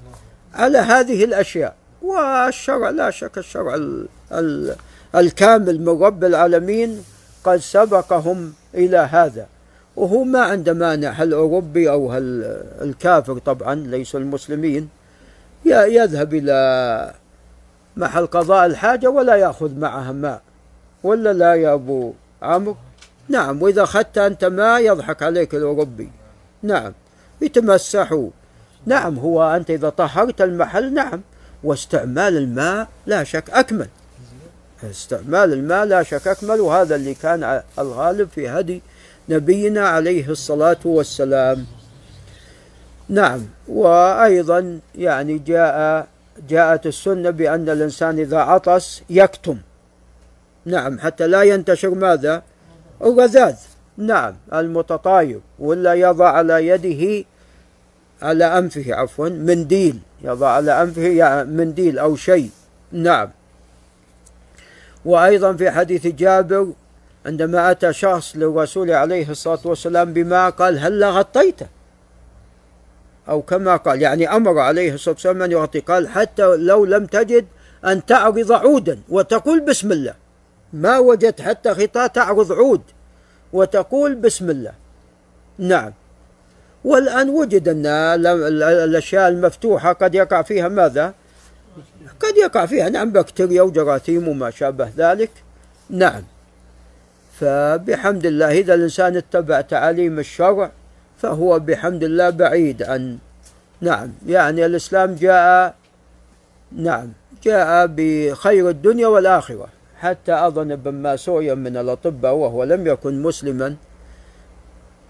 على 0.53 0.77
هذه 0.77 1.23
الأشياء. 1.23 1.75
والشرع 2.01 2.89
لا 2.89 3.09
شك 3.09 3.37
الشرع 3.37 3.75
ال 3.75 4.07
ال 4.31 4.75
الكامل 5.15 5.81
من 5.81 6.03
رب 6.03 6.23
العالمين 6.23 7.03
قد 7.43 7.57
سبقهم 7.57 8.53
إلى 8.75 8.97
هذا. 8.97 9.47
وهو 9.95 10.23
ما 10.23 10.39
عنده 10.39 10.73
مانع 10.73 11.09
هل 11.09 11.33
أوروبي 11.33 11.89
أو 11.89 12.11
هل 12.11 12.43
الكافر 12.81 13.37
طبعا 13.37 13.75
ليس 13.75 14.15
المسلمين 14.15 14.89
يذهب 15.65 16.33
إلى 16.33 17.13
محل 17.97 18.27
قضاء 18.27 18.65
الحاجة 18.65 19.09
ولا 19.09 19.35
يأخذ 19.35 19.79
معها 19.79 20.11
ماء 20.11 20.41
ولا 21.03 21.33
لا 21.33 21.55
يا 21.55 21.73
أبو 21.73 22.13
عمرو؟ 22.41 22.75
نعم 23.31 23.61
وإذا 23.61 23.83
أخذت 23.83 24.17
أنت 24.17 24.45
ماء 24.45 24.81
يضحك 24.81 25.23
عليك 25.23 25.55
الأوروبي 25.55 26.09
نعم 26.63 26.93
يتمسحوا 27.41 28.29
نعم 28.85 29.19
هو 29.19 29.43
أنت 29.55 29.69
إذا 29.69 29.89
طهرت 29.89 30.41
المحل 30.41 30.93
نعم. 30.93 31.21
واستعمال 31.63 32.37
الماء 32.37 32.87
لا 33.05 33.23
شك 33.23 33.49
أكمل. 33.49 33.87
استعمال 34.83 35.53
الماء 35.53 35.85
لا 35.85 36.03
شك 36.03 36.27
أكمل 36.27 36.59
وهذا 36.59 36.95
اللي 36.95 37.13
كان 37.13 37.61
الغالب 37.79 38.29
في 38.35 38.49
هدي 38.49 38.81
نبينا 39.29 39.87
عليه 39.87 40.29
الصلاة 40.29 40.77
والسلام. 40.85 41.65
نعم 43.09 43.45
وأيضا 43.67 44.79
يعني 44.95 45.37
جاء 45.37 46.07
جاءت 46.49 46.85
السنة 46.85 47.29
بأن 47.29 47.69
الإنسان 47.69 48.19
إذا 48.19 48.37
عطس 48.37 49.01
يكتم. 49.09 49.57
نعم 50.65 50.99
حتى 50.99 51.27
لا 51.27 51.43
ينتشر 51.43 51.89
ماذا؟ 51.89 52.43
الرذاذ 53.03 53.55
نعم 53.97 54.35
المتطاير 54.53 55.39
ولا 55.59 55.93
يضع 55.93 56.29
على 56.29 56.67
يده 56.67 57.25
على 58.21 58.57
أنفه 58.57 58.95
عفوا 58.95 59.29
منديل. 59.29 59.99
يضع 60.23 60.49
على 60.49 60.81
أنفه 60.81 61.43
منديل 61.43 61.99
أو 61.99 62.15
شيء. 62.15 62.49
نعم. 62.91 63.29
وأيضا 65.05 65.53
في 65.53 65.71
حديث 65.71 66.07
جابر 66.07 66.67
عندما 67.25 67.71
أتى 67.71 67.93
شخص 67.93 68.35
للرسول 68.35 68.91
عليه 68.91 69.29
الصلاة 69.29 69.59
والسلام 69.65 70.13
بما 70.13 70.49
قال 70.49 70.79
هل 70.79 71.03
غطيته؟ 71.03 71.67
أو 73.29 73.41
كما 73.41 73.75
قال 73.75 74.01
يعني 74.01 74.35
أمر 74.35 74.59
عليه 74.59 74.93
الصلاة 74.93 75.15
والسلام 75.15 75.41
أن 75.41 75.51
يغطي. 75.51 75.79
قال 75.79 76.09
حتى 76.09 76.43
لو 76.43 76.85
لم 76.85 77.05
تجد 77.05 77.45
أن 77.85 78.05
تعرض 78.05 78.51
عودا 78.51 78.99
وتقول 79.09 79.59
بسم 79.59 79.91
الله. 79.91 80.20
ما 80.73 80.99
وجدت 80.99 81.41
حتى 81.41 81.69
غطاء 81.69 82.07
تعرض 82.07 82.51
عود. 82.51 82.81
وتقول 83.53 84.15
بسم 84.15 84.49
الله. 84.49 84.73
نعم. 85.57 85.93
والآن 86.83 87.29
وجد 87.29 87.67
أن 87.67 87.85
الأشياء 87.85 89.29
المفتوحة 89.29 89.93
قد 89.93 90.15
يقع 90.15 90.41
فيها 90.41 90.67
ماذا؟ 90.67 91.13
قد 92.19 92.37
يقع 92.37 92.65
فيها 92.65 92.89
نعم 92.89 93.11
بكتيريا 93.11 93.61
وجراثيم 93.61 94.27
وما 94.27 94.49
شابه 94.49 94.89
ذلك. 94.97 95.31
نعم. 95.89 96.23
فبحمد 97.39 98.25
الله 98.25 98.51
إذا 98.51 98.73
الإنسان 98.73 99.17
اتبع 99.17 99.61
تعاليم 99.61 100.19
الشرع 100.19 100.71
فهو 101.21 101.59
بحمد 101.59 102.03
الله 102.03 102.29
بعيد 102.29 102.83
عن 102.83 103.17
نعم 103.81 104.13
يعني 104.27 104.65
الإسلام 104.65 105.15
جاء 105.15 105.75
نعم 106.71 107.11
جاء 107.43 107.87
بخير 107.87 108.69
الدنيا 108.69 109.07
والآخرة. 109.07 109.67
حتى 110.01 110.33
أظن 110.33 110.71
ابن 110.71 110.93
ماسويا 110.93 111.53
من 111.53 111.77
الأطباء 111.77 112.33
وهو 112.33 112.63
لم 112.63 112.87
يكن 112.87 113.21
مسلما. 113.21 113.75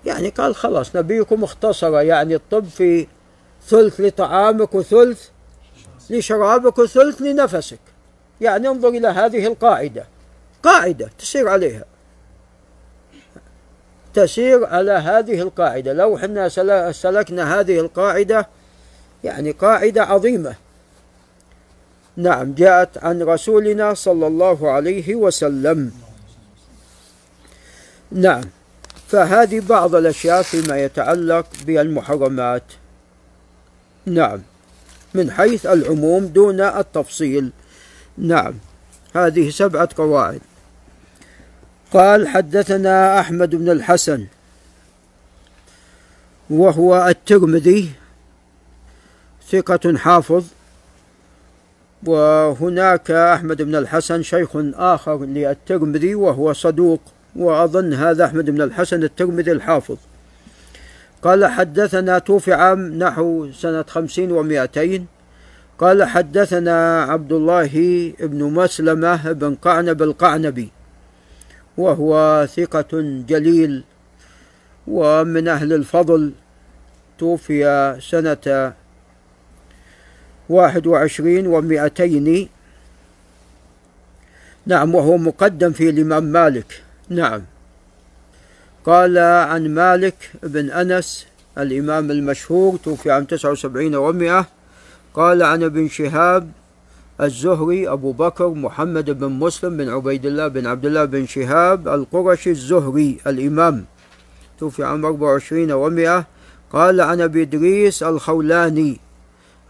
يعني 0.05 0.29
قال 0.29 0.55
خلاص 0.55 0.95
نبيكم 0.95 1.43
اختصر 1.43 2.01
يعني 2.01 2.35
الطب 2.35 2.65
في 2.65 3.07
ثلث 3.67 4.01
لطعامك 4.01 4.75
وثلث 4.75 5.29
لشرابك 6.09 6.77
وثلث 6.77 7.21
لنفسك. 7.21 7.79
يعني 8.41 8.67
انظر 8.67 8.89
إلى 8.89 9.07
هذه 9.07 9.47
القاعدة. 9.47 10.05
قاعدة 10.63 11.09
تسير 11.19 11.47
عليها. 11.47 11.85
تسير 14.13 14.65
على 14.65 14.91
هذه 14.91 15.41
القاعدة. 15.41 15.93
لو 15.93 16.17
حنا 16.17 16.49
سلكنا 16.91 17.59
هذه 17.59 17.79
القاعدة 17.79 18.47
يعني 19.23 19.51
قاعدة 19.51 20.03
عظيمة. 20.03 20.55
نعم 22.18 22.53
جاءت 22.53 22.97
عن 22.97 23.22
رسولنا 23.22 23.93
صلى 23.93 24.28
الله 24.28 24.72
عليه 24.72 25.16
وسلم. 25.16 25.91
نعم 28.12 28.43
فهذه 29.07 29.59
بعض 29.59 29.95
الأشياء 29.95 30.41
فيما 30.41 30.84
يتعلق 30.84 31.47
بالمحرمات. 31.66 32.64
نعم 34.05 34.41
من 35.14 35.32
حيث 35.32 35.66
العموم 35.66 36.26
دون 36.26 36.62
التفصيل. 36.62 37.51
نعم 38.18 38.53
هذه 39.16 39.49
سبعة 39.49 39.89
قواعد. 39.97 40.41
قال 41.93 42.28
حدثنا 42.28 43.20
أحمد 43.20 43.55
بن 43.55 43.70
الحسن 43.70 44.28
وهو 46.49 47.07
الترمذي 47.07 47.91
ثقة 49.51 49.97
حافظ 49.97 50.43
وهناك 52.05 53.11
أحمد 53.11 53.61
بن 53.61 53.75
الحسن 53.75 54.23
شيخ 54.23 54.49
آخر 54.73 55.25
للترمذي 55.25 56.15
وهو 56.15 56.53
صدوق 56.53 57.01
وأظن 57.35 57.93
هذا 57.93 58.25
أحمد 58.25 58.49
بن 58.49 58.61
الحسن 58.61 59.03
الترمذي 59.03 59.51
الحافظ. 59.51 59.97
قال 61.21 61.45
حدثنا 61.45 62.19
توفي 62.19 62.53
عام 62.53 62.79
نحو 62.79 63.51
سنة 63.51 63.83
خمسين 63.87 64.31
ومائتين 64.31 65.05
قال 65.79 66.03
حدثنا 66.03 67.03
عبد 67.03 67.31
الله 67.31 67.73
بن 68.19 68.43
مسلمة 68.43 69.31
بن 69.31 69.55
قعنب 69.55 70.01
القعنبي 70.01 70.69
وهو 71.77 72.45
ثقة 72.55 73.01
جليل 73.27 73.83
ومن 74.87 75.47
أهل 75.47 75.73
الفضل 75.73 76.31
توفي 77.19 77.97
سنة 78.01 78.73
واحد 80.51 80.87
وعشرين 80.87 81.47
ومائتين 81.47 82.49
نعم 84.65 84.95
وهو 84.95 85.17
مقدم 85.17 85.71
في 85.71 85.89
الإمام 85.89 86.23
مالك. 86.23 86.81
نعم. 87.09 87.41
قال 88.85 89.17
عن 89.17 89.73
مالك 89.73 90.15
بن 90.43 90.69
أنس 90.69 91.27
الإمام 91.57 92.11
المشهور 92.11 92.77
توفي 92.77 93.11
عام 93.11 93.23
79 93.23 93.93
و100 93.93 94.45
قال 95.13 95.43
عن 95.43 95.63
ابن 95.63 95.87
شهاب 95.87 96.51
الزهري 97.21 97.89
أبو 97.89 98.11
بكر 98.11 98.49
محمد 98.49 99.09
بن 99.09 99.27
مسلم 99.27 99.77
بن 99.77 99.89
عبيد 99.89 100.25
الله 100.25 100.47
بن 100.47 100.67
عبد 100.67 100.85
الله 100.85 101.05
بن 101.05 101.25
شهاب 101.25 101.87
القرشي 101.87 102.49
الزهري 102.49 103.17
الإمام. 103.27 103.85
توفي 104.59 104.83
عام 104.83 105.05
24 105.05 105.69
و100 105.69 106.23
قال 106.73 107.01
عن 107.01 107.21
أبي 107.21 107.41
إدريس 107.41 108.03
الخولاني 108.03 108.99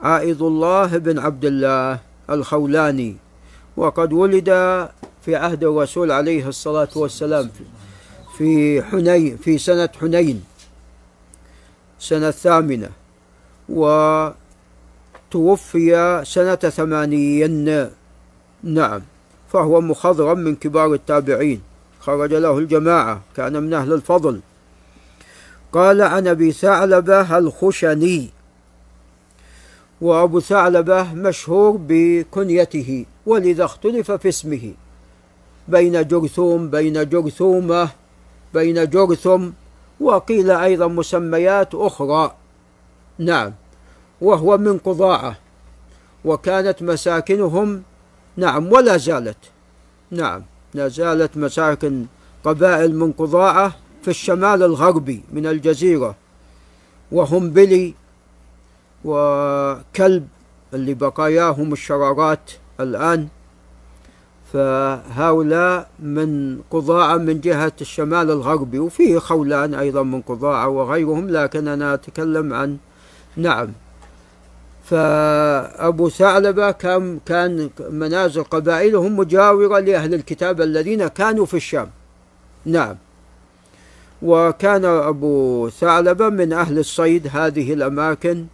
عائض 0.04 0.44
الله 0.44 0.98
بن 0.98 1.20
عبد 1.20 1.46
الله 1.46 2.00
الخولاني. 2.30 3.16
وقد 3.78 4.14
ولد 4.14 4.50
في 5.26 5.36
عهد 5.36 5.64
الرسول 5.64 6.12
عليه 6.12 6.48
الصلاة 6.48 6.90
والسلام 6.96 7.50
في 8.38 8.82
حنين 8.82 9.38
في 9.38 9.58
سنة 9.58 9.90
حنين 10.02 10.44
سنة 12.00 12.28
الثامنة 12.28 12.90
وتوفي 15.30 16.22
سنة 16.26 16.56
ثمانين. 16.56 17.90
نعم 18.64 19.02
فهو 19.54 19.82
مخضرم 19.82 20.38
من 20.40 20.56
كبار 20.56 20.94
التابعين. 20.94 21.62
خرج 22.00 22.34
له 22.34 22.58
الجماعة 22.58 23.22
كان 23.36 23.64
من 23.64 23.74
أهل 23.74 23.94
الفضل. 23.94 24.42
قال 25.72 26.02
عن 26.02 26.28
أبي 26.28 26.52
ثعلبة 26.52 27.38
الخشني. 27.38 28.30
وأبو 30.02 30.40
ثعلبة 30.40 31.14
مشهور 31.14 31.78
بكنيته 31.88 33.06
ولذا 33.26 33.66
اختلف 33.66 34.12
في 34.12 34.30
اسمه. 34.30 34.74
بين 35.68 36.08
جرثوم 36.08 36.70
بين 36.70 37.10
جرثومة 37.10 37.90
بين 38.54 38.90
جرثم 38.90 39.50
وقيل 40.00 40.52
أيضا 40.52 40.88
مسميات 40.88 41.76
أخرى. 41.76 42.36
نعم 43.20 43.54
وهو 44.22 44.58
من 44.58 44.78
قضاعة 44.78 45.36
وكانت 46.26 46.84
مساكنهم 46.84 47.84
نعم 48.38 48.72
ولا 48.72 48.98
زالت. 48.98 49.38
نعم 50.12 50.42
لا 50.74 50.88
زالت 50.88 51.38
مساكن 51.38 52.06
قبائل 52.44 52.96
من 52.96 53.12
قضاعة 53.12 53.76
في 54.02 54.08
الشمال 54.08 54.64
الغربي 54.64 55.24
من 55.32 55.46
الجزيرة. 55.48 56.16
وهم 57.12 57.50
بلي 57.50 57.94
وكلب 59.06 60.28
اللي 60.74 60.94
بقاياهم 60.94 61.74
الشرارات 61.74 62.52
الآن. 62.80 63.28
فهؤلاء 64.54 65.90
من 66.00 66.60
قضاعة 66.72 67.18
من 67.18 67.42
جهة 67.42 67.74
الشمال 67.82 68.32
الغربي 68.32 68.80
وفيه 68.80 69.20
خولان 69.20 69.74
أيضا 69.74 70.04
من 70.04 70.22
قضاعة 70.22 70.68
وغيرهم 70.68 71.30
لكن 71.30 71.68
أنا 71.68 71.94
أتكلم 71.94 72.54
عن 72.54 72.78
نعم. 73.38 73.68
فأبو 74.84 76.10
ثعلبة 76.10 76.72
كان 76.72 77.20
كان 77.26 77.70
منازل 77.90 78.44
قبائلهم 78.44 79.18
مجاورة 79.18 79.80
لأهل 79.80 80.14
الكتاب 80.14 80.62
الذين 80.62 81.08
كانوا 81.08 81.46
في 81.46 81.58
الشام. 81.58 81.90
نعم. 82.66 82.96
وكان 84.22 84.86
أبو 84.86 85.70
ثعلبة 85.70 86.30
من 86.30 86.54
أهل 86.54 86.80
الصيد 86.80 87.28
هذه 87.32 87.74
الأماكن. 87.74 88.46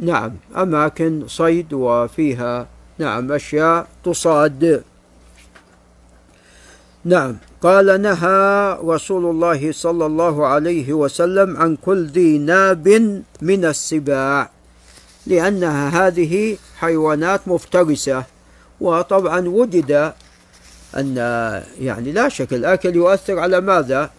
نعم 0.00 0.36
أماكن 0.56 1.24
صيد 1.28 1.72
وفيها 1.72 2.66
نعم 2.98 3.32
أشياء 3.32 3.86
تصاد 4.04 4.82
نعم 7.04 7.36
قال 7.62 8.02
نهى 8.02 8.78
رسول 8.84 9.30
الله 9.30 9.72
صلى 9.72 10.06
الله 10.06 10.46
عليه 10.46 10.92
وسلم 10.92 11.56
عن 11.56 11.76
كل 11.76 12.06
ذي 12.06 12.38
ناب 12.38 12.88
من 13.42 13.64
السباع 13.64 14.50
لأنها 15.26 16.06
هذه 16.06 16.56
حيوانات 16.78 17.48
مفترسة 17.48 18.24
وطبعا 18.80 19.48
وجد 19.48 20.12
أن 20.96 21.16
يعني 21.80 22.12
لا 22.12 22.28
شك 22.28 22.52
الأكل 22.52 22.96
يؤثر 22.96 23.38
على 23.38 23.60
ماذا؟ 23.60 24.10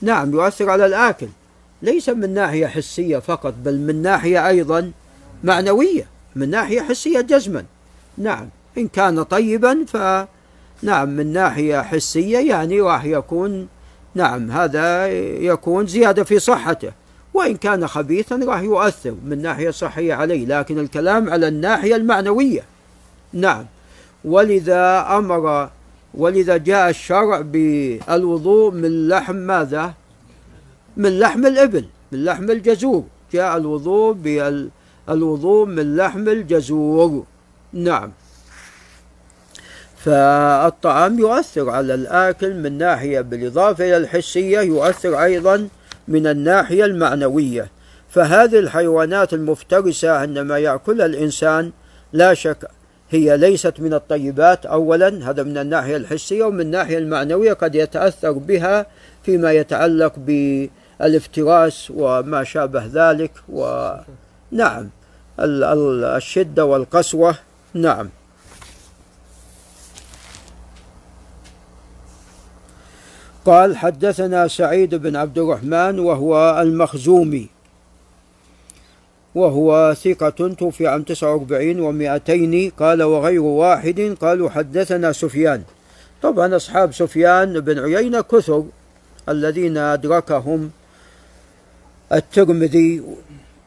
نعم 0.00 0.32
يؤثر 0.32 0.70
على 0.70 0.86
الآكل 0.86 1.28
ليس 1.84 2.08
من 2.08 2.34
ناحية 2.34 2.66
حسية 2.66 3.18
فقط 3.18 3.54
بل 3.64 3.78
من 3.78 4.02
ناحية 4.02 4.48
أيضا 4.48 4.92
معنوية 5.44 6.06
من 6.36 6.50
ناحية 6.50 6.80
حسية 6.80 7.20
جزما. 7.20 7.64
نعم 8.18 8.48
إن 8.78 8.88
كان 8.88 9.22
طيبا 9.22 9.84
ف 9.88 9.96
نعم 10.82 11.08
من 11.08 11.32
ناحية 11.32 11.82
حسية 11.82 12.38
يعني 12.38 12.80
راح 12.80 13.04
يكون 13.04 13.68
نعم 14.14 14.50
هذا 14.50 15.08
يكون 15.38 15.86
زيادة 15.86 16.24
في 16.24 16.38
صحته. 16.38 16.92
وإن 17.34 17.56
كان 17.56 17.86
خبيثا 17.86 18.36
راح 18.36 18.60
يؤثر 18.60 19.14
من 19.26 19.42
ناحية 19.42 19.70
صحية 19.70 20.14
عليه 20.14 20.46
لكن 20.46 20.78
الكلام 20.78 21.30
على 21.30 21.48
الناحية 21.48 21.96
المعنوية. 21.96 22.62
نعم 23.32 23.66
ولذا 24.24 25.06
أمر 25.10 25.70
ولذا 26.14 26.56
جاء 26.56 26.90
الشرع 26.90 27.40
بالوضوء 27.40 28.70
من 28.72 29.08
لحم 29.08 29.36
ماذا؟ 29.36 29.94
من 30.96 31.18
لحم 31.18 31.46
الإبل 31.46 31.84
من 32.12 32.24
لحم 32.24 32.50
الجزور. 32.50 33.04
جاء 33.32 33.56
الوضوء 33.56 34.12
بالوضوء 34.12 35.66
من 35.66 35.96
لحم 35.96 36.28
الجزور. 36.28 37.24
نعم. 37.72 38.12
فالطعام 39.96 41.18
يؤثر 41.18 41.70
على 41.70 41.94
الآكل 41.94 42.54
من 42.54 42.78
ناحية 42.78 43.20
بالإضافة 43.20 43.84
إلى 43.84 43.96
الحسية 43.96 44.60
يؤثر 44.60 45.22
أيضا 45.22 45.68
من 46.08 46.26
الناحية 46.26 46.84
المعنوية. 46.84 47.68
فهذه 48.10 48.58
الحيوانات 48.58 49.34
المفترسة 49.34 50.10
عندما 50.10 50.58
يأكلها 50.58 51.06
الإنسان 51.06 51.72
لا 52.12 52.34
شك 52.34 52.68
هي 53.10 53.36
ليست 53.36 53.80
من 53.80 53.94
الطيبات 53.94 54.66
أولا. 54.66 55.30
هذا 55.30 55.42
من 55.42 55.58
الناحية 55.58 55.96
الحسية 55.96 56.44
ومن 56.44 56.60
الناحية 56.60 56.98
المعنوية 56.98 57.52
قد 57.52 57.74
يتأثر 57.74 58.32
بها 58.32 58.86
فيما 59.22 59.52
يتعلق 59.52 60.12
بالافتراس 61.04 61.92
وما 61.94 62.44
شابه 62.44 62.84
ذلك 62.92 63.32
ونعم 63.48 64.88
الشدة 65.38 66.64
والقسوة. 66.64 67.34
نعم. 67.74 68.08
قال 73.44 73.76
حدثنا 73.76 74.48
سعيد 74.48 74.94
بن 74.94 75.16
عبد 75.16 75.38
الرحمن 75.38 75.98
وهو 75.98 76.60
المخزومي. 76.60 77.48
وهو 79.34 79.94
ثقة 79.94 80.54
توفي 80.58 80.86
عام 80.86 81.02
49 81.02 81.76
و200 81.80 82.72
قال 82.78 83.02
وغير 83.02 83.42
واحد. 83.42 84.16
قالوا 84.20 84.50
حدثنا 84.50 85.12
سفيان. 85.12 85.62
طبعا 86.22 86.56
أصحاب 86.56 86.92
سفيان 86.92 87.60
بن 87.60 87.78
عيينة 87.78 88.20
كثر 88.20 88.64
الذين 89.28 89.76
أدركهم 89.76 90.70
الترمذي 92.14 93.02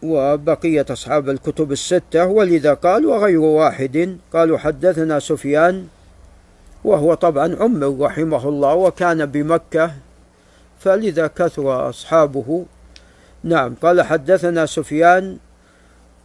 وبقية 0.04 0.86
أصحاب 0.89 1.30
الكتب 1.30 1.72
الستة 1.72 2.26
ولذا 2.26 2.74
قال 2.74 3.06
وغير 3.06 3.39
واحد. 3.39 4.18
قالوا 4.34 4.58
حدثنا 4.58 5.20
سفيان 5.20 5.88
وهو 6.84 7.14
طبعا 7.14 7.56
عمر 7.60 8.00
رحمه 8.00 8.50
الله 8.50 8.74
وكان 8.74 9.26
بمكة 9.26 9.91
فلذا 10.80 11.28
كثر 11.28 11.89
أصحابه. 11.89 12.66
نعم 13.43 13.76
قال 13.82 14.02
حدثنا 14.02 14.66
سفيان 14.66 15.38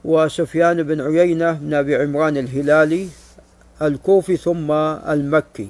وسفيان 0.05 0.83
بن 0.83 1.01
عيينة 1.01 1.53
بن 1.53 1.75
أبي 1.75 1.97
عمران 1.97 2.37
الهلالي 2.37 3.09
الكوفي 3.83 4.37
ثم 4.37 4.73
المكي. 4.73 5.69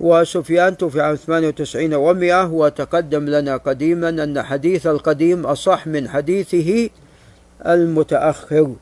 وسفيان 0.00 0.76
توفي 0.76 1.00
عام 1.00 1.14
98 1.16 1.92
و100 1.94 2.50
وتقدم 2.52 3.24
لنا 3.26 3.56
قديما 3.56 4.08
أن 4.08 4.42
حديث 4.42 4.86
القديم 4.86 5.46
أصح 5.46 5.86
من 5.86 6.08
حديثه 6.08 6.90
المتأخر. 7.66 8.74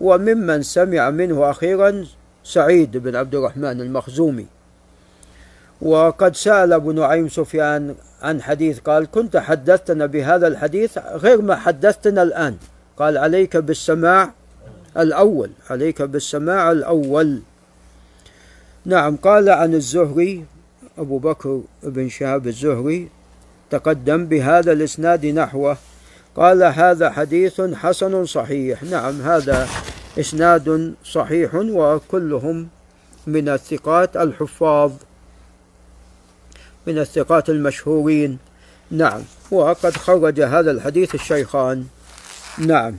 وممن 0.00 0.62
سمع 0.62 1.10
منه 1.10 1.50
أخيرا 1.50 2.06
سعيد 2.44 2.96
بن 2.96 3.16
عبد 3.16 3.34
الرحمن 3.34 3.80
المخزومي. 3.80 4.46
وقد 5.82 6.36
سأل 6.36 6.72
أبو 6.72 6.92
نعيم 6.92 7.28
سفيان 7.28 7.94
عن 8.22 8.42
حديث 8.42 8.78
قال 8.78 9.10
كنت 9.10 9.36
حدثتنا 9.36 10.06
بهذا 10.06 10.46
الحديث 10.46 10.98
غير 10.98 11.42
ما 11.42 11.56
حدثتنا 11.56 12.22
الآن. 12.22 12.56
قال 12.96 13.18
عليك 13.18 13.56
بالسماع 13.56 14.30
الأول 14.96 15.50
عليك 15.70 16.02
بالسماع 16.02 16.72
الأول. 16.72 17.40
نعم 18.88 19.16
قال 19.16 19.48
عن 19.48 19.74
الزهري 19.74 20.44
أبو 20.98 21.18
بكر 21.18 21.60
بن 21.82 22.08
شهاب 22.08 22.46
الزهري 22.46 23.08
تقدم 23.70 24.26
بهذا 24.26 24.72
الإسناد 24.72 25.26
نحوه. 25.26 25.76
قال 26.36 26.62
هذا 26.62 27.10
حديث 27.10 27.60
حسن 27.60 28.24
صحيح. 28.24 28.82
نعم 28.82 29.20
هذا 29.20 29.68
إسناد 30.18 30.94
صحيح 31.04 31.54
وكلهم 31.54 32.68
من 33.26 33.48
الثقات 33.48 34.16
الحفاظ 34.16 34.92
من 36.86 36.98
الثقات 36.98 37.50
المشهورين. 37.50 38.38
نعم 38.90 39.20
وقد 39.50 39.96
خرج 39.96 40.40
هذا 40.40 40.70
الحديث 40.70 41.14
الشيخان. 41.14 41.86
نعم. 42.58 42.96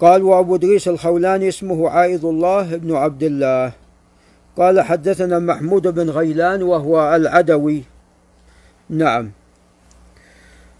قال 0.00 0.22
وأبو 0.22 0.54
إدريس 0.54 0.88
الخولاني 0.88 1.48
اسمه 1.48 1.88
عائض 1.88 2.24
الله 2.26 2.76
بن 2.76 2.96
عبد 2.96 3.22
الله. 3.22 3.87
قال 4.58 4.80
حدثنا 4.80 5.38
محمود 5.38 5.88
بن 5.88 6.10
غيلان 6.10 6.62
وهو 6.62 7.14
العدوي. 7.16 7.84
نعم. 8.90 9.30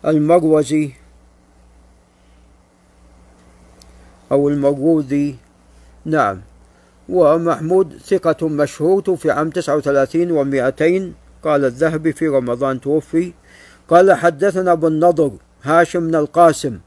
المروزي. 0.07 0.91
أو 4.33 4.49
المروذي. 4.49 5.37
نعم. 6.05 6.41
ومحمود 7.09 7.99
ثقة 7.99 8.49
مشهور 8.49 9.03
توفي 9.03 9.31
عام 9.31 9.51
39 9.51 10.29
و200 10.29 11.12
قال 11.45 11.64
الذهبي 11.64 12.12
في 12.12 12.29
رمضان 12.29 12.81
توفي. 12.81 13.33
قال 13.89 14.12
حدثنا 14.12 14.72
أبو 14.72 14.87
النضر 14.87 15.33
هاشم 15.62 16.09
بن 16.09 16.14
القاسم. 16.14 16.79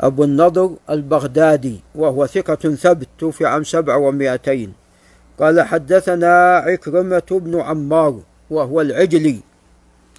أبو 0.00 0.24
النضر 0.24 0.70
البغدادي 0.90 1.80
وهو 1.94 2.26
ثقة 2.26 2.74
ثبت 2.74 3.08
توفي 3.18 3.46
عام 3.46 3.64
سبع 3.64 3.96
ومائتين 3.96 4.72
قال 5.40 5.62
حدثنا 5.62 6.56
عكرمة 6.56 7.22
بن 7.30 7.60
عمار 7.60 8.20
وهو 8.50 8.80
العجلي. 8.80 9.40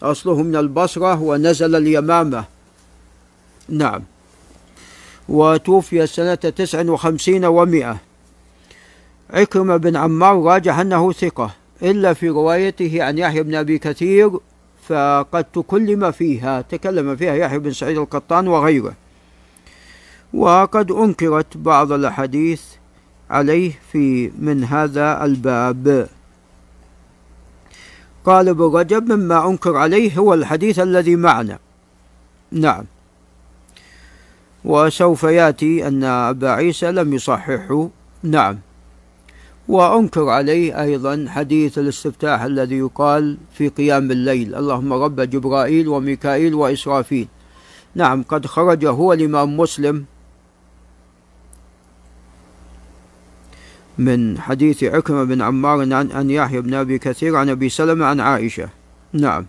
أصله 0.03 0.43
من 0.43 0.55
البصرة 0.55 1.21
ونزل 1.21 1.75
اليمامة. 1.75 2.45
نعم. 3.69 4.03
وتوفي 5.29 6.07
سنة 6.07 6.35
تسع 6.35 6.81
وخمسين 6.81 7.45
ومائة. 7.45 7.97
عكرمة 9.29 9.77
بن 9.77 9.95
عمار 9.95 10.43
راجح 10.43 10.79
أنه 10.79 11.11
ثقة. 11.11 11.51
إلا 11.83 12.13
في 12.13 12.29
روايته 12.29 13.03
عن 13.03 13.17
يحيى 13.17 13.43
بن 13.43 13.55
أبي 13.55 13.77
كثير 13.77 14.31
فقد 14.87 15.43
تكلم 15.53 16.11
فيها 16.11 16.61
تكلم 16.61 17.15
فيها 17.15 17.35
يحيى 17.35 17.59
بن 17.59 17.73
سعيد 17.73 17.97
القطان 17.97 18.47
وغيره. 18.47 18.93
وقد 20.35 20.91
أنكرت 20.91 21.57
بعض 21.57 21.91
الأحاديث 21.91 22.61
عليه 23.29 23.71
في 23.91 24.31
من 24.39 24.63
هذا 24.63 25.25
الباب. 25.25 26.07
قال 28.25 28.49
ابن 28.49 28.63
رجب 28.63 29.11
مما 29.11 29.49
أنكر 29.49 29.75
عليه 29.77 30.17
هو 30.17 30.33
الحديث 30.33 30.79
الذي 30.79 31.15
معنا. 31.15 31.59
نعم. 32.51 32.83
وسوف 34.65 35.23
يأتي 35.23 35.87
أن 35.87 36.03
أبا 36.03 36.49
عيسى 36.49 36.91
لم 36.91 37.13
يصححه. 37.13 37.89
نعم. 38.23 38.59
وأنكر 39.67 40.29
عليه 40.29 40.81
أيضا 40.81 41.25
حديث 41.29 41.77
الاستفتاح 41.77 42.41
الذي 42.41 42.77
يقال 42.77 43.37
في 43.53 43.67
قيام 43.67 44.11
الليل. 44.11 44.55
اللهم 44.55 44.93
رب 44.93 45.21
جبرائيل 45.21 45.87
وميكائيل 45.87 46.53
وإسرافيل. 46.53 47.27
نعم 47.95 48.23
قد 48.23 48.45
خرج 48.45 48.85
هو 48.85 49.13
الإمام 49.13 49.57
مسلم 49.57 50.05
من 53.97 54.39
حديث 54.39 54.83
عكرمة 54.83 55.23
بن 55.23 55.41
عمار 55.41 55.93
عن 55.93 56.11
أن 56.11 56.29
يحيى 56.29 56.61
بن 56.61 56.73
أبي 56.73 56.99
كثير 56.99 57.35
عن 57.35 57.49
أبي 57.49 57.69
سلمة 57.69 58.05
عن 58.05 58.19
عائشة. 58.19 58.69
نعم. 59.13 59.45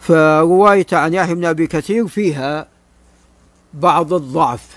فرواية 0.00 0.86
عن 0.92 1.14
يحيى 1.14 1.34
بن 1.34 1.44
أبي 1.44 1.66
كثير 1.66 2.06
فيها 2.08 2.66
بعض 3.74 4.12
الضعف. 4.12 4.68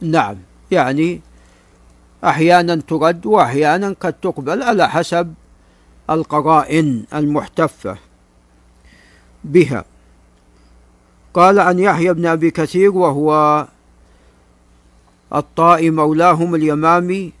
نعم. 0.00 0.36
يعني 0.70 1.20
أحيانا 2.24 2.76
ترد 2.76 3.26
وأحيانا 3.26 3.94
قد 4.00 4.12
تقبل 4.12 4.62
على 4.62 4.88
حسب 4.88 5.34
القرائن 6.10 7.04
المحتفة 7.14 7.96
بها. 9.44 9.84
قال 11.34 11.60
عن 11.60 11.78
يحيى 11.78 12.12
بن 12.12 12.26
أبي 12.26 12.50
كثير 12.50 12.90
وهو 12.90 13.66
الطائي 15.34 15.90
مولاهم 15.90 16.54
اليمامي 16.54 17.32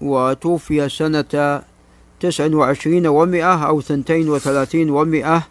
وتوفي 0.00 0.88
سنة 0.88 1.62
تسع 2.20 2.54
وعشرين 2.54 3.06
ومئة 3.06 3.66
أو 3.66 3.80
ثنتين 3.80 4.28
وثلاثين 4.28 4.90
ومئة 4.90 5.46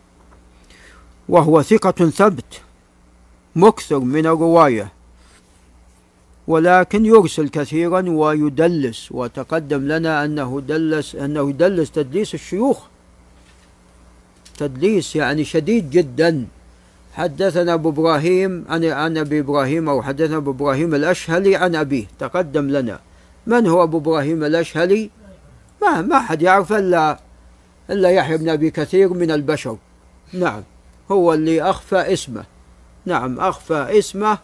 وهو 1.30 1.62
ثقة 1.62 2.10
ثبت 2.10 2.62
مكثر 3.56 4.00
من 4.00 4.26
الرواية 4.26 4.92
ولكن 6.48 7.06
يرسل 7.06 7.50
كثيرا 7.50 8.10
ويدلس 8.10 9.12
وتقدم 9.12 9.88
لنا 9.88 10.26
أنه 10.26 10.62
دلس 10.68 11.16
أنه 11.16 11.50
يدلس 11.50 11.92
تدليس 11.92 12.34
الشيوخ. 12.34 12.80
تدليس 14.58 15.16
يعني 15.16 15.46
شديد 15.46 15.90
جدا. 15.90 16.46
حدثنا 17.16 17.74
أبو 17.74 17.90
إبراهيم 17.90 18.66
عن 18.70 18.86
عن 18.86 19.18
أبي 19.18 19.40
إبراهيم 19.40 19.90
أو 19.90 20.02
حدثنا 20.02 20.38
أبو 20.38 20.52
إبراهيم 20.52 20.96
الأشهلي 20.96 21.56
عن 21.56 21.76
أبيه. 21.76 22.06
تقدم 22.20 22.70
لنا. 22.70 23.00
من 23.48 23.68
هو 23.68 23.84
أبو 23.84 23.98
إبراهيم 23.98 24.44
الأشهلي؟ 24.44 25.10
ما 25.82 26.02
ما 26.02 26.20
حد 26.20 26.42
يعرف 26.42 26.74
إلا 26.74 27.20
إلا 27.90 28.10
يحيى 28.10 28.38
بن 28.38 28.50
أبي 28.50 28.72
كثير 28.72 29.14
من 29.14 29.32
البشر. 29.32 29.78
نعم. 30.34 30.64
هو 31.12 31.34
اللي 31.34 31.62
أخفى 31.62 32.14
اسمه. 32.14 32.44
نعم 33.06 33.40
أخفى 33.40 33.88
اسمه. 34.00 34.38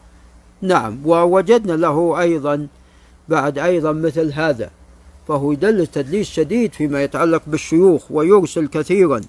نعم. 0.61 0.97
ووجدنا 1.05 1.73
له 1.73 2.21
أيضا 2.21 2.67
بعد 3.29 3.57
أيضا 3.57 3.91
مثل 3.91 4.33
هذا. 4.33 4.69
فهو 5.27 5.51
يدلس 5.51 5.89
تدليس 5.89 6.29
شديد 6.29 6.73
فيما 6.73 7.03
يتعلق 7.03 7.41
بالشيوخ 7.47 8.11
ويرسل 8.11 8.67
كثيرا. 8.67 9.21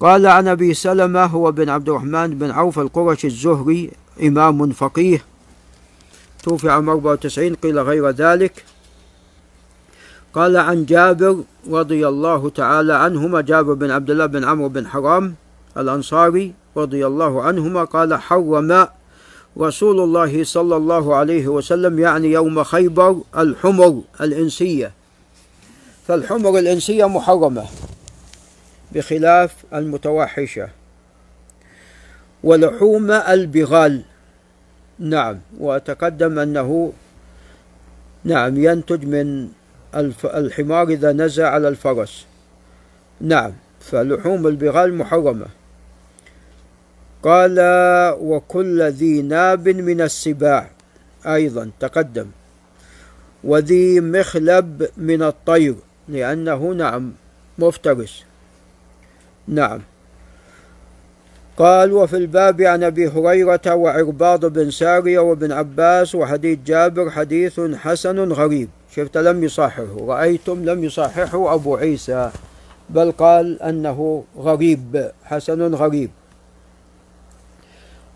قال 0.00 0.26
عن 0.26 0.48
أبي 0.48 0.74
سلمة 0.74 1.24
هو 1.24 1.52
بن 1.52 1.68
عبد 1.68 1.88
الرحمن 1.88 2.38
بن 2.38 2.50
عوف 2.50 2.78
القرشي 2.78 3.26
الزهري 3.26 3.90
إمام 4.22 4.72
فقيه. 4.72 5.24
توفي 6.42 6.70
عام 6.70 6.88
94 6.88 7.54
قيل 7.54 7.78
غير 7.78 8.10
ذلك. 8.10 8.64
قال 10.34 10.56
عن 10.56 10.84
جابر 10.84 11.36
رضي 11.70 12.08
الله 12.08 12.50
تعالى 12.50 12.94
عنهما 12.94 13.40
جابر 13.40 13.74
بن 13.74 13.90
عبد 13.90 14.10
الله 14.10 14.26
بن 14.26 14.44
عمرو 14.44 14.68
بن 14.68 14.86
حرام 14.86 15.34
الأنصاري 15.76 16.52
رضي 16.76 17.06
الله 17.06 17.42
عنهما 17.42 17.84
قال 17.84 18.14
حرم 18.14 18.88
رسول 19.58 20.00
الله 20.00 20.44
صلى 20.44 20.76
الله 20.76 21.14
عليه 21.16 21.48
وسلم 21.48 21.98
يعني 21.98 22.32
يوم 22.32 22.64
خيبر 22.64 23.20
الحمر 23.38 24.02
الإنسية. 24.20 24.92
فالحمر 26.08 26.58
الإنسية 26.58 27.08
محرمة. 27.08 27.64
بخلاف 28.94 29.64
المتوحشة. 29.74 30.68
ولحوم 32.44 33.10
البغال. 33.10 34.02
نعم 34.98 35.40
وتقدم 35.58 36.38
أنه 36.38 36.92
نعم 38.24 38.56
ينتج 38.56 39.04
من 39.04 39.48
الحمار 40.24 40.88
إذا 40.88 41.12
نزع 41.12 41.48
على 41.48 41.68
الفرس. 41.68 42.26
نعم 43.20 43.52
فلحوم 43.80 44.46
البغال 44.46 44.94
محرمة. 44.94 45.46
قال 47.22 47.56
وكل 48.20 48.82
ذي 48.82 49.22
ناب 49.22 49.68
من 49.68 50.00
السباع. 50.00 50.70
أيضا 51.26 51.70
تقدم. 51.80 52.26
وذي 53.44 54.00
مخلب 54.00 54.88
من 54.96 55.22
الطير 55.22 55.74
لأنه 56.08 56.72
نعم 56.72 57.12
مفترس. 57.58 58.24
نعم. 59.48 59.80
قال 61.56 61.92
وفي 61.92 62.16
الباب 62.16 62.62
عن 62.62 62.82
أبي 62.84 63.08
هريرة 63.08 63.74
وعرباض 63.74 64.46
بن 64.46 64.70
سارية 64.70 65.18
وابن 65.18 65.52
عباس 65.52 66.14
وحديث 66.14 66.58
جابر 66.66 67.10
حديث 67.10 67.60
حسن 67.60 68.32
غريب. 68.32 68.68
شفت؟ 68.96 69.18
لم 69.18 69.44
يصححه. 69.44 69.96
رأيتم؟ 70.06 70.64
لم 70.64 70.84
يصححه 70.84 71.54
أبو 71.54 71.76
عيسى. 71.76 72.30
بل 72.90 73.12
قال 73.12 73.62
أنه 73.62 74.24
غريب 74.36 75.10
حسن 75.24 75.74
غريب. 75.74 76.10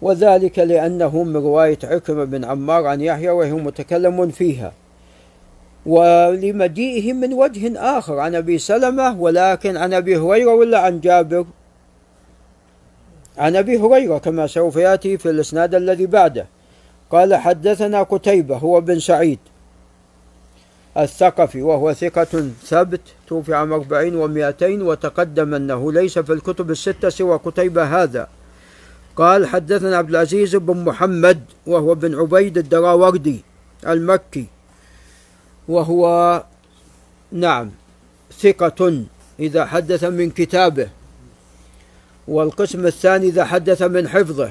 وذلك 0.02 0.58
لأنه 0.58 1.22
من 1.22 1.36
رواية 1.36 1.78
عكرمة 1.84 2.24
بن 2.24 2.44
عمار 2.44 2.86
عن 2.86 3.00
يحيى 3.00 3.30
وهو 3.30 3.58
متكلم 3.58 4.30
فيها. 4.30 4.72
ولمجيئه 5.87 7.12
من 7.12 7.32
وجه 7.32 7.78
آخر 7.99 8.18
عن 8.18 8.35
أبي 8.35 8.59
سلمة 8.59 9.20
ولكن 9.20 9.76
عن 9.76 9.95
أبي 9.95 10.16
هريرة 10.16 10.55
ولا 10.55 10.78
عن 10.78 11.01
جابر. 11.01 11.45
عن 13.39 13.57
أبي 13.57 13.78
هريرة 13.78 14.18
كما 14.18 14.47
سوف 14.47 14.76
يأتي 14.76 15.18
في 15.18 15.30
الإسناد 15.30 15.74
الذي 15.74 16.07
بعده. 16.07 16.47
قال 17.11 17.35
حدثنا 17.35 18.03
قتيبة 18.03 18.57
هو 18.57 18.80
بن 18.80 19.01
سعيد 19.01 19.39
الثقفي 20.99 21.62
وهو 21.62 21.93
ثقة 21.93 22.51
ثبت 22.64 23.01
توفي 23.28 23.55
عام 23.55 23.72
أربعين 23.72 24.16
ومائتين 24.16 24.82
وتقدم 24.82 25.55
أنه 25.55 25.93
ليس 25.93 26.18
في 26.18 26.32
الكتب 26.32 26.70
الستة 26.70 27.09
سوى 27.09 27.37
قتيبة 27.37 28.03
هذا. 28.03 28.28
قال 29.16 29.47
حدثنا 29.47 29.97
عبد 29.97 30.11
العزيز 30.11 30.57
بن 30.57 30.85
محمد 30.85 31.41
وهو 31.66 31.95
بن 31.95 32.14
عبيد 32.14 32.59
الدراوردي 32.59 33.45
المكي. 33.87 34.47
وهو 35.68 36.42
نعم 37.32 37.70
ثقة 38.40 39.02
إذا 39.40 39.64
حدث 39.64 40.04
من 40.04 40.30
كتابه. 40.30 40.88
والقسم 42.28 42.86
الثاني 42.86 43.26
إذا 43.26 43.44
حدث 43.44 43.82
من 43.82 44.08
حفظه. 44.08 44.50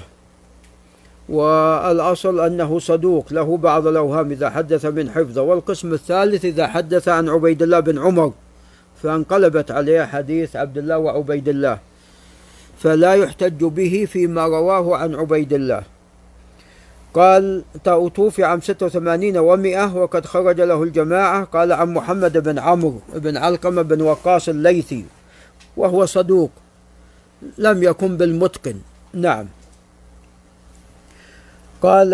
والأصل 1.29 2.39
أنه 2.39 2.79
صدوق 2.79 3.33
له 3.33 3.57
بعض 3.57 3.87
الأوهام 3.87 4.31
إذا 4.31 4.49
حدث 4.49 4.85
من 4.85 5.09
حفظه. 5.09 5.41
والقسم 5.41 5.93
الثالث 5.93 6.45
إذا 6.45 6.67
حدث 6.67 7.07
عن 7.07 7.29
عبيد 7.29 7.61
الله 7.61 7.79
بن 7.79 7.99
عمر 7.99 8.33
فانقلبت 9.03 9.71
عليه 9.71 10.03
حديث 10.03 10.55
عبد 10.55 10.77
الله 10.77 10.97
وعبيد 10.97 11.49
الله 11.49 11.79
فلا 12.79 13.13
يحتج 13.13 13.63
به 13.63 14.07
فيما 14.11 14.45
رواه 14.47 14.97
عن 14.97 15.15
عبيد 15.15 15.53
الله 15.53 15.83
قال 17.13 17.63
توفي 18.15 18.43
عام 18.43 18.61
86 18.61 19.33
و100 19.33 19.95
وقد 19.95 20.25
خرج 20.25 20.61
له 20.61 20.83
الجماعة. 20.83 21.43
قال 21.43 21.71
عن 21.71 21.93
محمد 21.93 22.37
بن 22.37 22.59
عمرو 22.59 23.01
بن 23.15 23.37
علقمة 23.37 23.81
بن 23.81 24.01
وقاص 24.01 24.49
الليثي 24.49 25.05
وهو 25.77 26.05
صدوق 26.05 26.51
لم 27.57 27.83
يكن 27.83 28.17
بالمتقن. 28.17 28.75
نعم. 29.13 29.45
قال 31.81 32.13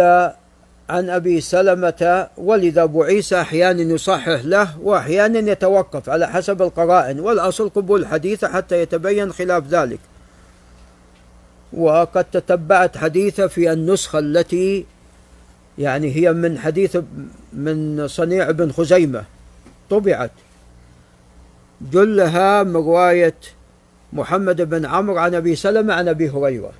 عن 0.89 1.09
أبي 1.09 1.41
سلمة 1.41 2.27
ولد 2.37 2.77
أبو 2.77 3.03
عيسى 3.03 3.41
أحيانا 3.41 3.81
يصحح 3.81 4.41
له 4.45 4.79
وأحيانا 4.81 5.51
يتوقف 5.51 6.09
على 6.09 6.27
حسب 6.27 6.61
القرائن 6.61 7.19
والأصل 7.19 7.69
قبول 7.69 8.01
الحديث 8.01 8.45
حتى 8.45 8.81
يتبين 8.81 9.33
خلاف 9.33 9.67
ذلك. 9.67 9.99
وقد 11.73 12.23
تتبعت 12.23 12.97
حديثة 12.97 13.47
في 13.47 13.73
النسخة 13.73 14.19
التي 14.19 14.85
يعني 15.77 16.15
هي 16.15 16.33
من 16.33 16.59
حديث 16.59 16.97
من 17.53 18.07
صنيع 18.07 18.51
بن 18.51 18.71
خزيمة 18.71 19.23
طبعت. 19.89 20.31
جلها 21.91 22.63
من 22.63 22.75
رواية 22.75 23.35
محمد 24.13 24.61
بن 24.61 24.85
عمرو 24.85 25.17
عن 25.17 25.35
أبي 25.35 25.55
سلمة 25.55 25.93
عن 25.93 26.07
أبي 26.07 26.29
هريرة. 26.29 26.71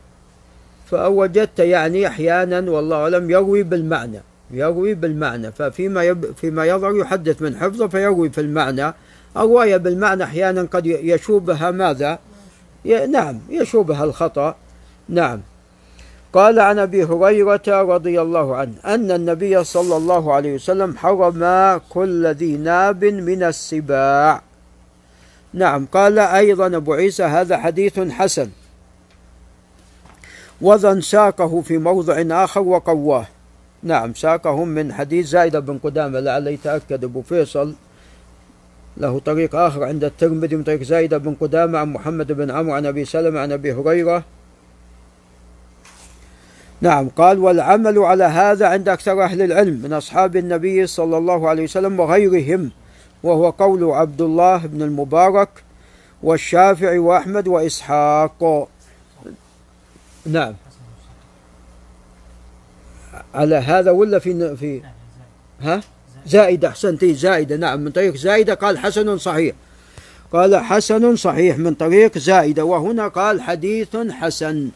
فوجدت 0.91 1.59
يعني 1.59 2.07
أحيانا 2.07 2.71
والله 2.71 2.97
أعلم 2.97 3.29
يروي 3.31 3.63
بالمعنى 3.63 4.21
يروي 4.51 4.93
بالمعنى. 4.93 5.51
ففيما 5.51 6.03
يب 6.03 6.25
فيما 6.35 6.65
يظهر 6.65 6.95
يحدث 6.95 7.41
من 7.41 7.57
حفظه 7.57 7.87
فيروي 7.87 8.29
في 8.29 8.41
المعنى. 8.41 8.93
الرواية 9.37 9.77
بالمعنى 9.77 10.23
أحيانا 10.23 10.61
قد 10.61 10.85
يشوبها 10.85 11.71
ماذا؟ 11.71 12.19
نعم 13.11 13.39
يشوبها 13.49 14.03
الخطأ. 14.03 14.55
نعم. 15.09 15.41
قال 16.33 16.59
عن 16.59 16.79
أبي 16.79 17.03
هريرة 17.03 17.67
رضي 17.67 18.21
الله 18.21 18.55
عنه 18.55 18.73
أن 18.85 19.11
النبي 19.11 19.63
صلى 19.63 19.97
الله 19.97 20.33
عليه 20.33 20.55
وسلم 20.55 20.97
حرم 20.97 21.41
كل 21.89 22.27
ذي 22.27 22.57
ناب 22.57 23.05
من 23.05 23.43
السباع. 23.43 24.41
نعم. 25.53 25.85
قال 25.85 26.19
أيضا 26.19 26.77
أبو 26.77 26.93
عيسى 26.93 27.23
هذا 27.23 27.57
حديث 27.57 27.99
حسن. 27.99 28.49
وذن 30.61 31.01
ساقه 31.01 31.61
في 31.61 31.77
موضع 31.77 32.43
آخر 32.43 32.61
وقواه. 32.61 33.27
نعم. 33.83 34.13
ساقه 34.13 34.63
من 34.65 34.93
حديث 34.93 35.27
زايدة 35.27 35.59
بن 35.59 35.77
قدامة 35.77 36.19
لعل 36.19 36.47
يتأكد 36.47 37.03
أبو 37.03 37.21
فيصل. 37.21 37.73
له 38.97 39.19
طريق 39.19 39.55
آخر 39.55 39.83
عند 39.83 40.03
الترمذي 40.03 40.55
من 40.55 40.63
طريق 40.63 40.83
زايدة 40.83 41.17
بن 41.17 41.33
قدامة 41.33 41.79
عن 41.79 41.93
محمد 41.93 42.31
بن 42.31 42.51
عمرو 42.51 42.73
عن 42.73 42.85
أبي 42.85 43.05
سلمة 43.05 43.39
عن 43.39 43.51
أبي 43.51 43.73
هريرة. 43.73 44.23
نعم 46.81 47.09
قال 47.09 47.39
والعمل 47.39 47.99
على 47.99 48.23
هذا 48.23 48.67
عند 48.67 48.89
أكثر 48.89 49.23
أهل 49.23 49.41
العلم 49.41 49.81
من 49.83 49.93
أصحاب 49.93 50.35
النبي 50.35 50.87
صلى 50.87 51.17
الله 51.17 51.49
عليه 51.49 51.63
وسلم 51.63 51.99
وغيرهم 51.99 52.71
وهو 53.23 53.49
قول 53.49 53.83
عبد 53.83 54.21
الله 54.21 54.57
بن 54.57 54.81
المبارك 54.81 55.49
والشافعي 56.23 56.99
وأحمد 56.99 57.47
وإسحاق. 57.47 58.67
نعم. 60.25 60.53
على 63.33 63.55
هذا 63.55 63.91
ولا 63.91 64.19
في 64.19 64.57
في 64.57 64.81
ها؟ 65.61 65.81
زائدة 66.27 66.67
أحسنتي 66.67 67.13
زائدة 67.13 67.55
نعم 67.55 67.79
من 67.79 67.91
طريق 67.91 68.15
زائدة 68.15 68.53
قال 68.53 68.77
حسن 68.77 69.17
صحيح. 69.17 69.55
قال 70.33 70.55
حسن 70.57 71.15
صحيح 71.15 71.57
من 71.57 71.73
طريق 71.73 72.17
زائدة 72.17 72.65
وهنا 72.65 73.07
قال 73.07 73.41
حديث 73.41 73.97
حسن. 73.97 74.69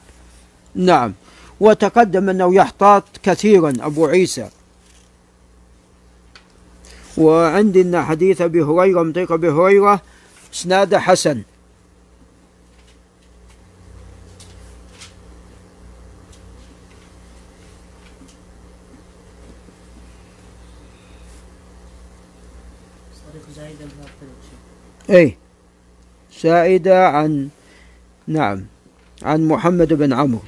نعم. 0.75 1.13
وتقدم 1.59 2.29
أنه 2.29 2.55
يحتاط 2.55 3.03
كثيرا 3.23 3.73
أبو 3.79 4.05
عيسى. 4.05 4.49
وعندنا 7.17 8.03
حديث 8.03 8.41
أبي 8.41 8.61
هريرة 8.61 9.03
من 9.03 9.13
طريق 9.13 9.31
أبي 9.31 9.49
هريرة 9.49 10.01
إسناد 10.53 10.95
حسن. 10.95 11.43
اي 25.09 25.37
سائدة 26.31 27.07
عن 27.07 27.49
نعم 28.27 28.65
عن 29.23 29.47
محمد 29.47 29.93
بن 29.93 30.13
عمرو. 30.13 30.41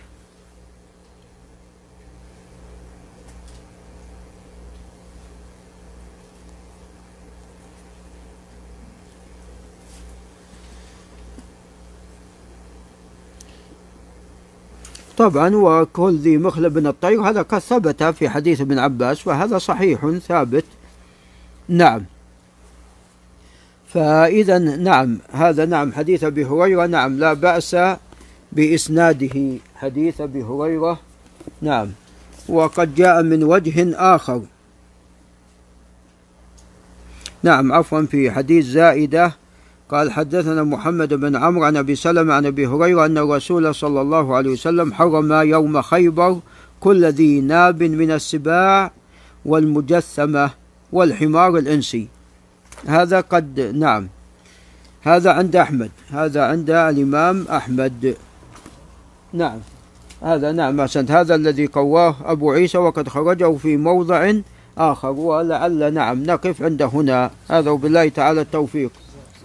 طبعا 15.17 15.55
وكل 15.55 16.15
ذي 16.15 16.37
مخلب 16.37 16.77
من 16.77 16.87
الطير 16.87 17.21
هذا 17.21 17.41
قد 17.41 17.59
ثبت 17.59 18.03
في 18.03 18.29
حديث 18.29 18.61
ابن 18.61 18.79
عباس 18.79 19.27
وهذا 19.27 19.57
صحيح 19.57 20.09
ثابت. 20.27 20.65
نعم. 21.69 22.03
فإذا 23.87 24.57
نعم 24.57 25.17
هذا 25.31 25.65
نعم 25.65 25.93
حديث 25.93 26.23
أبي 26.23 26.45
هريرة 26.45 26.85
نعم 26.85 27.19
لا 27.19 27.33
بأس 27.33 27.75
بإسناده. 28.51 29.57
حديث 29.75 30.21
أبي 30.21 30.43
هريرة 30.43 30.99
نعم. 31.61 31.91
وقد 32.49 32.95
جاء 32.95 33.23
من 33.23 33.43
وجه 33.43 33.95
آخر. 34.15 34.41
نعم 37.43 37.73
عفوا 37.73 38.01
في 38.01 38.31
حديث 38.31 38.65
زائدة. 38.65 39.33
قال 39.89 40.11
حدثنا 40.11 40.63
محمد 40.63 41.13
بن 41.13 41.35
عمرو 41.35 41.63
عن 41.63 41.77
أبي 41.77 41.95
سلمة 41.95 42.33
عن 42.33 42.45
أبي 42.45 42.67
هريرة 42.67 43.05
أن 43.05 43.17
الرسول 43.17 43.75
صلى 43.75 44.01
الله 44.01 44.35
عليه 44.35 44.51
وسلم 44.51 44.93
حرم 44.93 45.33
يوم 45.33 45.81
خيبر 45.81 46.39
كل 46.79 47.05
ذي 47.05 47.41
ناب 47.41 47.83
من 47.83 48.11
السباع 48.11 48.91
والمجثمة 49.45 50.49
والحمار 50.91 51.57
الإنسي. 51.57 52.07
هذا 52.85 53.19
قد 53.21 53.59
نعم. 53.59 54.07
هذا 55.01 55.31
عند 55.31 55.55
أحمد. 55.55 55.91
هذا 56.09 56.43
عند 56.43 56.69
الإمام 56.69 57.45
أحمد. 57.49 58.15
نعم. 59.33 59.59
هذا 60.21 60.51
نعم 60.51 60.81
أحسنت. 60.81 61.11
هذا 61.11 61.35
الذي 61.35 61.67
قواه 61.67 62.15
أبو 62.25 62.51
عيسى 62.51 62.77
وقد 62.77 63.09
خرجه 63.09 63.55
في 63.55 63.77
موضع 63.77 64.33
آخر 64.77 65.11
ولعل 65.11 65.93
نعم 65.93 66.23
نقف 66.23 66.61
عند 66.61 66.81
هنا. 66.81 67.31
هذا 67.49 67.69
وبالله 67.71 68.09
تعالى 68.09 68.41
التوفيق. 68.41 68.91